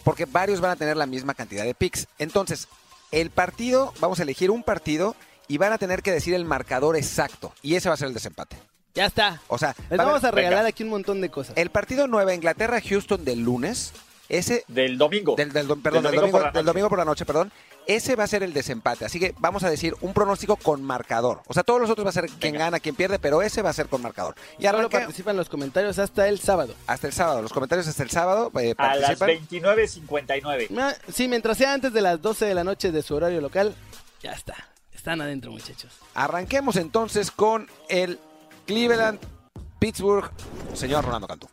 porque 0.03 0.25
varios 0.25 0.59
van 0.59 0.71
a 0.71 0.75
tener 0.75 0.97
la 0.97 1.05
misma 1.05 1.33
cantidad 1.33 1.63
de 1.63 1.73
picks. 1.73 2.07
Entonces, 2.19 2.67
el 3.11 3.29
partido, 3.29 3.93
vamos 4.01 4.19
a 4.19 4.23
elegir 4.23 4.51
un 4.51 4.63
partido 4.63 5.15
y 5.47 5.57
van 5.57 5.71
a 5.71 5.77
tener 5.77 6.01
que 6.01 6.11
decir 6.11 6.33
el 6.33 6.43
marcador 6.43 6.97
exacto, 6.97 7.53
y 7.61 7.75
ese 7.75 7.87
va 7.87 7.95
a 7.95 7.97
ser 7.97 8.09
el 8.09 8.13
desempate. 8.13 8.57
Ya 8.93 9.05
está. 9.05 9.41
O 9.47 9.57
sea, 9.57 9.73
les 9.89 9.97
vamos 9.97 10.25
a 10.25 10.31
regalar 10.31 10.65
aquí 10.65 10.83
un 10.83 10.89
montón 10.89 11.21
de 11.21 11.29
cosas. 11.29 11.55
El 11.57 11.69
partido 11.69 12.07
Nueva 12.07 12.33
Inglaterra-Houston 12.33 13.23
del 13.23 13.39
lunes, 13.39 13.93
ese... 14.27 14.65
Del 14.67 14.97
domingo. 14.97 15.35
Del, 15.37 15.49
perdón, 15.49 16.03
del 16.03 16.15
domingo, 16.15 16.51
del 16.51 16.65
domingo 16.65 16.89
por 16.89 16.97
la 16.97 17.05
noche, 17.05 17.25
perdón 17.25 17.53
ese 17.95 18.15
va 18.15 18.23
a 18.23 18.27
ser 18.27 18.43
el 18.43 18.53
desempate. 18.53 19.05
Así 19.05 19.19
que 19.19 19.33
vamos 19.39 19.63
a 19.63 19.69
decir 19.69 19.95
un 20.01 20.13
pronóstico 20.13 20.55
con 20.55 20.83
marcador. 20.83 21.41
O 21.47 21.53
sea, 21.53 21.63
todos 21.63 21.79
los 21.81 21.89
otros 21.89 22.05
va 22.05 22.09
a 22.09 22.13
ser 22.13 22.29
quien 22.29 22.55
gana, 22.55 22.79
quien 22.79 22.95
pierde, 22.95 23.19
pero 23.19 23.41
ese 23.41 23.61
va 23.61 23.69
a 23.69 23.73
ser 23.73 23.87
con 23.87 24.01
marcador. 24.01 24.35
Y 24.59 24.65
ahora 24.65 24.89
participan 24.89 25.37
los 25.37 25.49
comentarios 25.49 25.99
hasta 25.99 26.27
el 26.27 26.39
sábado. 26.39 26.75
Hasta 26.87 27.07
el 27.07 27.13
sábado. 27.13 27.41
Los 27.41 27.53
comentarios 27.53 27.87
hasta 27.87 28.03
el 28.03 28.09
sábado. 28.09 28.51
Eh, 28.59 28.73
a 28.77 28.95
las 28.95 29.19
29.59. 29.19 30.69
Ah, 30.77 30.93
sí, 31.11 31.27
mientras 31.27 31.57
sea 31.57 31.73
antes 31.73 31.93
de 31.93 32.01
las 32.01 32.21
12 32.21 32.45
de 32.45 32.55
la 32.55 32.63
noche 32.63 32.91
de 32.91 33.01
su 33.01 33.15
horario 33.15 33.41
local, 33.41 33.75
ya 34.21 34.31
está. 34.31 34.55
Están 34.93 35.21
adentro, 35.21 35.51
muchachos. 35.51 35.93
Arranquemos 36.13 36.75
entonces 36.75 37.31
con 37.31 37.67
el 37.89 38.19
Cleveland 38.67 39.19
Pittsburgh, 39.79 40.29
señor 40.73 41.03
Ronaldo 41.03 41.27
Cantú. 41.27 41.49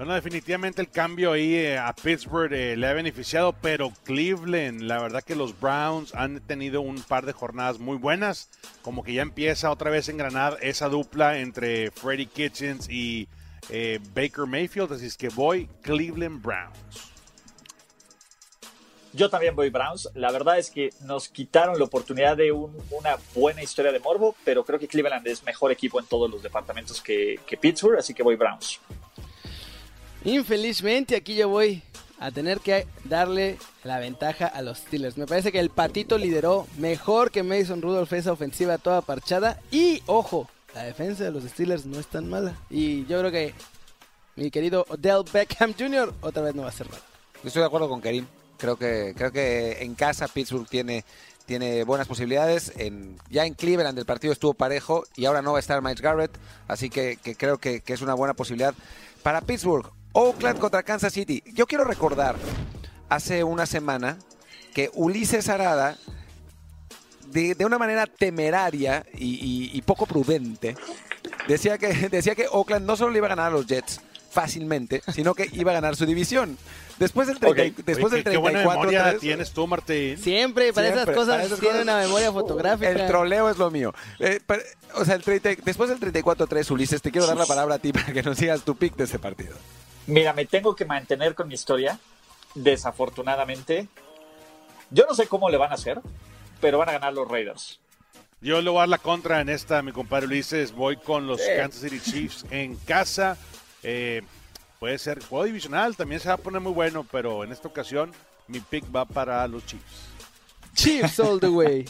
Bueno, 0.00 0.14
definitivamente 0.14 0.80
el 0.80 0.88
cambio 0.88 1.32
ahí 1.32 1.54
eh, 1.56 1.76
a 1.76 1.94
Pittsburgh 1.94 2.50
eh, 2.54 2.74
le 2.74 2.86
ha 2.86 2.94
beneficiado, 2.94 3.52
pero 3.52 3.92
Cleveland, 4.04 4.80
la 4.80 4.98
verdad 4.98 5.22
que 5.22 5.36
los 5.36 5.60
Browns 5.60 6.14
han 6.14 6.40
tenido 6.40 6.80
un 6.80 7.02
par 7.02 7.26
de 7.26 7.34
jornadas 7.34 7.78
muy 7.78 7.98
buenas, 7.98 8.48
como 8.80 9.04
que 9.04 9.12
ya 9.12 9.20
empieza 9.20 9.70
otra 9.70 9.90
vez 9.90 10.08
a 10.08 10.12
engranar 10.12 10.56
esa 10.62 10.88
dupla 10.88 11.40
entre 11.40 11.90
Freddie 11.90 12.24
Kitchens 12.24 12.88
y 12.88 13.28
eh, 13.68 14.00
Baker 14.14 14.46
Mayfield, 14.46 14.90
así 14.90 15.04
es 15.04 15.18
que 15.18 15.28
voy 15.28 15.68
Cleveland 15.82 16.40
Browns. 16.40 17.12
Yo 19.12 19.28
también 19.28 19.54
voy 19.54 19.68
Browns. 19.68 20.08
La 20.14 20.32
verdad 20.32 20.58
es 20.58 20.70
que 20.70 20.94
nos 21.02 21.28
quitaron 21.28 21.78
la 21.78 21.84
oportunidad 21.84 22.38
de 22.38 22.52
una 22.52 23.18
buena 23.34 23.62
historia 23.62 23.92
de 23.92 24.00
Morbo, 24.00 24.34
pero 24.46 24.64
creo 24.64 24.78
que 24.78 24.88
Cleveland 24.88 25.26
es 25.26 25.42
mejor 25.42 25.72
equipo 25.72 26.00
en 26.00 26.06
todos 26.06 26.30
los 26.30 26.42
departamentos 26.42 27.02
que, 27.02 27.38
que 27.46 27.58
Pittsburgh, 27.58 27.98
así 27.98 28.14
que 28.14 28.22
voy 28.22 28.36
Browns. 28.36 28.80
Infelizmente 30.24 31.16
aquí 31.16 31.34
yo 31.34 31.48
voy 31.48 31.82
a 32.18 32.30
tener 32.30 32.60
que 32.60 32.86
darle 33.04 33.56
la 33.82 33.98
ventaja 33.98 34.46
a 34.46 34.60
los 34.60 34.78
Steelers. 34.78 35.16
Me 35.16 35.26
parece 35.26 35.50
que 35.50 35.58
el 35.58 35.70
patito 35.70 36.18
lideró 36.18 36.66
mejor 36.76 37.30
que 37.30 37.42
Mason 37.42 37.80
Rudolph 37.80 38.12
esa 38.12 38.32
ofensiva 38.32 38.76
toda 38.76 39.00
parchada. 39.00 39.58
Y 39.70 40.02
ojo, 40.04 40.48
la 40.74 40.82
defensa 40.82 41.24
de 41.24 41.30
los 41.30 41.44
Steelers 41.44 41.86
no 41.86 41.98
es 41.98 42.06
tan 42.06 42.28
mala. 42.28 42.54
Y 42.68 43.06
yo 43.06 43.18
creo 43.20 43.30
que 43.30 43.54
mi 44.36 44.50
querido 44.50 44.84
Odell 44.90 45.24
Beckham 45.32 45.72
Jr. 45.76 46.12
otra 46.20 46.42
vez 46.42 46.54
no 46.54 46.62
va 46.62 46.68
a 46.68 46.72
ser 46.72 46.88
nada. 46.88 47.02
estoy 47.42 47.60
de 47.60 47.66
acuerdo 47.66 47.88
con 47.88 48.02
Karim. 48.02 48.26
Creo 48.58 48.76
que, 48.76 49.14
creo 49.16 49.32
que 49.32 49.78
en 49.80 49.94
casa 49.94 50.28
Pittsburgh 50.28 50.68
tiene, 50.68 51.06
tiene 51.46 51.82
buenas 51.84 52.06
posibilidades. 52.06 52.74
Ya 53.30 53.46
en 53.46 53.54
Cleveland 53.54 53.98
el 53.98 54.04
partido 54.04 54.34
estuvo 54.34 54.52
parejo 54.52 55.04
y 55.16 55.24
ahora 55.24 55.40
no 55.40 55.52
va 55.52 55.58
a 55.58 55.60
estar 55.60 55.80
Mike 55.80 56.02
Garrett. 56.02 56.36
Así 56.68 56.90
que, 56.90 57.16
creo 57.38 57.56
que 57.56 57.82
es 57.86 58.02
una 58.02 58.12
buena 58.12 58.34
posibilidad 58.34 58.74
para 59.22 59.40
Pittsburgh. 59.40 59.90
Oakland 60.12 60.58
contra 60.58 60.82
Kansas 60.82 61.12
City. 61.12 61.42
Yo 61.54 61.66
quiero 61.66 61.84
recordar 61.84 62.36
hace 63.08 63.44
una 63.44 63.66
semana 63.66 64.18
que 64.74 64.90
Ulises 64.94 65.48
Arada, 65.48 65.96
de, 67.32 67.56
una 67.64 67.78
manera 67.78 68.06
temeraria 68.06 69.04
y, 69.14 69.80
poco 69.82 70.06
prudente, 70.06 70.76
decía 71.46 71.78
que, 71.78 71.88
decía 72.10 72.34
que 72.34 72.46
Oakland 72.50 72.86
no 72.86 72.96
solo 72.96 73.10
le 73.12 73.18
iba 73.18 73.26
a 73.26 73.30
ganar 73.30 73.46
a 73.46 73.50
los 73.50 73.66
Jets 73.66 74.00
fácilmente, 74.30 75.02
sino 75.12 75.34
que 75.34 75.48
iba 75.52 75.72
a 75.72 75.74
ganar 75.74 75.96
su 75.96 76.06
división. 76.06 76.56
Después 76.98 77.26
del, 77.26 77.38
después 77.38 78.12
del 78.12 78.22
34 78.22 78.30
qué 78.30 78.36
buena 78.36 78.58
memoria 78.58 79.18
tienes 79.18 79.52
tú, 79.52 79.66
Martín. 79.66 80.18
Siempre, 80.18 80.72
para 80.72 80.88
esas 80.88 81.10
cosas 81.10 81.58
tiene 81.58 81.82
una 81.82 81.98
memoria 81.98 82.30
fotográfica. 82.30 82.90
El 82.90 83.06
troleo 83.06 83.48
es 83.48 83.56
lo 83.58 83.70
mío. 83.70 83.94
Eh, 84.18 84.38
o 84.94 85.04
sea, 85.04 85.14
el 85.14 85.22
después 85.22 85.88
del 85.88 85.98
34-3, 85.98 86.70
Ulises, 86.70 87.00
te 87.00 87.10
quiero 87.10 87.26
dar 87.26 87.36
la 87.36 87.46
palabra 87.46 87.76
a 87.76 87.78
ti 87.78 87.92
para 87.92 88.12
que 88.12 88.22
nos 88.22 88.36
sigas 88.36 88.62
tu 88.62 88.76
pick 88.76 88.96
de 88.96 89.04
ese 89.04 89.18
partido. 89.18 89.56
Mira, 90.06 90.32
me 90.32 90.46
tengo 90.46 90.74
que 90.74 90.84
mantener 90.84 91.34
con 91.34 91.48
mi 91.48 91.54
historia. 91.54 91.98
Desafortunadamente, 92.54 93.88
yo 94.90 95.06
no 95.06 95.14
sé 95.14 95.28
cómo 95.28 95.50
le 95.50 95.56
van 95.56 95.70
a 95.70 95.74
hacer, 95.74 96.00
pero 96.60 96.78
van 96.78 96.88
a 96.88 96.92
ganar 96.92 97.12
los 97.12 97.28
Raiders. 97.28 97.78
Yo 98.40 98.60
le 98.62 98.70
voy 98.70 98.78
a 98.78 98.80
dar 98.80 98.88
la 98.88 98.98
contra 98.98 99.40
en 99.40 99.48
esta, 99.48 99.82
mi 99.82 99.92
compadre 99.92 100.26
Ulises. 100.26 100.72
Voy 100.72 100.96
con 100.96 101.26
los 101.26 101.40
Kansas 101.40 101.82
City 101.82 102.00
Chiefs 102.00 102.46
en 102.50 102.74
casa. 102.76 103.36
Eh, 103.82 104.22
puede 104.78 104.98
ser 104.98 105.22
juego 105.22 105.44
divisional, 105.44 105.96
también 105.96 106.20
se 106.20 106.28
va 106.28 106.34
a 106.34 106.38
poner 106.38 106.60
muy 106.60 106.72
bueno, 106.72 107.06
pero 107.10 107.44
en 107.44 107.52
esta 107.52 107.68
ocasión 107.68 108.12
mi 108.48 108.60
pick 108.60 108.84
va 108.94 109.04
para 109.04 109.46
los 109.46 109.64
Chiefs. 109.66 110.08
Chiefs 110.74 111.20
all 111.20 111.38
the 111.38 111.48
way. 111.48 111.84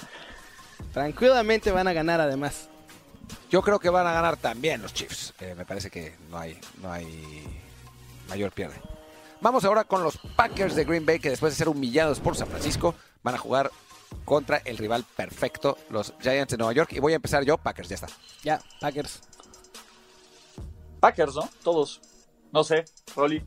Tranquilamente 0.93 1.71
van 1.71 1.87
a 1.87 1.93
ganar 1.93 2.21
además. 2.21 2.69
Yo 3.49 3.63
creo 3.63 3.79
que 3.79 3.89
van 3.89 4.07
a 4.07 4.13
ganar 4.13 4.37
también 4.37 4.83
los 4.83 4.93
Chiefs. 4.93 5.33
Eh, 5.41 5.55
me 5.57 5.65
parece 5.65 5.89
que 5.89 6.15
no 6.31 6.39
hay, 6.39 6.59
no 6.83 6.93
hay 6.93 7.60
mayor 8.31 8.53
pierde. 8.53 8.77
Vamos 9.41 9.65
ahora 9.65 9.85
con 9.85 10.03
los 10.03 10.19
Packers 10.37 10.75
de 10.75 10.85
Green 10.85 11.05
Bay, 11.05 11.19
que 11.19 11.31
después 11.31 11.53
de 11.53 11.57
ser 11.57 11.69
humillados 11.69 12.21
por 12.21 12.37
San 12.37 12.49
Francisco, 12.49 12.95
van 13.23 13.35
a 13.35 13.39
jugar 13.39 13.71
contra 14.25 14.59
el 14.59 14.77
rival 14.79 15.05
perfecto, 15.17 15.79
los 15.89 16.15
Giants 16.21 16.53
de 16.53 16.59
Nueva 16.59 16.73
York. 16.73 16.93
Y 16.93 17.01
voy 17.01 17.13
a 17.13 17.17
empezar 17.17 17.45
yo, 17.45 17.57
Packers, 17.59 17.89
ya 17.89 17.95
está. 17.95 18.09
Ya, 18.43 18.61
Packers. 18.81 19.21
Packers, 21.01 21.35
¿no? 21.35 21.49
Todos. 21.63 22.01
No 22.53 22.65
sé, 22.65 22.85
Rolly. 23.17 23.43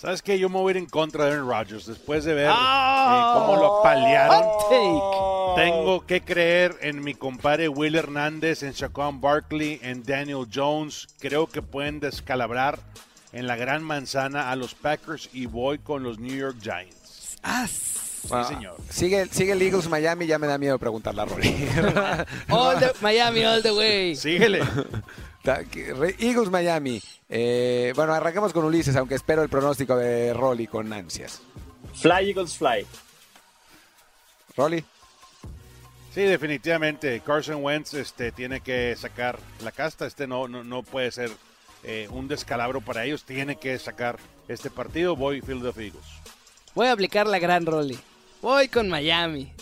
¿Sabes 0.00 0.22
qué? 0.22 0.38
Yo 0.38 0.48
me 0.48 0.58
voy 0.58 0.70
a 0.70 0.70
ir 0.70 0.76
en 0.78 0.86
contra 0.86 1.26
de 1.26 1.32
Aaron 1.32 1.46
Rodgers 1.46 1.84
después 1.84 2.24
de 2.24 2.32
ver 2.32 2.48
eh, 2.48 2.54
ah. 2.54 3.34
cómo 3.34 3.60
lo 3.60 3.82
paliaron. 3.82 5.56
Tengo 5.56 6.06
que 6.06 6.22
creer 6.22 6.76
en 6.80 7.02
mi 7.02 7.12
compadre 7.12 7.68
Will 7.68 7.96
Hernández, 7.96 8.62
en 8.62 8.72
Shaquan 8.72 9.20
Barkley, 9.20 9.78
en 9.82 10.02
Daniel 10.02 10.46
Jones. 10.50 11.06
Creo 11.18 11.48
que 11.48 11.60
pueden 11.60 12.00
descalabrar 12.00 12.78
en 13.32 13.46
la 13.46 13.56
gran 13.56 13.82
manzana 13.82 14.50
a 14.50 14.56
los 14.56 14.74
Packers 14.74 15.28
y 15.32 15.46
voy 15.46 15.78
con 15.78 16.02
los 16.02 16.18
New 16.18 16.34
York 16.34 16.56
Giants. 16.60 17.38
Ah, 17.42 17.66
sí, 17.66 18.28
señor. 18.48 18.76
Sigue, 18.90 19.26
sigue 19.26 19.52
el 19.52 19.62
Eagles 19.62 19.88
Miami, 19.88 20.26
ya 20.26 20.38
me 20.38 20.46
da 20.46 20.58
miedo 20.58 20.78
preguntarle 20.78 21.22
a 21.22 21.24
Rolly. 21.24 21.68
all 22.48 22.78
the, 22.78 22.92
Miami 23.00 23.44
all 23.44 23.62
the 23.62 23.72
way. 23.72 24.14
Síguele. 24.16 24.60
Eagles 26.18 26.50
Miami. 26.50 27.00
Eh, 27.28 27.92
bueno, 27.96 28.12
arranquemos 28.12 28.52
con 28.52 28.64
Ulises, 28.64 28.96
aunque 28.96 29.14
espero 29.14 29.42
el 29.42 29.48
pronóstico 29.48 29.96
de 29.96 30.34
Rolly 30.34 30.66
con 30.66 30.92
ansias. 30.92 31.40
Fly 31.94 32.28
Eagles 32.28 32.56
Fly. 32.56 32.86
Rolly. 34.56 34.84
Sí, 36.14 36.22
definitivamente. 36.22 37.20
Carson 37.20 37.62
Wentz 37.62 37.94
este, 37.94 38.32
tiene 38.32 38.60
que 38.60 38.96
sacar 38.96 39.38
la 39.62 39.72
casta. 39.72 40.06
Este 40.06 40.26
no, 40.26 40.48
no, 40.48 40.64
no 40.64 40.82
puede 40.82 41.12
ser 41.12 41.30
eh, 41.84 42.08
un 42.10 42.28
descalabro 42.28 42.80
para 42.80 43.04
ellos. 43.04 43.24
Tiene 43.24 43.56
que 43.56 43.78
sacar 43.78 44.18
este 44.48 44.70
partido. 44.70 45.16
Voy 45.16 45.40
Philadelphia 45.40 45.84
Eagles. 45.86 46.06
Voy 46.74 46.86
a 46.86 46.92
aplicar 46.92 47.26
la 47.26 47.38
gran 47.38 47.66
Rolly. 47.66 47.98
Voy 48.42 48.68
con 48.68 48.88
Miami. 48.88 49.52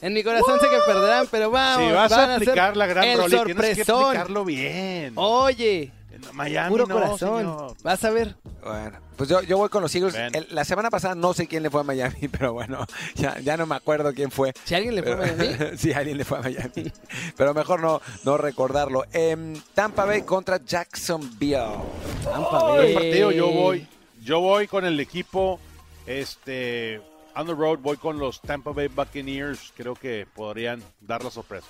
En 0.00 0.12
mi 0.12 0.22
corazón 0.22 0.60
sé 0.60 0.68
que 0.68 0.78
perderán, 0.86 1.26
pero 1.30 1.50
vamos. 1.50 1.88
Si 1.88 1.92
vas 1.92 2.12
a 2.12 2.34
aplicar 2.36 2.76
la 2.76 2.86
gran 2.86 3.16
Rolly, 3.16 3.40
tienes 3.44 3.76
que 3.76 3.92
aplicarlo 3.92 4.44
bien. 4.44 5.12
Oye. 5.16 5.92
Miami 6.32 6.70
Puro 6.70 6.88
corazón. 6.88 7.74
Vas 7.82 8.04
a 8.04 8.10
ver. 8.10 8.36
Bueno, 8.62 8.98
pues 9.16 9.28
yo, 9.28 9.42
yo 9.42 9.58
voy 9.58 9.68
con 9.68 9.82
los 9.82 9.94
Eagles. 9.94 10.14
la 10.50 10.64
semana 10.64 10.90
pasada 10.90 11.14
no 11.14 11.32
sé 11.34 11.46
quién 11.46 11.62
le 11.62 11.70
fue 11.70 11.80
a 11.80 11.84
Miami, 11.84 12.28
pero 12.32 12.52
bueno, 12.52 12.86
ya, 13.14 13.38
ya 13.40 13.56
no 13.56 13.66
me 13.66 13.74
acuerdo 13.74 14.12
quién 14.12 14.30
fue. 14.30 14.52
¿Si 14.64 14.74
alguien 14.74 14.94
le 14.94 15.02
fue 15.02 15.12
a 15.12 15.16
Miami? 15.16 15.56
sí, 15.76 15.92
alguien 15.92 16.18
le 16.18 16.24
fue 16.24 16.38
a 16.38 16.42
Miami. 16.42 16.92
pero 17.36 17.54
mejor 17.54 17.80
no, 17.80 18.00
no 18.24 18.36
recordarlo. 18.38 19.04
Em, 19.12 19.54
Tampa 19.74 20.04
Bay 20.04 20.22
contra 20.22 20.62
Jacksonville. 20.64 21.78
Tampa 22.24 22.62
Bay. 22.64 22.88
El 22.88 22.94
partido 22.94 23.32
yo 23.32 23.48
voy. 23.48 23.86
Yo 24.22 24.40
voy 24.40 24.66
con 24.68 24.84
el 24.84 24.98
equipo. 25.00 25.58
Este. 26.06 27.00
On 27.34 27.46
the 27.46 27.54
road 27.54 27.78
voy 27.78 27.96
con 27.96 28.18
los 28.18 28.40
Tampa 28.40 28.72
Bay 28.72 28.88
Buccaneers. 28.88 29.72
Creo 29.76 29.94
que 29.94 30.26
podrían 30.34 30.82
dar 31.00 31.22
la 31.22 31.30
sorpresa. 31.30 31.66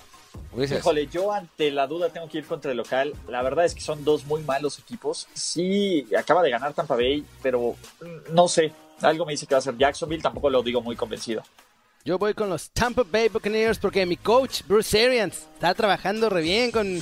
Híjole, 0.57 1.07
yo 1.07 1.31
ante 1.31 1.71
la 1.71 1.87
duda 1.87 2.09
tengo 2.09 2.27
que 2.27 2.39
ir 2.39 2.45
contra 2.45 2.71
el 2.71 2.77
local. 2.77 3.13
La 3.27 3.41
verdad 3.41 3.65
es 3.65 3.75
que 3.75 3.81
son 3.81 4.03
dos 4.03 4.25
muy 4.25 4.41
malos 4.43 4.79
equipos. 4.79 5.27
Sí, 5.33 6.07
acaba 6.17 6.41
de 6.41 6.49
ganar 6.49 6.73
Tampa 6.73 6.95
Bay, 6.95 7.23
pero 7.41 7.75
mm, 8.01 8.33
no 8.33 8.47
sé. 8.47 8.73
Algo 9.01 9.25
me 9.25 9.33
dice 9.33 9.45
que 9.45 9.55
va 9.55 9.59
a 9.59 9.61
ser 9.61 9.77
Jacksonville, 9.77 10.21
tampoco 10.21 10.49
lo 10.49 10.61
digo 10.61 10.81
muy 10.81 10.95
convencido. 10.95 11.43
Yo 12.03 12.17
voy 12.17 12.33
con 12.33 12.49
los 12.49 12.69
Tampa 12.71 13.03
Bay 13.09 13.29
Buccaneers 13.29 13.77
porque 13.77 14.05
mi 14.05 14.17
coach, 14.17 14.63
Bruce 14.67 15.05
Arians, 15.05 15.47
está 15.53 15.73
trabajando 15.73 16.29
re 16.29 16.41
bien 16.41 16.71
con, 16.71 17.01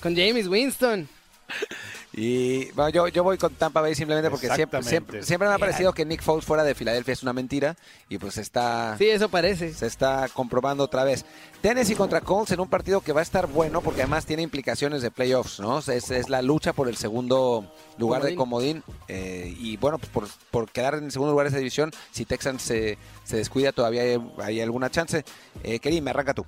con 0.00 0.14
James 0.14 0.46
Winston. 0.46 1.08
Y 2.16 2.70
bueno, 2.72 2.90
yo, 2.90 3.08
yo 3.08 3.24
voy 3.24 3.36
con 3.36 3.52
Tampa 3.54 3.80
Bay 3.80 3.96
simplemente 3.96 4.30
porque 4.30 4.48
siempre, 4.54 4.82
siempre, 4.84 5.48
me 5.48 5.54
ha 5.54 5.58
parecido 5.58 5.92
que 5.92 6.04
Nick 6.04 6.22
Foles 6.22 6.44
fuera 6.44 6.62
de 6.62 6.76
Filadelfia 6.76 7.12
es 7.12 7.24
una 7.24 7.32
mentira 7.32 7.76
y 8.08 8.18
pues 8.18 8.38
está... 8.38 8.96
Sí, 8.98 9.08
eso 9.08 9.28
parece. 9.28 9.74
Se 9.74 9.86
está 9.86 10.28
comprobando 10.32 10.84
otra 10.84 11.02
vez. 11.02 11.24
Tennessee 11.60 11.96
contra 11.96 12.20
Colts 12.20 12.52
en 12.52 12.60
un 12.60 12.68
partido 12.68 13.00
que 13.00 13.12
va 13.12 13.18
a 13.18 13.22
estar 13.24 13.48
bueno 13.48 13.80
porque 13.80 14.02
además 14.02 14.26
tiene 14.26 14.42
implicaciones 14.42 15.02
de 15.02 15.10
playoffs, 15.10 15.58
¿no? 15.58 15.80
Es, 15.80 16.10
es 16.10 16.28
la 16.28 16.40
lucha 16.40 16.72
por 16.72 16.88
el 16.88 16.96
segundo 16.96 17.68
lugar 17.98 18.22
de 18.22 18.36
comodín 18.36 18.84
eh, 19.08 19.52
y 19.58 19.76
bueno, 19.78 19.98
pues 19.98 20.10
por, 20.10 20.28
por, 20.52 20.70
quedar 20.70 20.94
en 20.94 21.04
el 21.04 21.10
segundo 21.10 21.32
lugar 21.32 21.46
de 21.46 21.48
esa 21.48 21.58
división, 21.58 21.90
si 22.12 22.24
Texans 22.24 22.62
se, 22.62 22.96
se 23.24 23.36
descuida 23.36 23.72
todavía 23.72 24.02
hay, 24.38 24.60
alguna 24.60 24.88
chance. 24.90 25.24
Eh, 25.64 25.80
Kerim, 25.80 26.06
arranca 26.06 26.34
tú. 26.34 26.46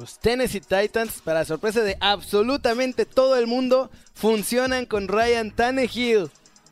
Los 0.00 0.18
Tennessee 0.18 0.62
Titans, 0.62 1.20
para 1.20 1.44
sorpresa 1.44 1.82
de 1.82 1.98
absolutamente 2.00 3.04
todo 3.04 3.36
el 3.36 3.46
mundo, 3.46 3.90
funcionan 4.14 4.86
con 4.86 5.08
Ryan 5.08 5.50
Tannehill 5.50 6.30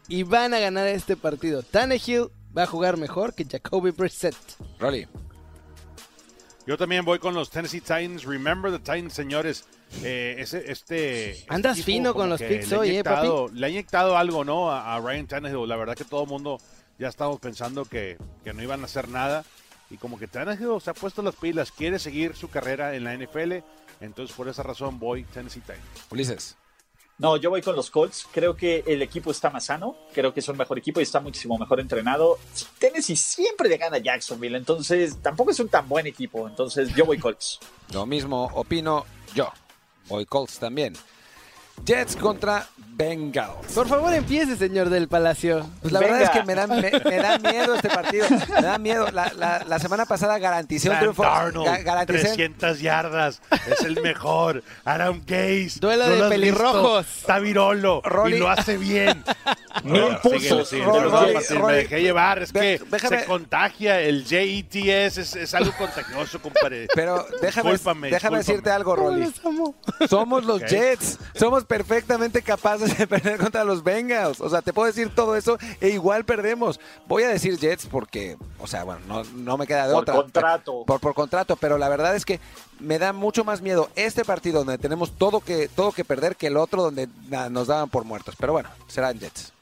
y 0.09 0.23
van 0.23 0.55
a 0.55 0.59
ganar 0.59 0.87
este 0.87 1.15
partido. 1.15 1.63
Tannehill 1.63 2.31
va 2.57 2.63
a 2.63 2.67
jugar 2.67 2.97
mejor 2.97 3.35
que 3.35 3.45
Jacoby 3.45 3.91
Brissett. 3.91 4.35
Rolly. 4.79 5.07
Yo 6.67 6.79
también 6.79 7.05
voy 7.05 7.19
con 7.19 7.35
los 7.35 7.51
Tennessee 7.51 7.83
Titans. 7.83 8.25
Remember 8.25 8.73
the 8.73 8.79
Titans, 8.79 9.13
señores. 9.13 9.67
Eh, 10.03 10.37
ese, 10.39 10.73
este, 10.73 11.45
Andas 11.49 11.83
fino 11.83 12.15
con 12.15 12.31
los 12.31 12.41
picks 12.41 12.73
hoy, 12.73 12.97
eh, 12.97 13.05
papi. 13.05 13.29
Le 13.53 13.67
ha 13.67 13.69
inyectado 13.69 14.17
algo, 14.17 14.43
¿no? 14.43 14.73
A, 14.73 14.99
Ryan 15.01 15.27
Tannehill. 15.27 15.69
La 15.69 15.77
verdad 15.77 15.95
que 15.95 16.05
todo 16.05 16.23
el 16.23 16.31
mundo 16.31 16.59
ya 16.99 17.09
estamos 17.09 17.39
pensando 17.41 17.85
que, 17.85 18.17
que 18.43 18.55
no 18.55 18.63
iban 18.63 18.81
a 18.81 18.85
hacer 18.87 19.07
nada 19.11 19.45
y 19.91 19.97
como 19.97 20.19
que 20.19 20.29
Tannehill 20.29 20.81
se 20.81 20.91
ha 20.91 20.95
puesto 20.95 21.23
las 21.23 21.37
pilas, 21.37 21.73
quiere 21.73 21.99
seguir 21.99 22.35
su 22.35 22.49
carrera 22.49 22.95
en 22.95 23.05
la 23.05 23.17
NFL, 23.17 23.65
entonces 24.01 24.37
por 24.37 24.49
esa 24.49 24.63
razón 24.63 24.99
voy 24.99 25.25
Tennessee 25.25 25.61
Titans. 25.61 25.83
Ulises. 26.11 26.57
No, 27.19 27.37
yo 27.37 27.51
voy 27.51 27.63
con 27.63 27.75
los 27.75 27.91
Colts. 27.91 28.29
Creo 28.33 28.57
que 28.57 28.85
el 28.87 29.03
equipo 29.03 29.33
está 29.33 29.51
más 29.51 29.65
sano. 29.65 29.97
Creo 30.15 30.33
que 30.33 30.39
es 30.39 30.49
un 30.49 30.57
mejor 30.57 30.79
equipo 30.79 31.01
y 31.01 31.03
está 31.03 31.19
muchísimo 31.19 31.59
mejor 31.59 31.81
entrenado. 31.81 32.39
Tennessee 32.79 33.17
siempre 33.17 33.69
le 33.69 33.77
gana 33.77 33.97
a 33.97 34.01
Jacksonville, 34.01 34.57
entonces 34.57 35.21
tampoco 35.21 35.51
es 35.51 35.59
un 35.59 35.69
tan 35.69 35.89
buen 35.89 36.07
equipo. 36.07 36.47
Entonces 36.47 36.95
yo 36.95 37.05
voy 37.05 37.19
Colts. 37.19 37.59
Lo 37.93 38.07
mismo 38.07 38.45
opino 38.55 39.05
yo. 39.35 39.53
Voy 40.07 40.27
Colts 40.27 40.61
también. 40.61 40.95
Jets 41.85 42.17
contra 42.17 42.67
Bengals. 42.99 43.73
Por 43.75 43.87
favor, 43.87 44.13
empiece, 44.13 44.57
señor 44.57 44.91
del 44.91 45.07
Palacio. 45.07 45.65
Pues 45.81 45.93
la 45.93 46.01
verdad 46.01 46.23
es 46.23 46.31
que 46.31 46.43
me 46.43 46.57
da, 46.57 46.67
me, 46.67 46.81
da, 46.83 47.39
miedo 47.39 47.77
este 47.77 47.89
partido. 47.89 48.27
Me 48.29 48.61
da 48.61 48.77
miedo. 48.77 49.07
La, 49.13 49.33
la, 49.37 49.65
la 49.65 49.79
semana 49.79 50.05
pasada 50.05 50.37
garanticé 50.39 50.91
un 50.91 50.99
triunfo. 50.99 51.23
Ga 51.23 52.05
300 52.07 52.81
yardas. 52.81 53.41
Es 53.71 53.83
el 53.83 54.03
mejor. 54.03 54.65
Aaron 54.85 55.23
Gaze. 55.25 55.79
Duelo 55.79 56.09
de 56.09 56.29
pelirrojos. 56.29 57.07
Está 57.19 57.39
virolo. 57.39 58.03
y 58.27 58.31
lo 58.37 58.51
hace 58.51 58.77
bien. 58.77 59.23
No, 59.85 60.11
impulsos. 60.11 60.73
me 60.73 61.73
dejé 61.73 62.03
llevar. 62.03 62.43
Es 62.43 62.53
que 62.53 62.81
se 62.99 63.25
contagia. 63.27 64.01
El 64.01 64.25
JETS 64.25 65.19
es, 65.19 65.37
es 65.37 65.55
algo 65.55 65.71
contagioso, 65.79 66.43
compadre. 66.43 66.89
Pero 66.93 67.25
déjame, 67.41 67.79
déjame 68.11 68.39
decirte 68.39 68.71
algo, 68.71 68.97
Rolly. 68.97 69.33
Somos 70.09 70.45
los 70.45 70.63
Jets. 70.65 71.19
Somos 71.35 71.65
perfectamente 71.69 72.43
capaces 72.43 72.97
de 72.99 73.07
perder 73.07 73.39
contra 73.39 73.63
los 73.63 73.85
Bengals. 73.85 74.41
O 74.41 74.49
sea, 74.49 74.63
te 74.63 74.73
puedo 74.73 74.87
decir 74.87 75.15
todo 75.15 75.37
eso 75.37 75.59
e 75.81 75.91
igual 75.91 76.25
perdemos. 76.25 76.81
Voy 77.07 77.23
a 77.23 77.29
decir 77.29 77.59
Jets 77.59 77.87
porque, 77.87 78.37
o 78.59 78.67
sea, 78.67 78.83
bueno, 78.85 79.01
no, 79.07 79.23
no 79.25 79.57
me 79.57 79.67
queda 79.67 79.87
de 79.87 79.93
por 79.93 80.03
otra. 80.03 80.15
Contrato. 80.15 80.85
Por, 80.85 80.99
por 80.99 81.15
contrato. 81.15 81.57
Pero 81.57 81.79
la 81.79 81.89
verdad 81.89 82.17
es 82.17 82.25
que 82.25 82.41
me 82.81 82.99
da 82.99 83.13
mucho 83.13 83.45
más 83.45 83.61
miedo 83.61 83.91
este 83.95 84.25
partido 84.25 84.65
donde 84.65 84.79
tenemos 84.79 85.13
todo 85.13 85.41
que, 85.41 85.69
todo 85.69 85.93
que 85.93 86.05
perder 86.05 86.35
que 86.35 86.49
el 86.49 86.57
otro 86.57 86.83
donde 86.83 87.09
nos 87.51 87.69
daban 87.69 87.91
por 87.91 88.05
muertos. 88.05 88.35
Pero 88.39 88.55
bueno, 88.55 88.71
serán 88.89 89.21
Jets. 89.21 89.53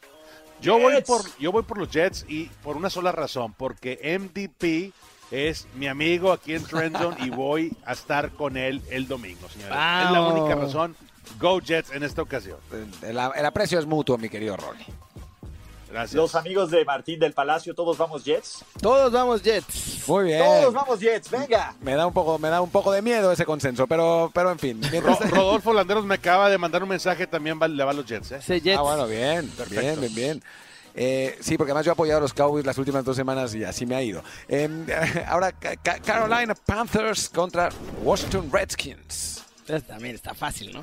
Yo 0.63 0.79
voy, 0.79 1.03
por, 1.03 1.21
yo 1.39 1.53
voy 1.53 1.65
por 1.65 1.77
los 1.77 1.91
Jets 1.91 2.25
y 2.29 2.47
por 2.63 2.79
una 2.79 2.89
sola 2.89 3.13
razón, 3.13 3.53
porque 3.53 4.19
MVP 4.19 4.93
es 5.31 5.67
mi 5.75 5.87
amigo 5.87 6.33
aquí 6.33 6.55
en 6.55 6.65
Trendzone 6.65 7.17
y 7.27 7.31
voy 7.31 7.77
a 7.85 7.93
estar 7.93 8.31
con 8.31 8.57
él 8.57 8.81
el 8.91 9.07
domingo, 9.07 9.49
señores. 9.49 9.77
Es 9.77 10.11
la 10.11 10.23
única 10.23 10.55
razón. 10.55 10.97
Go 11.39 11.61
Jets 11.61 11.91
en 11.91 12.03
esta 12.03 12.23
ocasión. 12.23 12.59
El, 13.03 13.19
aprecio 13.19 13.79
es 13.79 13.87
mutuo, 13.87 14.19
mi 14.19 14.29
querido 14.29 14.57
Ronnie. 14.57 14.87
Gracias. 15.91 16.15
Los 16.15 16.35
amigos 16.35 16.71
de 16.71 16.85
Martín 16.85 17.19
del 17.19 17.33
Palacio, 17.33 17.75
todos 17.75 17.97
vamos 17.97 18.25
Jets. 18.25 18.65
Todos 18.81 19.13
vamos 19.13 19.43
Jets. 19.43 20.07
Muy 20.09 20.25
bien. 20.25 20.45
Todos 20.45 20.75
vamos 20.75 21.01
Jets, 21.01 21.31
venga. 21.31 21.75
Me 21.81 21.95
da 21.95 22.07
un 22.07 22.13
poco, 22.13 22.39
me 22.39 22.49
da 22.49 22.61
un 22.61 22.71
poco 22.71 22.91
de 22.93 23.01
miedo 23.03 23.31
ese 23.31 23.45
consenso, 23.45 23.87
pero, 23.87 24.31
pero 24.35 24.51
en 24.51 24.59
fin. 24.59 24.81
Rodolfo 25.31 25.73
Landeros 25.73 26.05
me 26.05 26.17
acaba 26.17 26.51
de 26.51 26.59
mandar 26.59 26.83
un 26.83 26.89
mensaje, 26.89 27.27
también 27.27 27.59
le 27.59 27.85
va 27.85 27.93
a 27.93 27.95
los 27.95 28.05
Jets. 28.05 28.33
¿eh? 28.33 28.75
Ah, 28.77 28.83
bueno, 28.83 29.07
bien, 29.07 29.51
bien, 29.71 30.01
bien, 30.01 30.15
bien. 30.15 30.43
Eh, 30.99 31.37
sí, 31.41 31.59
porque 31.59 31.73
además 31.73 31.85
yo 31.85 31.93
he 31.93 31.93
apoyado 31.93 32.19
a 32.19 32.23
los 32.23 32.33
Cowboys 32.33 32.65
las 32.65 32.79
últimas 32.79 33.05
dos 33.05 33.15
semanas 33.15 33.55
y 33.55 33.63
así 33.63 33.85
me 33.85 33.95
ha 33.95 34.03
ido. 34.03 34.25
Em, 34.49 34.87
ahora, 35.29 35.53
Carolina 35.53 36.55
Panthers 36.55 37.29
contra 37.29 37.69
Washington 38.03 38.49
Redskins. 38.51 39.45
también 39.87 40.15
está 40.15 40.35
fácil, 40.35 40.73
¿no? 40.73 40.81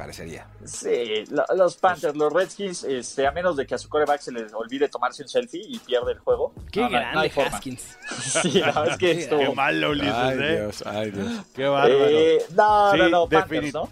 Parecería. 0.00 0.46
Sí, 0.64 1.24
los 1.28 1.76
Panthers, 1.76 2.16
los 2.16 2.32
Redskins, 2.32 2.84
este, 2.84 3.26
a 3.26 3.32
menos 3.32 3.54
de 3.54 3.66
que 3.66 3.74
a 3.74 3.78
su 3.78 3.90
coreback 3.90 4.22
se 4.22 4.32
les 4.32 4.50
olvide 4.54 4.88
tomarse 4.88 5.22
un 5.22 5.28
selfie 5.28 5.60
y 5.62 5.78
pierde 5.78 6.12
el 6.12 6.18
juego. 6.20 6.54
Qué 6.72 6.88
grande 6.88 7.30
Haskins. 7.36 7.98
sí, 8.42 8.60
la 8.60 8.86
es 8.88 8.96
que 8.96 9.10
estuvo... 9.10 9.40
Qué 9.40 9.54
malo, 9.54 9.90
Ulises, 9.90 10.14
ay, 10.14 10.38
¿eh? 10.40 10.56
Dios, 10.56 10.82
ay, 10.86 11.10
Dios. 11.10 11.44
Qué 11.54 11.66
bárbaro. 11.66 12.08
Eh, 12.08 12.38
no, 12.56 12.96
no, 12.96 13.08
no, 13.10 13.28
Panthers, 13.28 13.74
¿no? 13.74 13.90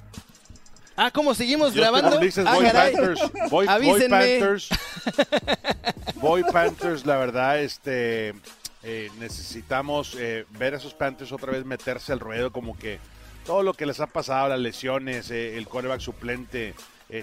Ah, 0.97 1.11
¿cómo 1.13 1.35
seguimos 1.35 1.75
grabando? 1.75 2.19
Dices, 2.19 2.47
ah, 2.49 2.55
Boy 2.55 2.71
Panthers. 2.73 3.51
Boy, 3.51 3.67
Boy 3.67 4.09
Panthers. 4.09 4.69
Boy 6.15 6.43
Panthers, 6.51 7.05
la 7.05 7.17
verdad, 7.19 7.61
este... 7.61 8.35
Eh, 8.83 9.11
necesitamos 9.19 10.15
eh, 10.19 10.47
ver 10.51 10.73
a 10.73 10.77
esos 10.79 10.95
Panthers 10.95 11.33
otra 11.33 11.53
vez 11.53 11.67
meterse 11.67 12.13
al 12.13 12.21
ruedo, 12.21 12.53
como 12.53 12.79
que 12.79 13.01
todo 13.49 13.63
lo 13.63 13.73
que 13.73 13.87
les 13.87 13.99
ha 14.01 14.07
pasado, 14.07 14.51
las 14.51 14.59
lesiones, 14.59 15.31
eh, 15.31 15.57
el 15.57 15.67
quarterback 15.67 16.01
suplente. 16.01 16.75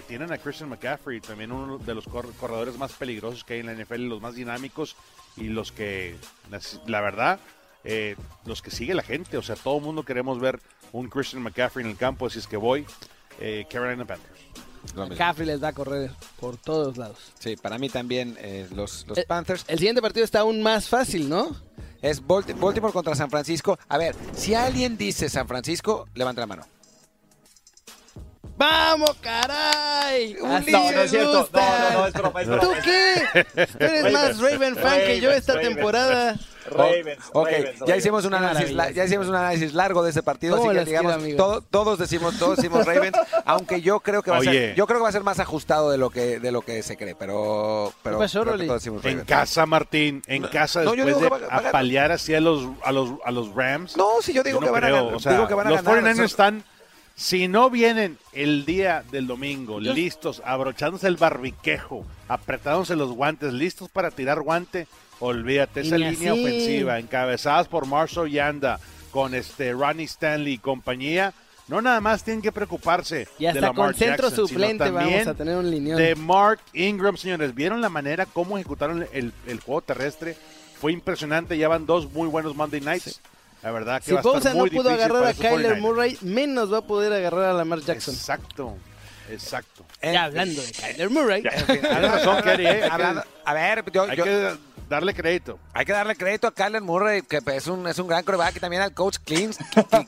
tienen 0.08 0.32
a 0.32 0.38
Christian 0.38 0.68
McCaffrey, 0.68 1.20
también 1.20 1.52
uno 1.52 1.78
de 1.78 1.94
los 1.94 2.04
corredores 2.08 2.76
más 2.76 2.92
peligrosos 2.94 3.44
que 3.44 3.54
hay 3.54 3.60
en 3.60 3.66
la 3.66 3.72
NFL, 3.74 4.08
los 4.08 4.20
más 4.20 4.34
dinámicos 4.34 4.96
y 5.36 5.44
los 5.44 5.70
que, 5.70 6.16
la 6.88 7.00
verdad, 7.00 7.38
los 8.44 8.62
que 8.62 8.72
sigue 8.72 8.94
la 8.94 9.04
gente. 9.04 9.36
O 9.36 9.42
sea, 9.42 9.54
todo 9.54 9.78
el 9.78 9.84
mundo 9.84 10.02
queremos 10.02 10.40
ver 10.40 10.58
un 10.90 11.08
Christian 11.08 11.44
McCaffrey 11.44 11.84
en 11.84 11.92
el 11.92 11.96
campo, 11.96 12.26
así 12.26 12.40
es 12.40 12.48
que 12.48 12.56
voy. 12.56 12.84
Carolina 13.70 14.04
Panthers. 14.04 14.65
McCaffrey 14.94 15.46
les 15.46 15.60
da 15.60 15.68
a 15.68 15.72
correr 15.72 16.10
por 16.38 16.56
todos 16.56 16.96
lados. 16.96 17.18
Sí, 17.38 17.56
para 17.56 17.78
mí 17.78 17.88
también 17.88 18.36
eh, 18.40 18.66
los, 18.74 19.06
los 19.06 19.18
Panthers. 19.24 19.64
El 19.68 19.78
siguiente 19.78 20.02
partido 20.02 20.24
está 20.24 20.40
aún 20.40 20.62
más 20.62 20.88
fácil, 20.88 21.28
¿no? 21.28 21.56
Es 22.02 22.24
Baltimore 22.24 22.92
contra 22.92 23.14
San 23.14 23.30
Francisco. 23.30 23.78
A 23.88 23.98
ver, 23.98 24.14
si 24.34 24.54
alguien 24.54 24.96
dice 24.96 25.28
San 25.28 25.48
Francisco, 25.48 26.06
levanta 26.14 26.40
la 26.40 26.46
mano. 26.46 26.66
¡Vamos, 28.58 29.14
caray! 29.20 30.34
no, 30.40 30.48
no 30.48 31.00
es 31.00 31.10
cierto. 31.10 31.48
No, 31.52 31.90
no, 31.92 32.06
es 32.06 32.14
broma, 32.14 32.40
es 32.40 32.48
broma. 32.48 32.62
¿Tú 32.62 32.72
qué? 32.82 33.44
Tú 33.66 33.84
eres 33.84 34.12
más 34.12 34.38
Raven 34.38 34.76
fan 34.76 35.00
que 35.00 35.20
yo 35.20 35.30
esta 35.30 35.60
temporada. 35.60 36.38
Ravens, 36.70 37.18
ok, 37.32 37.48
ya 37.86 37.96
hicimos 37.96 38.24
un 38.24 38.34
análisis, 38.34 38.76
ya 38.94 39.04
hicimos 39.04 39.28
un 39.28 39.34
análisis 39.34 39.74
largo 39.74 40.02
de 40.02 40.10
ese 40.10 40.22
partido, 40.22 40.56
así 40.56 40.68
que 40.68 40.84
digamos, 40.84 41.16
todos 41.70 41.98
decimos, 41.98 42.38
todos 42.38 42.56
decimos 42.56 42.84
Ravens, 42.86 43.16
aunque 43.44 43.80
yo 43.80 44.00
creo 44.00 44.22
que 44.22 44.30
va 44.30 44.38
a 44.38 44.42
ser, 44.42 44.74
yo 44.74 44.86
creo 44.86 44.98
que 44.98 45.02
va 45.02 45.08
a 45.08 45.12
ser 45.12 45.22
más 45.22 45.40
ajustado 45.40 45.90
de 45.90 45.98
lo 45.98 46.10
que 46.10 46.40
de 46.40 46.52
lo 46.52 46.62
que 46.62 46.82
se 46.82 46.96
cree, 46.96 47.14
pero, 47.14 47.92
pero 48.02 48.20
en 49.04 49.24
casa, 49.24 49.66
Martín, 49.66 50.22
en 50.26 50.42
casa 50.42 50.80
después 50.80 51.20
de 51.20 51.30
apalear 51.50 52.12
así 52.12 52.34
a 52.34 52.40
los 52.40 52.68
a 52.84 52.92
los 52.92 53.10
a 53.24 53.30
los 53.30 53.54
Rams. 53.54 53.96
No, 53.96 54.20
si 54.20 54.32
yo 54.32 54.42
digo 54.42 54.60
que 54.60 54.70
van 54.70 54.84
a 54.84 54.90
ganar, 54.90 55.18
digo 55.18 55.48
que 55.48 55.54
van 55.54 55.66
a 55.66 55.70
los 55.70 55.82
ganar. 55.82 56.20
están 56.20 56.64
si 57.16 57.48
no 57.48 57.70
vienen 57.70 58.18
el 58.32 58.66
día 58.66 59.02
del 59.10 59.26
domingo, 59.26 59.80
listos, 59.80 60.42
abrochándose 60.44 61.06
el 61.06 61.16
barbiquejo, 61.16 62.04
apretándose 62.28 62.94
los 62.94 63.12
guantes, 63.12 63.54
listos 63.54 63.88
para 63.88 64.10
tirar 64.10 64.42
guante, 64.42 64.86
olvídate, 65.20 65.80
esa 65.80 65.98
línea 65.98 66.34
ofensiva, 66.34 66.98
encabezadas 66.98 67.68
por 67.68 67.86
Marshall 67.86 68.30
Yanda, 68.30 68.78
con 69.10 69.34
este 69.34 69.72
Ronnie 69.72 70.04
Stanley 70.04 70.54
y 70.54 70.58
compañía, 70.58 71.32
no 71.68 71.80
nada 71.80 72.00
más 72.00 72.22
tienen 72.22 72.42
que 72.42 72.52
preocuparse 72.52 73.26
y 73.38 73.46
hasta 73.46 73.68
de 73.68 73.74
con 73.74 73.94
centro 73.94 74.30
suplente 74.30 74.90
vamos 74.90 75.26
a 75.26 75.34
tener 75.34 75.56
un 75.56 75.70
lineón. 75.70 75.98
De 75.98 76.14
Mark 76.14 76.60
Ingram, 76.72 77.16
señores, 77.16 77.54
¿vieron 77.54 77.80
la 77.80 77.88
manera 77.88 78.26
cómo 78.26 78.56
ejecutaron 78.56 79.06
el, 79.12 79.32
juego 79.64 79.80
terrestre? 79.80 80.36
Fue 80.80 80.92
impresionante, 80.92 81.56
llevan 81.56 81.86
dos 81.86 82.12
muy 82.12 82.28
buenos 82.28 82.54
Monday 82.54 82.80
Nights. 82.80 83.20
La 83.62 83.70
verdad 83.72 84.00
que 84.00 84.06
si 84.06 84.12
va 84.12 84.20
a 84.20 84.38
estar 84.38 84.54
muy 84.54 84.70
no 84.70 84.76
pudo 84.76 84.90
agarrar 84.90 85.24
a 85.24 85.34
Kyler 85.34 85.80
Murray, 85.80 86.18
menos 86.20 86.72
va 86.72 86.78
a 86.78 86.82
poder 86.82 87.12
agarrar 87.12 87.44
a 87.44 87.52
Lamar 87.54 87.80
Jackson. 87.80 88.14
Exacto. 88.14 88.76
Exacto. 89.28 89.84
Ya 90.02 90.24
hablando 90.24 90.62
de 90.62 90.70
Kyler 90.70 91.10
Murray. 91.10 91.42
razón, 91.42 92.42
Kerry, 92.44 92.66
¿eh? 92.66 92.88
a 93.44 93.54
ver, 93.54 93.84
yo, 93.90 94.02
hay 94.04 94.16
que 94.16 94.56
darle 94.88 95.14
crédito. 95.14 95.58
Hay 95.72 95.84
que 95.84 95.92
darle 95.92 96.16
crédito 96.16 96.46
a 96.46 96.52
Kyler 96.52 96.82
Murray, 96.82 97.22
que 97.22 97.40
es 97.44 97.66
un, 97.66 97.86
es 97.86 97.98
un 97.98 98.06
gran 98.06 98.24
coreback, 98.24 98.56
y 98.56 98.60
también 98.60 98.82
al 98.82 98.92
coach 98.92 99.18
Cliff, 99.24 99.56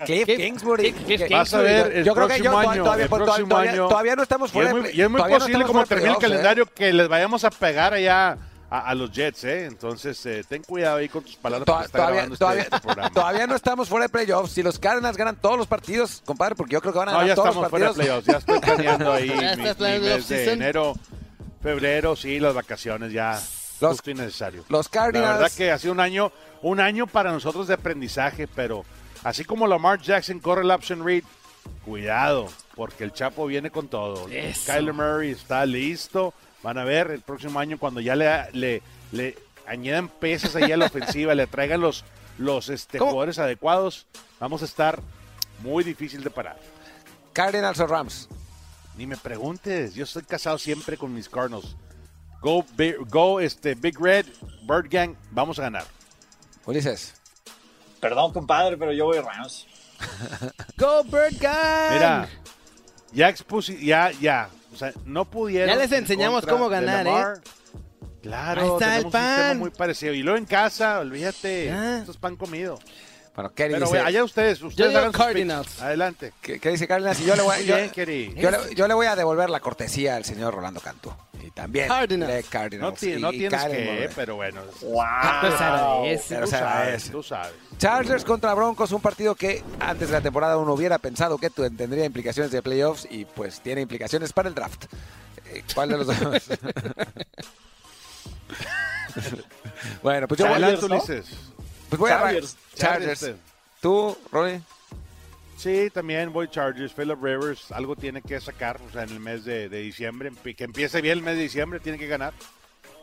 Cliff 0.04 0.26
Kingsbury. 0.26 0.94
Vas 1.30 1.54
a 1.54 1.58
ver 1.60 1.96
el 1.98 2.04
yo 2.04 2.14
creo 2.14 2.28
que 2.28 2.40
yo 2.40 2.58
año, 2.58 2.82
todavía, 2.84 3.08
todavía, 3.08 3.76
todavía, 3.76 4.16
no 4.16 4.22
estamos 4.22 4.52
fuera. 4.52 4.70
Y 4.70 4.74
es 4.74 4.80
muy, 4.80 4.90
y 4.92 5.02
es 5.02 5.10
muy 5.10 5.22
posible, 5.22 5.64
como 5.64 5.84
termine 5.84 6.12
el 6.12 6.18
calendario, 6.18 6.64
¿eh? 6.64 6.72
que 6.74 6.92
les 6.92 7.08
vayamos 7.08 7.44
a 7.44 7.50
pegar 7.50 7.94
allá 7.94 8.38
a, 8.70 8.94
los 8.94 9.10
Jets, 9.10 9.44
¿eh? 9.44 9.64
Entonces, 9.64 10.24
eh, 10.26 10.44
ten 10.46 10.62
cuidado 10.62 10.98
ahí 10.98 11.08
con 11.08 11.24
tus 11.24 11.36
palabras 11.36 11.64
todavía, 11.64 12.24
este, 12.24 12.36
todavía, 12.36 12.62
este 12.62 12.80
programa. 12.80 13.10
todavía 13.14 13.46
no 13.46 13.54
estamos 13.54 13.88
fuera 13.88 14.04
de 14.04 14.08
playoffs. 14.10 14.52
Si 14.52 14.62
los 14.62 14.78
Cardinals 14.78 15.16
ganan 15.16 15.36
todos 15.36 15.56
los 15.56 15.66
partidos, 15.66 16.22
compadre, 16.24 16.54
porque 16.54 16.74
yo 16.74 16.80
creo 16.80 16.92
que 16.92 16.98
van 16.98 17.08
a 17.08 17.12
no, 17.12 17.18
ganar 17.20 17.34
todos 17.34 17.54
los 17.54 17.68
partidos. 17.70 17.96
Fuera 17.96 18.14
de 18.16 18.22
playoffs. 18.22 18.26
Ya 18.26 18.38
estoy 18.38 18.60
planeando 18.74 19.12
ahí 19.12 19.30
mi, 19.30 19.62
mes 19.62 20.28
de 20.28 20.52
enero, 20.52 20.94
febrero, 21.62 22.14
sí, 22.14 22.38
las 22.38 22.54
vacaciones 22.54 23.12
ya. 23.12 23.40
Los, 23.80 23.92
justo 23.92 24.10
innecesario. 24.10 24.64
Los 24.68 24.88
Cardinals. 24.88 25.28
La 25.28 25.38
verdad 25.38 25.56
que 25.56 25.70
ha 25.70 25.78
sido 25.78 25.92
un 25.92 26.00
año, 26.00 26.32
un 26.62 26.80
año 26.80 27.06
para 27.06 27.32
nosotros 27.32 27.68
de 27.68 27.74
aprendizaje, 27.74 28.46
pero 28.46 28.84
así 29.24 29.44
como 29.44 29.66
Lamar 29.66 30.00
Jackson 30.00 30.40
corre 30.40 30.62
el 30.62 30.70
option 30.70 31.04
read, 31.04 31.22
cuidado, 31.84 32.48
porque 32.74 33.04
el 33.04 33.12
Chapo 33.12 33.46
viene 33.46 33.70
con 33.70 33.88
todo. 33.88 34.26
Kyler 34.66 34.92
Murray 34.92 35.30
está 35.30 35.64
listo. 35.66 36.34
Van 36.62 36.76
a 36.76 36.84
ver 36.84 37.12
el 37.12 37.20
próximo 37.20 37.60
año 37.60 37.78
cuando 37.78 38.00
ya 38.00 38.16
le, 38.16 38.50
le 38.52 38.82
le 39.12 39.36
añadan 39.66 40.08
pesas 40.08 40.56
ahí 40.56 40.72
a 40.72 40.76
la 40.76 40.86
ofensiva, 40.86 41.34
le 41.34 41.46
traigan 41.46 41.80
los, 41.80 42.04
los 42.38 42.68
este, 42.68 42.98
jugadores 42.98 43.38
adecuados, 43.38 44.06
vamos 44.40 44.62
a 44.62 44.64
estar 44.64 45.00
muy 45.60 45.84
difícil 45.84 46.22
de 46.22 46.30
parar. 46.30 46.58
Cardinals 47.32 47.80
o 47.80 47.86
Rams. 47.86 48.28
Ni 48.96 49.06
me 49.06 49.16
preguntes, 49.16 49.94
yo 49.94 50.04
estoy 50.04 50.22
casado 50.22 50.58
siempre 50.58 50.96
con 50.96 51.14
mis 51.14 51.28
Cardinals. 51.28 51.76
Go, 52.41 52.64
big, 52.76 52.97
go 53.09 53.41
este, 53.41 53.74
Big 53.74 53.99
Red, 53.99 54.26
Bird 54.62 54.89
Gang, 54.91 55.16
vamos 55.30 55.59
a 55.59 55.62
ganar. 55.62 55.84
Ulises. 56.66 57.14
Perdón, 58.01 58.32
compadre, 58.32 58.76
pero 58.76 58.93
yo 58.93 59.07
voy 59.07 59.18
Rams. 59.18 59.66
Go 60.76 61.03
Bird 61.03 61.36
Gang. 61.41 61.93
Mira, 61.95 62.28
ya 63.12 63.28
expuse, 63.28 63.76
ya, 63.84 64.12
ya. 64.12 64.49
O 64.72 64.76
sea, 64.76 64.93
no 65.05 65.24
pudieron. 65.24 65.68
Ya 65.68 65.76
les 65.76 65.91
enseñamos 65.91 66.47
cómo 66.47 66.68
ganar, 66.68 67.07
¿eh? 67.07 67.41
Claro, 68.22 68.74
está 68.74 68.99
el 68.99 69.07
pan. 69.07 69.59
muy 69.59 69.70
parecido. 69.70 70.12
Y 70.12 70.22
luego 70.22 70.39
en 70.39 70.45
casa, 70.45 71.01
olvídate, 71.01 71.68
esto 71.99 72.11
es 72.11 72.16
pan 72.16 72.36
comido. 72.36 72.78
Bueno, 73.39 73.53
¿qué 73.55 73.68
Pero 73.70 73.86
dice? 73.86 74.01
allá 74.01 74.24
ustedes, 74.24 74.61
ustedes 74.61 74.97
hagan 74.97 75.12
Cardinals. 75.12 75.80
Adelante. 75.80 76.32
¿Qué, 76.43 76.59
dice 76.59 76.89
Cardinals? 76.89 77.20
Y 77.20 77.24
yo 77.24 77.36
le, 77.36 77.43
voy, 77.43 77.64
yo, 77.64 77.76
yo, 78.74 78.89
le, 78.89 78.95
voy 78.95 79.07
a 79.07 79.14
devolver 79.14 79.49
la 79.49 79.61
cortesía 79.61 80.16
al 80.16 80.24
señor 80.24 80.53
Rolando 80.53 80.80
Cantú. 80.80 81.12
Y 81.47 81.53
también 81.53 81.86
Cardinals. 81.86 82.49
Cardinals. 82.49 83.01
No, 83.01 83.18
no 83.20 83.30
tienes 83.30 83.64
que, 83.66 84.11
pero 84.16 84.34
bueno. 84.34 84.61
Wow. 84.82 85.05
Pero 86.28 86.47
tú, 86.47 86.51
sabes, 86.51 87.11
tú 87.12 87.22
sabes. 87.22 87.53
Chargers 87.78 88.24
contra 88.24 88.53
Broncos, 88.55 88.91
un 88.91 89.01
partido 89.01 89.36
que 89.36 89.62
antes 89.78 90.09
de 90.09 90.14
la 90.14 90.20
temporada 90.20 90.59
uno 90.59 90.72
hubiera 90.72 90.99
pensado 90.99 91.39
que 91.39 91.49
tendría 91.49 92.07
implicaciones 92.07 92.51
de 92.51 92.61
playoffs 92.61 93.07
y 93.09 93.24
pues 93.24 93.61
tiene 93.61 93.82
implicaciones 93.82 94.32
para 94.32 94.49
el 94.49 94.57
draft. 94.57 94.86
Eh, 95.47 95.62
¿Cuál 95.76 95.91
de 95.91 95.99
los 95.99 96.09
dos? 96.09 96.18
bueno, 100.03 100.26
pues 100.26 100.41
yo 100.41 100.49
voy 100.49 100.61
a... 100.61 100.76
Pues 101.89 101.99
voy 101.99 102.11
Chargers. 102.11 102.57
a 102.74 102.76
Chargers. 102.76 103.30
¿Tú, 103.80 104.16
Roy? 104.30 104.61
Sí, 105.57 105.91
también 105.93 106.32
voy 106.32 106.49
Chargers. 106.49 106.93
Philip 106.93 107.22
Rivers 107.22 107.72
algo 107.72 107.97
tiene 107.97 108.22
que 108.22 108.41
sacar, 108.41 108.80
o 108.80 108.93
sea, 108.93 109.03
en 109.03 109.11
el 109.11 109.20
mes 109.20 109.45
de, 109.45 109.68
diciembre. 109.68 110.30
Que 110.57 110.64
empiece 110.64 111.01
bien 111.01 111.18
el 111.18 111.24
mes 111.24 111.36
de 111.36 111.43
diciembre, 111.43 111.80
tiene 111.80 111.99
que 111.99 112.07
ganar. 112.07 112.32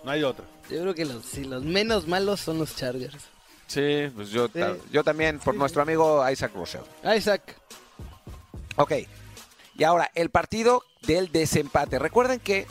No 0.03 0.11
hay 0.11 0.23
otra. 0.23 0.45
Yo 0.69 0.81
creo 0.81 0.93
que 0.93 1.05
los, 1.05 1.37
los 1.37 1.63
menos 1.63 2.07
malos 2.07 2.39
son 2.39 2.59
los 2.59 2.75
Chargers. 2.75 3.25
Sí, 3.67 4.11
pues 4.15 4.29
yo, 4.29 4.47
yo 4.91 5.03
también, 5.03 5.39
por 5.39 5.55
nuestro 5.55 5.81
amigo 5.81 6.29
Isaac 6.29 6.51
Russell. 6.53 6.83
Isaac. 7.17 7.55
Ok. 8.75 8.93
Y 9.77 9.83
ahora, 9.83 10.11
el 10.15 10.29
partido 10.29 10.83
del 11.01 11.31
desempate. 11.31 11.99
Recuerden 11.99 12.39
que 12.39 12.67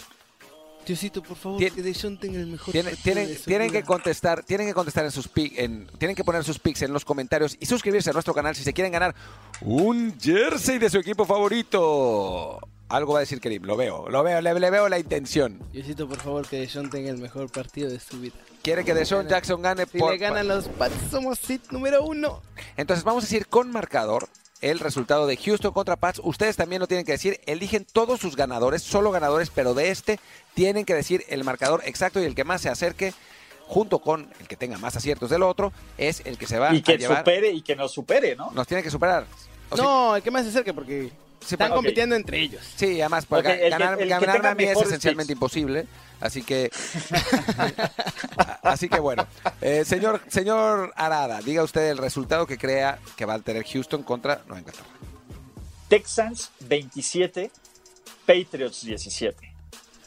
Diosito, 0.86 1.22
por 1.22 1.36
favor, 1.36 1.58
que 1.58 1.82
Deshaun 1.82 2.18
tenga 2.18 2.38
el 2.38 2.46
mejor 2.46 2.72
tienen, 2.72 2.96
tienen, 2.96 3.36
tienen 3.44 3.70
que 3.70 3.82
contestar, 3.82 4.42
tienen 4.42 4.66
que 4.66 4.74
contestar 4.74 5.04
en 5.04 5.10
sus 5.10 5.30
en, 5.34 5.86
tienen 5.98 6.14
que 6.14 6.24
poner 6.24 6.44
sus 6.44 6.58
pics 6.58 6.82
en 6.82 6.92
los 6.92 7.04
comentarios 7.04 7.56
y 7.58 7.66
suscribirse 7.66 8.10
a 8.10 8.12
nuestro 8.12 8.34
canal 8.34 8.54
si 8.54 8.62
se 8.62 8.72
quieren 8.72 8.92
ganar 8.92 9.14
un 9.60 10.18
jersey 10.20 10.78
de 10.78 10.90
su 10.90 10.98
equipo 10.98 11.24
favorito. 11.24 12.60
Algo 12.88 13.14
va 13.14 13.20
a 13.20 13.20
decir 13.20 13.40
Kerim, 13.40 13.64
lo 13.64 13.76
veo, 13.76 14.08
lo 14.08 14.22
veo, 14.22 14.40
le, 14.40 14.52
veo 14.70 14.88
la 14.88 14.98
intención. 14.98 15.58
Diosito, 15.72 16.06
por 16.06 16.18
favor, 16.20 16.46
que 16.46 16.60
Deshaun 16.60 16.90
tenga 16.90 17.10
el 17.10 17.18
mejor 17.18 17.50
partido 17.50 17.90
de 17.90 17.98
su 17.98 18.20
vida. 18.20 18.34
Quiere 18.62 18.84
que 18.84 18.94
Deshaun 18.94 19.26
Jackson 19.26 19.62
gane 19.62 19.86
si 19.90 19.98
le 19.98 20.18
ganan 20.18 20.48
los 20.48 20.68
Pats, 20.68 20.94
somos 21.10 21.38
sit 21.38 21.62
número 21.70 22.04
uno. 22.04 22.42
Entonces 22.76 23.04
vamos 23.04 23.24
a 23.24 23.26
decir 23.26 23.46
con 23.46 23.72
marcador 23.72 24.28
el 24.60 24.78
resultado 24.78 25.26
de 25.26 25.36
Houston 25.36 25.72
contra 25.72 25.96
Pats. 25.96 26.20
Ustedes 26.24 26.56
también 26.56 26.80
lo 26.80 26.86
tienen 26.86 27.04
que 27.04 27.12
decir. 27.12 27.40
Eligen 27.46 27.84
todos 27.84 28.20
sus 28.20 28.36
ganadores, 28.36 28.82
solo 28.82 29.10
ganadores, 29.10 29.50
pero 29.50 29.74
de 29.74 29.90
este 29.90 30.18
tienen 30.54 30.84
que 30.84 30.94
decir 30.94 31.24
el 31.28 31.44
marcador 31.44 31.82
exacto 31.84 32.20
y 32.20 32.24
el 32.24 32.34
que 32.34 32.44
más 32.44 32.62
se 32.62 32.68
acerque 32.68 33.12
junto 33.66 34.00
con 34.00 34.30
el 34.40 34.48
que 34.48 34.56
tenga 34.56 34.78
más 34.78 34.94
aciertos 34.96 35.30
del 35.30 35.42
otro, 35.42 35.72
es 35.96 36.22
el 36.26 36.36
que 36.36 36.46
se 36.46 36.58
va 36.58 36.74
y 36.74 36.82
que 36.82 36.92
a 36.92 36.96
llevar. 36.96 37.18
supere 37.18 37.50
y 37.50 37.62
que 37.62 37.74
nos 37.74 37.92
supere, 37.92 38.36
¿no? 38.36 38.50
Nos 38.50 38.66
tiene 38.66 38.82
que 38.82 38.90
superar. 38.90 39.26
no, 39.76 40.16
el 40.16 40.22
que 40.22 40.30
más 40.30 40.42
se 40.44 40.50
acerque 40.50 40.74
porque 40.74 41.10
Están 41.50 41.72
compitiendo 41.72 42.16
entre 42.16 42.40
ellos. 42.40 42.62
Sí, 42.76 43.00
además, 43.00 43.26
porque 43.26 43.68
ganar, 43.68 44.04
ganar 44.06 44.46
a 44.46 44.54
mí 44.54 44.64
es 44.64 44.80
esencialmente 44.80 45.32
imposible. 45.32 45.86
Así 46.20 46.42
que, 46.42 46.70
así 48.62 48.88
que 48.88 49.00
bueno, 49.00 49.26
eh, 49.60 49.84
señor, 49.84 50.22
señor 50.28 50.92
Arada, 50.96 51.40
diga 51.40 51.62
usted 51.62 51.90
el 51.90 51.98
resultado 51.98 52.46
que 52.46 52.56
crea 52.56 52.98
que 53.16 53.24
va 53.24 53.34
a 53.34 53.38
tener 53.40 53.64
Houston 53.64 54.02
contra 54.02 54.42
Nueva 54.46 54.60
Inglaterra. 54.60 54.88
Texans 55.88 56.50
27, 56.60 57.50
Patriots 58.26 58.84
17. 58.84 59.54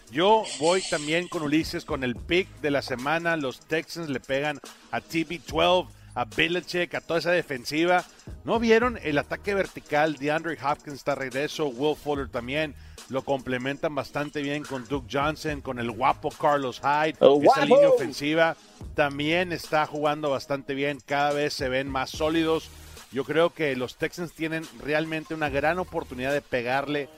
Yo 0.10 0.44
voy 0.60 0.82
también 0.90 1.28
con 1.28 1.44
Ulises 1.44 1.84
con 1.84 2.04
el 2.04 2.16
pick 2.16 2.48
de 2.62 2.72
la 2.72 2.82
semana. 2.82 3.36
Los 3.36 3.60
Texans 3.60 4.10
le 4.10 4.20
pegan 4.20 4.60
a 4.92 5.02
TB12, 5.02 5.88
a 6.18 6.26
Belichick, 6.26 6.96
a 6.96 7.02
toda 7.02 7.20
esa 7.20 7.32
defensiva. 7.32 8.04
¿No 8.44 8.60
vieron 8.60 9.00
el 9.04 9.20
ataque 9.20 9.54
vertical 9.54 10.16
de 10.16 10.32
Andre 10.32 10.58
Hopkins 10.60 10.96
está 10.96 11.14
regreso? 11.14 11.68
Will 11.68 11.96
Fuller 11.96 12.28
también. 12.28 12.74
Lo 13.10 13.24
complementan 13.24 13.94
bastante 13.94 14.42
bien 14.42 14.64
con 14.64 14.84
Duke 14.88 15.08
Johnson, 15.12 15.62
con 15.62 15.78
el 15.78 15.92
guapo 15.92 16.30
Carlos 16.32 16.82
Hyde. 16.82 17.18
esa 17.44 17.66
línea 17.66 17.90
ofensiva 17.90 18.58
también 18.96 19.54
está 19.54 19.86
jugando 19.86 20.32
bastante 20.32 20.74
bien. 20.74 21.00
Cada 21.06 21.34
vez 21.34 21.54
se 21.54 21.70
ven 21.70 21.88
más 21.88 22.10
sólidos. 22.10 22.72
Yo 23.12 23.24
creo 23.24 23.54
que 23.54 23.76
los 23.76 23.96
Texans 23.96 24.34
tienen 24.34 24.66
realmente 24.84 25.36
una 25.36 25.50
gran 25.50 25.78
oportunidad 25.78 26.34
de 26.34 26.42
pegarle 26.42 27.10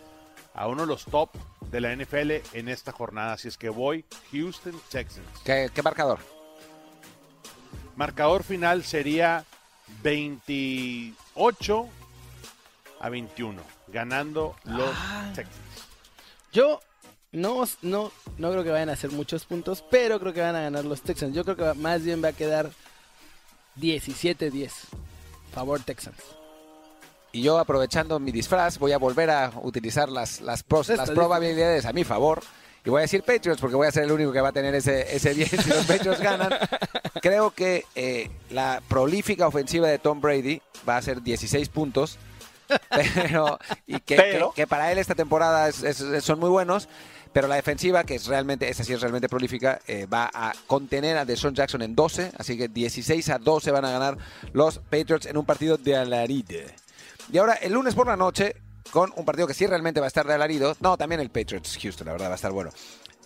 a 0.54 0.68
uno 0.68 0.82
de 0.82 0.88
los 0.88 1.06
top 1.06 1.30
de 1.72 1.80
la 1.80 1.96
NFL 1.96 2.32
en 2.52 2.68
esta 2.68 2.92
jornada. 2.92 3.34
Así 3.34 3.48
es 3.48 3.58
que 3.58 3.70
voy 3.70 4.04
Houston 4.34 4.76
Texans. 4.92 5.26
¿Qué, 5.46 5.72
marcador? 5.82 6.20
Marcador 8.00 8.46
final 8.46 8.86
sería 8.86 9.44
28 10.04 11.90
a 13.02 13.10
21, 13.10 13.62
ganando 13.90 14.56
los 14.64 14.96
ah. 14.96 15.30
Texans. 15.36 15.58
Yo 16.54 16.80
no, 17.34 17.66
no, 17.82 18.14
no 18.38 18.52
creo 18.52 18.64
que 18.64 18.70
vayan 18.70 18.88
a 18.88 18.94
hacer 18.94 19.12
muchos 19.12 19.44
puntos, 19.44 19.84
pero 19.92 20.18
creo 20.18 20.32
que 20.32 20.40
van 20.40 20.56
a 20.56 20.62
ganar 20.62 20.86
los 20.86 21.02
Texans. 21.02 21.36
Yo 21.36 21.44
creo 21.44 21.58
que 21.58 21.74
más 21.78 22.02
bien 22.02 22.24
va 22.24 22.30
a 22.30 22.32
quedar 22.32 22.72
17-10. 23.78 24.72
Favor 25.52 25.82
Texans. 25.82 26.24
Y 27.34 27.42
yo 27.42 27.60
aprovechando 27.60 28.18
mi 28.18 28.32
disfraz 28.32 28.80
voy 28.80 28.94
a 28.94 28.98
volver 28.98 29.30
a 29.30 29.52
utilizar 29.62 30.08
las, 30.08 30.40
las, 30.40 30.64
las 30.70 31.10
probabilidades 31.12 31.86
a 31.86 31.92
mi 31.92 32.06
favor. 32.06 32.44
Y 32.86 32.90
voy 32.90 33.00
a 33.00 33.02
decir 33.02 33.24
Patriots 33.24 33.60
porque 33.60 33.76
voy 33.76 33.88
a 33.88 33.92
ser 33.92 34.06
el 34.06 34.12
único 34.12 34.32
que 34.32 34.42
va 34.42 34.50
a 34.50 34.54
tener 34.54 34.74
ese, 34.74 35.16
ese 35.16 35.34
10 35.34 35.50
si 35.50 35.70
los 35.70 35.86
Patriots 35.86 36.22
ganan. 36.22 36.50
Creo 37.22 37.52
que 37.52 37.86
eh, 37.96 38.30
la 38.50 38.82
prolífica 38.88 39.48
ofensiva 39.48 39.88
de 39.88 40.00
Tom 40.00 40.22
Brady 40.22 40.62
va 40.88 40.98
a 40.98 41.02
ser 41.02 41.22
16 41.22 41.70
puntos. 41.70 42.18
Pero, 42.90 43.58
y 43.88 44.00
que, 44.00 44.40
que, 44.56 44.68
para 44.68 44.92
él 44.92 45.00
esta 45.00 45.16
temporada 45.16 45.72
son 45.72 46.40
muy 46.40 46.50
buenos. 46.50 46.88
Pero 47.32 47.48
la 47.48 47.56
defensiva, 47.56 48.04
que 48.04 48.16
es 48.16 48.26
realmente, 48.26 48.70
esa 48.70 48.84
sí 48.84 48.94
es 48.94 49.02
realmente 49.02 49.30
prolífica, 49.30 49.80
eh, 49.88 50.08
va 50.08 50.32
a 50.34 50.52
contener 50.66 51.16
a 51.18 51.26
Deshaun 51.26 51.54
Jackson 51.54 51.82
en 51.84 51.96
12. 51.96 52.32
Así 52.38 52.58
que 52.58 52.68
16 52.68 53.30
a 53.30 53.38
12 53.38 53.72
van 53.72 53.86
a 53.86 53.92
ganar 53.92 54.18
los 54.54 54.80
Patriots 54.80 55.28
en 55.28 55.38
un 55.38 55.46
partido 55.46 55.78
de 55.78 55.96
alaride. 55.96 56.74
Y 57.32 57.38
ahora, 57.38 57.54
el 57.54 57.74
lunes 57.74 57.94
por 57.94 58.08
la 58.08 58.16
noche, 58.16 58.56
con 58.92 59.12
un 59.16 59.26
partido 59.26 59.48
que 59.48 59.54
sí 59.54 59.68
realmente 59.68 60.00
va 60.00 60.08
a 60.08 60.10
estar 60.10 60.26
de 60.26 60.34
alarido. 60.34 60.76
No, 60.80 60.98
también 60.98 61.22
el 61.22 61.30
Patriots 61.30 61.78
Houston, 61.82 62.08
la 62.08 62.14
verdad, 62.14 62.28
va 62.28 62.34
a 62.34 62.36
estar 62.36 62.52
bueno. 62.52 62.72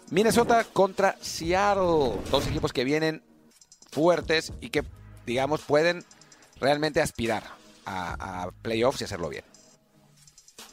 Minnesota 0.09 0.65
contra 0.71 1.17
Seattle. 1.21 2.19
Dos 2.29 2.47
equipos 2.47 2.73
que 2.73 2.83
vienen 2.83 3.23
fuertes 3.91 4.53
y 4.61 4.69
que, 4.69 4.83
digamos, 5.25 5.61
pueden 5.61 6.03
realmente 6.59 7.01
aspirar 7.01 7.43
a, 7.85 8.49
playoffs 8.61 9.01
y 9.01 9.03
hacerlo 9.05 9.29
bien. 9.29 9.43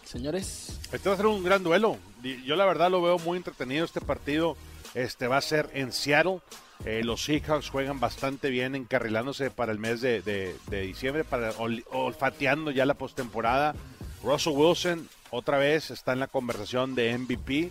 Señores. 0.05 0.81
Este 0.93 1.09
va 1.09 1.15
a 1.15 1.17
ser 1.17 1.27
un 1.27 1.45
gran 1.45 1.63
duelo. 1.63 1.99
Yo 2.45 2.57
la 2.57 2.65
verdad 2.65 2.91
lo 2.91 3.01
veo 3.01 3.19
muy 3.19 3.37
entretenido 3.37 3.85
este 3.85 4.01
partido. 4.01 4.57
Este 4.95 5.29
va 5.29 5.37
a 5.37 5.41
ser 5.41 5.71
en 5.73 5.93
Seattle. 5.93 6.41
Eh, 6.85 7.03
los 7.05 7.23
Seahawks 7.25 7.69
juegan 7.69 8.01
bastante 8.01 8.51
bien 8.51 8.75
encarrilándose 8.75 9.51
para 9.51 9.71
el 9.71 9.79
mes 9.79 10.01
de, 10.01 10.57
diciembre, 10.69 11.25
para 11.25 11.53
olfateando 11.91 12.71
ya 12.71 12.87
la 12.87 12.95
postemporada. 12.95 13.75
Russell 14.23 14.53
Wilson 14.53 15.09
otra 15.31 15.59
vez 15.59 15.91
está 15.91 16.13
en 16.13 16.21
la 16.21 16.27
conversación 16.27 16.95
de 16.95 17.17
MVP. 17.17 17.71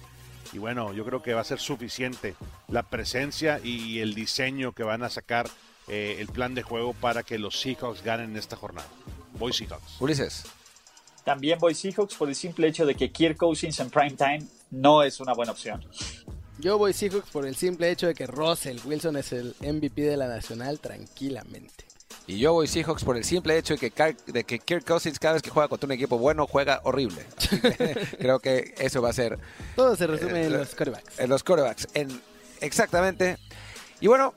Y 0.51 0.57
bueno, 0.57 0.93
yo 0.93 1.05
creo 1.05 1.21
que 1.21 1.33
va 1.33 1.41
a 1.41 1.45
ser 1.45 1.59
suficiente 1.59 2.35
la 2.67 2.83
presencia 2.83 3.59
y 3.63 3.99
el 3.99 4.15
diseño 4.15 4.71
que 4.71 4.83
van 4.83 5.03
a 5.03 5.09
sacar 5.09 5.47
eh, 5.87 6.17
el 6.19 6.27
plan 6.27 6.55
de 6.55 6.63
juego 6.63 6.93
para 6.93 7.23
que 7.23 7.37
los 7.37 7.59
Seahawks 7.59 8.03
ganen 8.03 8.35
esta 8.35 8.55
jornada. 8.55 8.87
Voy 9.37 9.53
Seahawks. 9.53 9.99
Ulises. 9.99 10.45
También 11.23 11.59
voy 11.59 11.75
Seahawks 11.75 12.15
por 12.15 12.29
el 12.29 12.35
simple 12.35 12.67
hecho 12.67 12.85
de 12.85 12.95
que 12.95 13.11
Kirk 13.11 13.37
Cousins 13.37 13.79
en 13.79 13.89
prime 13.89 14.15
time 14.15 14.47
no 14.71 15.03
es 15.03 15.19
una 15.19 15.33
buena 15.33 15.51
opción. 15.51 15.85
Yo 16.57 16.77
voy 16.77 16.93
Seahawks 16.93 17.29
por 17.29 17.45
el 17.45 17.55
simple 17.55 17.91
hecho 17.91 18.07
de 18.07 18.15
que 18.15 18.25
Russell 18.25 18.79
Wilson 18.83 19.17
es 19.17 19.31
el 19.33 19.55
MVP 19.61 20.01
de 20.01 20.17
la 20.17 20.27
Nacional 20.27 20.79
tranquilamente. 20.79 21.88
Y 22.29 22.37
yo 22.37 22.53
voy 22.53 22.67
Seahawks 22.67 23.03
por 23.03 23.17
el 23.17 23.23
simple 23.23 23.57
hecho 23.57 23.75
de 23.75 23.89
que, 23.89 24.15
de 24.27 24.43
que 24.43 24.59
Kirk 24.59 24.85
Cousins 24.85 25.17
cada 25.17 25.33
vez 25.33 25.41
que 25.41 25.49
juega 25.49 25.67
contra 25.67 25.87
un 25.87 25.93
equipo 25.93 26.19
bueno 26.19 26.45
juega 26.45 26.79
horrible. 26.83 27.25
creo 28.19 28.39
que 28.39 28.75
eso 28.77 29.01
va 29.01 29.09
a 29.09 29.13
ser... 29.13 29.39
Todo 29.75 29.95
se 29.95 30.05
resume 30.05 30.45
en 30.45 30.53
eh, 30.53 30.57
los 30.59 30.75
quarterbacks. 30.75 31.19
En 31.19 31.27
los 31.27 31.43
quarterbacks, 31.43 31.87
en, 31.95 32.21
exactamente. 32.61 33.39
Y 33.99 34.05
bueno, 34.05 34.35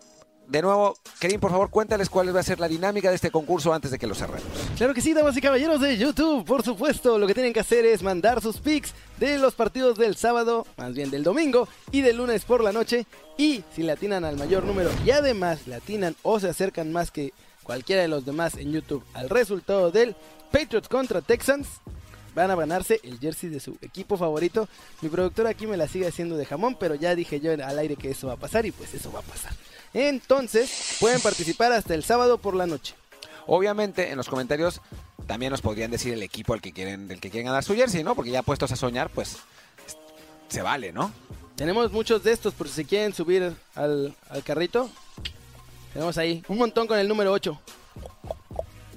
de 0.49 0.63
nuevo, 0.63 0.95
Kerim, 1.21 1.39
por 1.39 1.51
favor, 1.51 1.69
cuéntales 1.69 2.09
cuál 2.09 2.35
va 2.35 2.41
a 2.41 2.43
ser 2.43 2.61
la 2.61 2.67
dinámica 2.67 3.11
de 3.11 3.17
este 3.17 3.31
concurso 3.31 3.75
antes 3.75 3.91
de 3.91 3.99
que 3.99 4.07
lo 4.07 4.15
cerremos. 4.15 4.49
Claro 4.79 4.95
que 4.95 5.03
sí, 5.03 5.13
damas 5.13 5.37
y 5.37 5.43
caballeros 5.43 5.79
de 5.83 5.99
YouTube, 5.99 6.47
por 6.47 6.63
supuesto. 6.63 7.19
Lo 7.19 7.27
que 7.27 7.35
tienen 7.35 7.53
que 7.53 7.61
hacer 7.61 7.85
es 7.85 8.03
mandar 8.03 8.41
sus 8.41 8.57
pics 8.57 8.95
de 9.21 9.37
los 9.37 9.55
partidos 9.55 9.99
del 9.99 10.17
sábado, 10.17 10.67
más 10.79 10.95
bien 10.95 11.11
del 11.11 11.25
domingo 11.25 11.69
y 11.91 12.01
del 12.01 12.17
lunes 12.17 12.47
por 12.47 12.65
la 12.65 12.73
noche. 12.73 13.07
Y 13.37 13.65
si 13.77 13.83
le 13.83 13.93
atinan 13.93 14.25
al 14.25 14.39
mayor 14.39 14.65
número 14.65 14.89
y 15.05 15.11
además 15.11 15.67
le 15.67 15.75
atinan 15.75 16.17
o 16.23 16.41
se 16.41 16.49
acercan 16.49 16.91
más 16.91 17.11
que 17.11 17.35
cualquiera 17.63 18.03
de 18.03 18.09
los 18.09 18.25
demás 18.25 18.55
en 18.57 18.73
YouTube 18.73 19.05
al 19.15 19.29
resultado 19.29 19.91
del 19.91 20.17
Patriots 20.51 20.89
contra 20.89 21.21
Texans, 21.23 21.69
van 22.35 22.51
a 22.51 22.57
ganarse 22.57 23.01
el 23.03 23.19
jersey 23.19 23.51
de 23.51 23.61
su 23.61 23.77
equipo 23.83 24.17
favorito. 24.17 24.69
Mi 25.01 25.09
productor 25.09 25.47
aquí 25.47 25.67
me 25.67 25.77
la 25.77 25.89
sigue 25.89 26.07
haciendo 26.07 26.37
de 26.37 26.47
jamón, 26.47 26.77
pero 26.79 26.95
ya 26.95 27.15
dije 27.15 27.41
yo 27.41 27.53
al 27.53 27.79
aire 27.79 27.97
que 27.97 28.11
eso 28.11 28.29
va 28.29 28.35
a 28.35 28.39
pasar 28.39 28.67
y 28.67 28.73
pues 28.73 28.95
eso 28.95 29.13
va 29.13 29.21
a 29.21 29.23
pasar. 29.23 29.53
Entonces, 29.95 30.97
pueden 31.01 31.21
participar 31.21 31.73
hasta 31.73 31.95
el 31.95 32.05
sábado 32.05 32.39
por 32.39 32.55
la 32.55 32.67
noche. 32.67 32.95
Obviamente, 33.47 34.11
en 34.11 34.17
los 34.17 34.29
comentarios 34.29 34.81
también 35.27 35.51
nos 35.51 35.61
podrían 35.61 35.91
decir 35.91 36.13
el 36.13 36.23
equipo 36.23 36.55
al 36.55 36.61
que 36.61 36.73
quieren, 36.73 37.09
del 37.09 37.21
que 37.21 37.31
quieren 37.31 37.47
ganar 37.47 37.65
su 37.65 37.75
jersey, 37.75 38.03
¿no? 38.03 38.15
Porque 38.15 38.31
ya 38.31 38.43
puestos 38.43 38.73
a 38.73 38.77
soñar, 38.77 39.11
pues 39.11 39.39
se 40.49 40.63
vale, 40.63 40.93
¿no? 40.93 41.13
Tenemos 41.57 41.93
muchos 41.93 42.23
de 42.25 42.33
estos 42.33 42.55
por 42.55 42.69
si 42.69 42.85
quieren 42.85 43.15
subir 43.15 43.55
al, 43.75 44.15
carrito. 44.45 44.91
Tenemos 45.93 46.17
ahí 46.19 46.43
un 46.49 46.59
montón 46.59 46.87
con 46.87 46.99
el 46.99 47.07
número 47.07 47.33
8. 47.33 47.61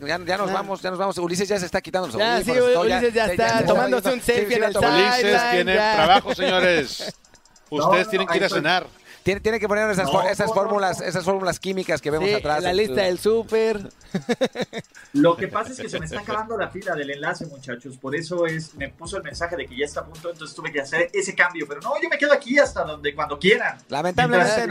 Ya, 0.01 0.17
nos 0.17 0.49
ah. 0.49 0.53
vamos, 0.53 0.81
ya 0.81 0.89
nos 0.89 0.99
vamos. 0.99 1.17
Ulises 1.17 1.47
ya 1.47 1.59
se 1.59 1.65
está 1.65 1.81
quitando 1.81 2.07
los 2.07 2.17
ya, 2.17 2.43
Sí, 2.43 2.51
Ulises 2.51 3.13
ya, 3.13 3.27
está 3.27 3.65
tomándose 3.65 4.13
un 4.13 4.21
selfie 4.21 4.57
en 4.57 4.63
el 4.65 4.77
Ulises 4.77 5.51
tiene 5.51 5.73
trabajo, 5.73 6.35
señores. 6.35 7.13
Ustedes 7.69 8.09
tienen 8.09 8.27
que 8.27 8.37
ir 8.37 8.43
a 8.43 8.49
cenar. 8.49 8.87
Tiene, 9.25 9.41
tiene 9.41 9.59
que 9.59 9.67
poner 9.67 9.89
esas, 9.89 10.07
esas 10.29 10.53
fórmulas, 10.53 11.01
esas 11.01 11.25
fórmulas 11.25 11.59
químicas 11.59 11.99
que 11.99 12.11
vemos 12.11 12.31
atrás. 12.31 12.61
La 12.61 12.71
lista 12.71 13.01
del 13.01 13.17
súper. 13.17 13.89
Lo 15.13 15.35
que 15.35 15.47
pasa 15.47 15.71
es 15.71 15.79
que 15.79 15.89
se 15.89 15.99
me 15.99 16.05
está 16.05 16.19
acabando 16.19 16.55
la 16.55 16.69
fila 16.69 16.93
del 16.93 17.09
enlace, 17.09 17.47
muchachos. 17.47 17.97
Por 17.97 18.15
eso 18.15 18.45
es, 18.45 18.75
me 18.75 18.89
puso 18.89 19.17
el 19.17 19.23
mensaje 19.23 19.55
de 19.55 19.65
que 19.65 19.75
ya 19.75 19.85
está 19.85 20.01
a 20.01 20.05
punto, 20.05 20.29
entonces 20.29 20.55
tuve 20.55 20.71
que 20.71 20.79
hacer 20.79 21.09
ese 21.11 21.33
cambio. 21.33 21.65
Pero 21.67 21.81
no, 21.81 21.99
yo 21.99 22.07
me 22.07 22.19
quedo 22.19 22.33
aquí 22.33 22.59
hasta 22.59 22.83
donde 22.83 23.15
cuando 23.15 23.39
quieran. 23.39 23.79
Lamentablemente, 23.89 24.67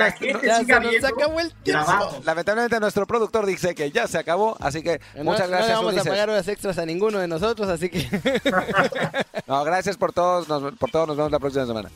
Lamentablemente 2.25 2.79
nuestro 2.79 3.09
productor 3.09 3.47
dice 3.47 3.75
que 3.75 3.91
ya 3.91 4.07
se 4.07 4.19
acabó, 4.19 4.57
así 4.61 4.85
que 4.85 5.01
muchas 5.17 5.49
gracias. 5.49 5.81
No 5.81 5.87
vamos 5.87 6.01
a 6.01 6.05
pagar 6.05 6.31
horas 6.31 6.47
extras 6.47 6.79
a 6.79 6.87
ninguno 6.87 7.19
de 7.19 7.27
nosotros, 7.27 7.69
así 7.69 7.89
que. 7.89 8.09
no, 9.49 9.65
gracias 9.65 9.97
por 9.97 10.13
todos, 10.13 10.47
por 10.79 10.93
todos, 10.93 11.09
nos 11.09 11.17
vemos 11.17 11.33
la 11.33 11.41
próxima 11.41 11.67
semana. 11.67 11.91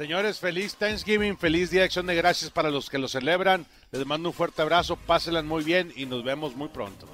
Señores, 0.00 0.38
feliz 0.38 0.76
Thanksgiving, 0.76 1.36
feliz 1.36 1.68
Día 1.68 1.80
de 1.80 1.84
Acción 1.84 2.06
de 2.06 2.14
Gracias 2.14 2.50
para 2.50 2.70
los 2.70 2.88
que 2.88 2.96
lo 2.96 3.06
celebran. 3.06 3.66
Les 3.92 4.06
mando 4.06 4.30
un 4.30 4.34
fuerte 4.34 4.62
abrazo, 4.62 4.96
pásenla 4.96 5.42
muy 5.42 5.62
bien 5.62 5.92
y 5.94 6.06
nos 6.06 6.24
vemos 6.24 6.56
muy 6.56 6.68
pronto. 6.68 7.06